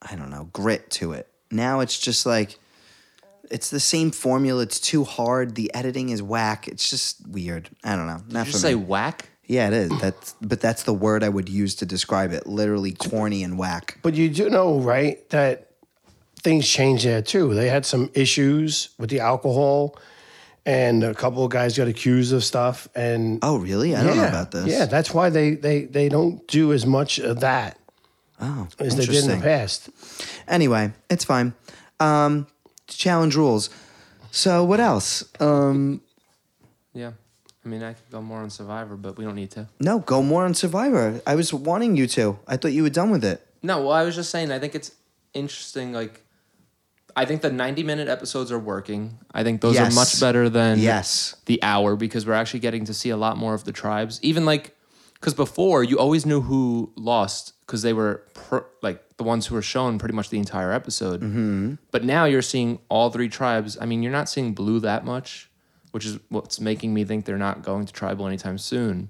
i 0.01 0.15
don't 0.15 0.29
know 0.29 0.49
grit 0.53 0.89
to 0.91 1.13
it 1.13 1.27
now 1.49 1.79
it's 1.79 1.97
just 1.97 2.25
like 2.25 2.59
it's 3.51 3.69
the 3.69 3.79
same 3.79 4.11
formula 4.11 4.61
it's 4.63 4.79
too 4.79 5.03
hard 5.03 5.55
the 5.55 5.73
editing 5.73 6.09
is 6.09 6.21
whack 6.21 6.67
it's 6.67 6.89
just 6.89 7.25
weird 7.27 7.69
i 7.83 7.95
don't 7.95 8.07
know 8.07 8.21
not 8.29 8.29
did 8.29 8.37
you 8.39 8.43
for 8.45 8.51
just 8.51 8.61
say 8.61 8.75
me. 8.75 8.83
whack? 8.83 9.29
yeah 9.47 9.67
it 9.67 9.73
is 9.73 9.91
that's 10.01 10.35
but 10.41 10.59
that's 10.61 10.83
the 10.83 10.93
word 10.93 11.23
i 11.23 11.29
would 11.29 11.49
use 11.49 11.75
to 11.75 11.85
describe 11.85 12.31
it 12.31 12.47
literally 12.47 12.91
corny 12.91 13.43
and 13.43 13.57
whack 13.57 13.97
But 14.01 14.15
you 14.15 14.29
do 14.29 14.49
know, 14.49 14.79
right, 14.79 15.27
that 15.29 15.69
things 16.41 16.67
changed 16.67 17.05
there 17.05 17.21
too. 17.23 17.53
They 17.55 17.69
had 17.69 17.85
some 17.85 18.09
issues 18.13 18.89
with 18.99 19.09
the 19.09 19.19
alcohol, 19.19 19.97
and 20.65 21.03
a 21.03 21.13
couple 21.15 21.43
of 21.43 21.49
guys 21.51 21.75
got 21.77 21.87
accused 21.87 22.33
of 22.33 22.43
stuff. 22.43 22.87
And 22.95 23.39
oh 23.43 23.57
really 23.57 23.95
i 23.95 24.03
don't 24.03 24.17
know 24.17 24.27
about 24.27 24.51
this 24.51 24.67
Yeah, 24.67 24.85
that's 24.85 25.13
why 25.13 25.29
they 25.29 25.55
they 25.55 25.85
they 25.85 26.09
don't 26.09 26.45
do 26.47 26.71
as 26.73 26.85
much 26.85 27.19
of 27.19 27.39
that 27.41 27.77
oh 28.41 28.67
as 28.79 28.95
they 28.95 29.05
did 29.05 29.15
in 29.23 29.27
the 29.27 29.33
interesting. 29.35 29.41
past. 29.41 29.89
anyway 30.47 30.91
it's 31.09 31.23
fine 31.25 31.53
um 31.99 32.47
challenge 32.87 33.35
rules 33.35 33.69
so 34.31 34.63
what 34.63 34.79
else 34.79 35.23
um 35.39 36.01
Yeah. 36.93 37.11
I 37.65 37.67
mean, 37.67 37.81
I 37.81 37.93
could 37.93 38.11
go 38.11 38.21
more 38.21 38.41
on 38.41 38.51
Survivor, 38.51 38.95
but 38.95 39.17
we 39.17 39.25
don't 39.25 39.33
need 39.35 39.49
to. 39.51 39.67
no 39.79 39.97
go 39.99 40.21
more 40.21 40.45
on 40.45 40.53
survivor 40.53 41.19
i 41.25 41.33
was 41.35 41.51
wanting 41.51 41.97
you 41.97 42.05
to 42.07 42.37
i 42.47 42.57
thought 42.57 42.73
you 42.73 42.83
were 42.83 42.91
done 43.01 43.09
with 43.09 43.23
it 43.25 43.41
No, 43.63 43.81
well, 43.81 43.91
I 43.93 44.03
was 44.03 44.13
just 44.15 44.29
saying. 44.29 44.51
I 44.51 44.59
think 44.59 44.75
it's 44.75 44.91
interesting. 45.33 45.91
Like, 45.91 46.21
I 47.15 47.25
think 47.25 47.41
the 47.41 47.49
ninety-minute 47.51 48.07
episodes 48.07 48.51
are 48.51 48.59
working. 48.59 49.17
I 49.33 49.41
think 49.43 49.61
those 49.61 49.73
Yes. 49.75 49.91
are 49.91 49.95
much 49.95 50.19
better 50.19 50.49
than 50.49 50.77
Yes. 50.77 51.35
the 51.49 51.57
hour 51.63 51.95
because 51.95 52.27
we're 52.27 52.37
actually 52.37 52.59
getting 52.59 52.85
to 52.85 52.93
see 52.93 53.09
a 53.09 53.17
lot 53.17 53.37
more 53.37 53.55
of 53.55 53.63
the 53.63 53.71
tribes. 53.71 54.19
Even 54.21 54.45
like, 54.45 54.74
because 55.25 55.33
before 55.33 55.83
you 55.83 55.97
always 55.97 56.23
knew 56.23 56.39
who 56.41 56.91
lost 56.95 57.53
because 57.65 57.81
they 57.81 57.93
were 57.93 58.21
pr- 58.35 58.59
like 58.83 59.17
the 59.17 59.23
ones 59.23 59.47
who 59.47 59.55
were 59.55 59.61
shown 59.63 59.97
pretty 59.97 60.13
much 60.13 60.29
the 60.29 60.37
entire 60.37 60.71
episode. 60.71 61.21
Mm-hmm. 61.21 61.73
But 61.89 62.03
now 62.03 62.25
you're 62.25 62.43
seeing 62.43 62.77
all 62.89 63.09
three 63.09 63.27
tribes. 63.27 63.75
I 63.81 63.87
mean, 63.87 64.03
you're 64.03 64.11
not 64.11 64.29
seeing 64.29 64.53
blue 64.53 64.79
that 64.81 65.03
much, 65.03 65.49
which 65.89 66.05
is 66.05 66.19
what's 66.29 66.59
making 66.59 66.93
me 66.93 67.05
think 67.05 67.25
they're 67.25 67.39
not 67.39 67.63
going 67.63 67.87
to 67.87 67.91
tribal 67.91 68.27
anytime 68.27 68.59
soon. 68.59 69.09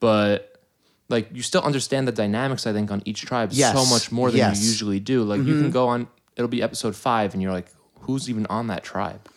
But 0.00 0.60
like 1.08 1.28
you 1.32 1.42
still 1.42 1.62
understand 1.62 2.08
the 2.08 2.12
dynamics, 2.12 2.66
I 2.66 2.72
think, 2.72 2.90
on 2.90 3.00
each 3.04 3.22
tribe 3.22 3.50
Yes. 3.52 3.72
so 3.72 3.86
much 3.94 4.10
more 4.10 4.32
than 4.32 4.38
Yes. 4.38 4.60
you 4.60 4.66
usually 4.68 4.98
do. 4.98 5.22
Like 5.22 5.42
you 5.44 5.60
can 5.60 5.70
go 5.70 5.86
on, 5.86 6.08
it'll 6.34 6.48
be 6.48 6.60
episode 6.60 6.96
five, 6.96 7.34
and 7.34 7.40
you're 7.40 7.52
like, 7.52 7.68
who's 8.00 8.28
even 8.28 8.46
on 8.46 8.66
that 8.66 8.82
tribe? 8.82 9.28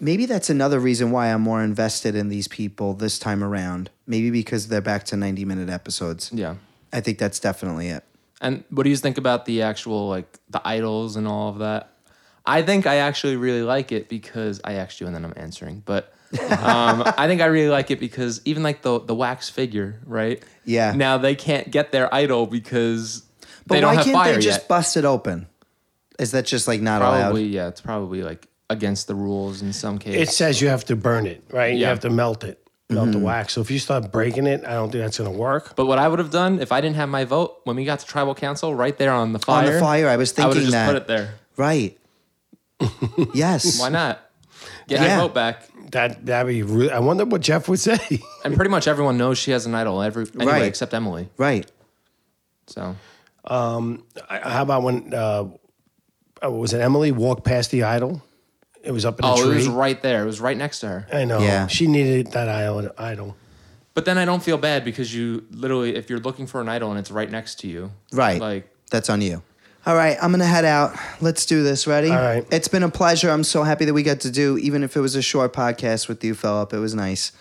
Maybe 0.00 0.26
that's 0.26 0.48
another 0.50 0.78
reason 0.78 1.10
why 1.10 1.32
I'm 1.32 1.40
more 1.42 1.62
invested 1.62 2.14
in 2.14 2.28
these 2.28 2.48
people 2.48 2.94
this 2.94 3.18
time 3.18 3.42
around. 3.42 3.90
Maybe 4.06 4.30
because 4.30 4.68
they're 4.68 4.80
back 4.80 5.04
to 5.06 5.16
90 5.16 5.44
minute 5.44 5.68
episodes. 5.68 6.30
Yeah. 6.32 6.54
I 6.92 7.00
think 7.00 7.18
that's 7.18 7.38
definitely 7.40 7.88
it. 7.88 8.04
And 8.40 8.64
what 8.70 8.84
do 8.84 8.90
you 8.90 8.96
think 8.96 9.18
about 9.18 9.44
the 9.46 9.62
actual 9.62 10.08
like 10.08 10.38
the 10.48 10.60
idols 10.66 11.16
and 11.16 11.26
all 11.26 11.48
of 11.50 11.58
that? 11.58 11.90
I 12.46 12.62
think 12.62 12.86
I 12.86 12.96
actually 12.96 13.36
really 13.36 13.62
like 13.62 13.92
it 13.92 14.08
because 14.08 14.60
I 14.64 14.74
asked 14.74 15.00
you 15.00 15.06
and 15.06 15.14
then 15.14 15.24
I'm 15.24 15.34
answering, 15.36 15.82
but 15.84 16.14
um, 16.40 17.02
I 17.18 17.26
think 17.26 17.40
I 17.40 17.46
really 17.46 17.68
like 17.68 17.90
it 17.90 17.98
because 18.00 18.40
even 18.44 18.62
like 18.62 18.82
the 18.82 19.00
the 19.00 19.14
wax 19.14 19.48
figure, 19.50 20.00
right? 20.06 20.42
Yeah. 20.64 20.92
Now 20.92 21.18
they 21.18 21.34
can't 21.34 21.70
get 21.70 21.90
their 21.92 22.12
idol 22.14 22.46
because 22.46 23.22
But 23.66 23.74
they 23.74 23.80
don't 23.80 23.94
have 23.96 24.04
fire 24.04 24.12
But 24.12 24.18
why 24.18 24.24
can't 24.26 24.36
they 24.36 24.42
just 24.42 24.60
yet. 24.60 24.68
bust 24.68 24.96
it 24.96 25.04
open? 25.04 25.46
Is 26.18 26.30
that 26.32 26.46
just 26.46 26.68
like 26.68 26.80
not 26.80 27.00
Probably, 27.00 27.42
allowed? 27.42 27.50
yeah. 27.52 27.68
It's 27.68 27.80
probably 27.80 28.22
like 28.22 28.46
against 28.70 29.06
the 29.06 29.14
rules 29.14 29.62
in 29.62 29.72
some 29.72 29.98
cases. 29.98 30.28
It 30.28 30.32
says 30.32 30.60
you 30.60 30.68
have 30.68 30.84
to 30.86 30.96
burn 30.96 31.26
it, 31.26 31.42
right? 31.50 31.74
You 31.76 31.86
have 31.86 32.00
to 32.00 32.10
melt 32.10 32.44
it, 32.44 32.62
melt 32.90 33.08
Mm-hmm. 33.08 33.18
the 33.18 33.24
wax. 33.24 33.54
So 33.54 33.60
if 33.60 33.70
you 33.70 33.78
start 33.78 34.10
breaking 34.12 34.46
it, 34.46 34.64
I 34.64 34.72
don't 34.74 34.90
think 34.90 35.02
that's 35.04 35.18
going 35.18 35.30
to 35.32 35.38
work. 35.38 35.74
But 35.76 35.86
what 35.86 35.98
I 35.98 36.06
would 36.08 36.18
have 36.18 36.30
done 36.30 36.60
if 36.60 36.70
I 36.72 36.80
didn't 36.80 36.96
have 36.96 37.08
my 37.08 37.24
vote 37.24 37.60
when 37.64 37.76
we 37.76 37.84
got 37.84 38.00
to 38.00 38.06
tribal 38.06 38.34
council, 38.34 38.74
right 38.74 38.96
there 38.98 39.12
on 39.12 39.32
the 39.32 39.38
fire, 39.38 39.66
On 39.68 39.72
the 39.74 39.80
fire, 39.80 40.08
I 40.08 40.16
was 40.16 40.32
thinking 40.32 40.44
I 40.44 40.48
would 40.48 40.56
have 40.56 40.64
thinking 40.64 40.72
just 40.72 40.86
that. 40.86 40.86
put 40.86 40.96
it 40.96 41.06
there. 41.06 41.34
Right. 41.56 41.98
yes. 43.34 43.80
Why 43.80 43.88
not? 43.88 44.20
Get 44.86 45.00
Yeah. 45.00 45.16
my 45.16 45.22
vote 45.22 45.34
back. 45.34 45.64
That 45.92 46.26
that'd 46.26 46.46
be. 46.48 46.62
Re- 46.62 46.90
I 46.90 46.98
wonder 46.98 47.24
what 47.24 47.40
Jeff 47.40 47.68
would 47.68 47.80
say. 47.80 47.98
And 48.44 48.54
pretty 48.54 48.70
much 48.70 48.86
everyone 48.86 49.16
knows 49.18 49.38
she 49.38 49.50
has 49.52 49.66
an 49.66 49.74
idol. 49.74 50.00
Every 50.02 50.26
anyway, 50.34 50.52
Right. 50.52 50.62
except 50.64 50.92
Emily. 50.94 51.28
Right. 51.38 51.70
So 52.66 52.94
I- 53.44 53.98
How 54.28 54.62
about 54.62 54.82
when 54.82 55.12
uh, 55.14 55.48
uh, 56.44 56.50
was 56.50 56.72
it 56.74 56.80
Emily 56.80 57.10
walked 57.12 57.44
past 57.44 57.70
the 57.70 57.82
idol? 57.84 58.22
It 58.88 58.92
was 58.92 59.04
up 59.04 59.18
in 59.18 59.24
a 59.26 59.30
oh, 59.30 59.36
tree. 59.36 59.52
it 59.52 59.54
was 59.54 59.68
right 59.68 60.00
there. 60.00 60.22
It 60.22 60.24
was 60.24 60.40
right 60.40 60.56
next 60.56 60.80
to 60.80 60.88
her. 60.88 61.06
I 61.12 61.26
know. 61.26 61.40
Yeah. 61.40 61.66
She 61.66 61.86
needed 61.86 62.28
that 62.32 62.48
idol. 62.48 62.90
idol. 62.96 63.36
But 63.92 64.06
then 64.06 64.16
I 64.16 64.24
don't 64.24 64.42
feel 64.42 64.56
bad 64.56 64.82
because 64.82 65.14
you 65.14 65.44
literally, 65.50 65.94
if 65.94 66.08
you're 66.08 66.20
looking 66.20 66.46
for 66.46 66.62
an 66.62 66.70
idol 66.70 66.88
and 66.88 66.98
it's 66.98 67.10
right 67.10 67.30
next 67.30 67.56
to 67.60 67.68
you, 67.68 67.90
Right. 68.12 68.40
Like 68.40 68.74
That's 68.90 69.10
on 69.10 69.20
you. 69.20 69.42
All 69.84 69.94
right, 69.94 70.16
I'm 70.22 70.30
gonna 70.30 70.46
head 70.46 70.64
out. 70.64 70.96
Let's 71.20 71.44
do 71.44 71.62
this. 71.62 71.86
Ready? 71.86 72.10
All 72.10 72.16
right. 72.16 72.46
It's 72.50 72.68
been 72.68 72.82
a 72.82 72.88
pleasure. 72.88 73.30
I'm 73.30 73.44
so 73.44 73.62
happy 73.62 73.84
that 73.84 73.92
we 73.92 74.02
got 74.02 74.20
to 74.20 74.30
do, 74.30 74.56
even 74.56 74.82
if 74.82 74.96
it 74.96 75.00
was 75.00 75.16
a 75.16 75.22
short 75.22 75.52
podcast 75.52 76.08
with 76.08 76.24
you, 76.24 76.34
Philip. 76.34 76.72
It 76.72 76.78
was 76.78 76.94
nice. 76.94 77.32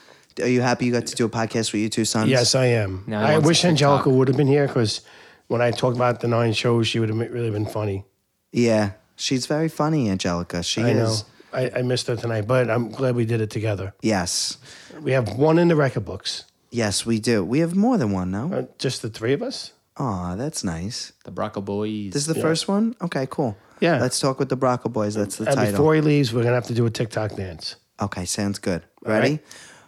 Are 0.41 0.47
you 0.47 0.61
happy 0.61 0.85
you 0.85 0.91
got 0.91 1.07
to 1.07 1.15
do 1.15 1.25
a 1.25 1.29
podcast 1.29 1.71
with 1.71 1.81
you 1.81 1.89
two 1.89 2.03
sons? 2.05 2.29
Yes, 2.29 2.55
I 2.55 2.65
am. 2.65 3.05
Now 3.07 3.21
he 3.21 3.25
I 3.27 3.33
wants 3.35 3.47
wish 3.47 3.61
to 3.61 3.67
Angelica 3.69 4.03
talk. 4.05 4.13
would 4.13 4.27
have 4.27 4.37
been 4.37 4.47
here 4.47 4.67
because 4.67 5.01
when 5.47 5.61
I 5.61 5.71
talked 5.71 5.95
about 5.95 6.19
the 6.19 6.27
nine 6.27 6.51
shows, 6.51 6.87
she 6.87 6.99
would 6.99 7.09
have 7.09 7.17
really 7.17 7.51
been 7.51 7.65
funny. 7.65 8.03
Yeah. 8.51 8.91
She's 9.15 9.45
very 9.45 9.67
funny, 9.69 10.09
Angelica. 10.09 10.61
She 10.63 10.81
I 10.81 10.93
know. 10.93 11.05
is. 11.05 11.23
I, 11.53 11.71
I 11.77 11.81
missed 11.81 12.07
her 12.07 12.15
tonight, 12.15 12.47
but 12.47 12.69
I'm 12.69 12.89
glad 12.89 13.15
we 13.15 13.25
did 13.25 13.41
it 13.41 13.49
together. 13.49 13.93
Yes. 14.01 14.57
We 15.01 15.11
have 15.11 15.37
one 15.37 15.57
in 15.59 15.67
the 15.67 15.75
record 15.75 16.05
books. 16.05 16.43
Yes, 16.71 17.05
we 17.05 17.19
do. 17.19 17.43
We 17.43 17.59
have 17.59 17.75
more 17.75 17.97
than 17.97 18.11
one, 18.11 18.31
no? 18.31 18.51
Uh, 18.53 18.63
just 18.77 19.01
the 19.01 19.09
three 19.09 19.33
of 19.33 19.41
us? 19.41 19.71
Aw, 19.97 20.35
that's 20.35 20.63
nice. 20.63 21.13
The 21.23 21.31
Bracco 21.31 21.63
Boys. 21.63 22.13
This 22.13 22.27
is 22.27 22.33
the 22.33 22.41
first 22.41 22.67
one? 22.67 22.95
Okay, 23.01 23.27
cool. 23.29 23.57
Yeah. 23.79 23.99
Let's 23.99 24.19
talk 24.19 24.39
with 24.39 24.49
the 24.49 24.57
Bracco 24.57 24.91
Boys. 24.91 25.15
That's 25.15 25.37
the 25.37 25.45
and 25.45 25.55
title. 25.55 25.71
before 25.71 25.95
he 25.95 26.01
leaves, 26.01 26.33
we're 26.33 26.41
going 26.41 26.51
to 26.51 26.55
have 26.55 26.67
to 26.67 26.73
do 26.73 26.85
a 26.85 26.89
TikTok 26.89 27.35
dance. 27.35 27.75
okay, 27.99 28.25
sounds 28.25 28.59
good. 28.59 28.83
Ready? 29.01 29.39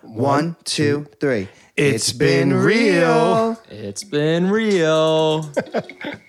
One, 0.01 0.55
two, 0.63 1.07
three. 1.19 1.49
It's 1.75 2.13
been 2.13 2.53
real. 2.53 3.59
it's 3.69 4.03
been 4.03 4.49
real. 4.49 5.51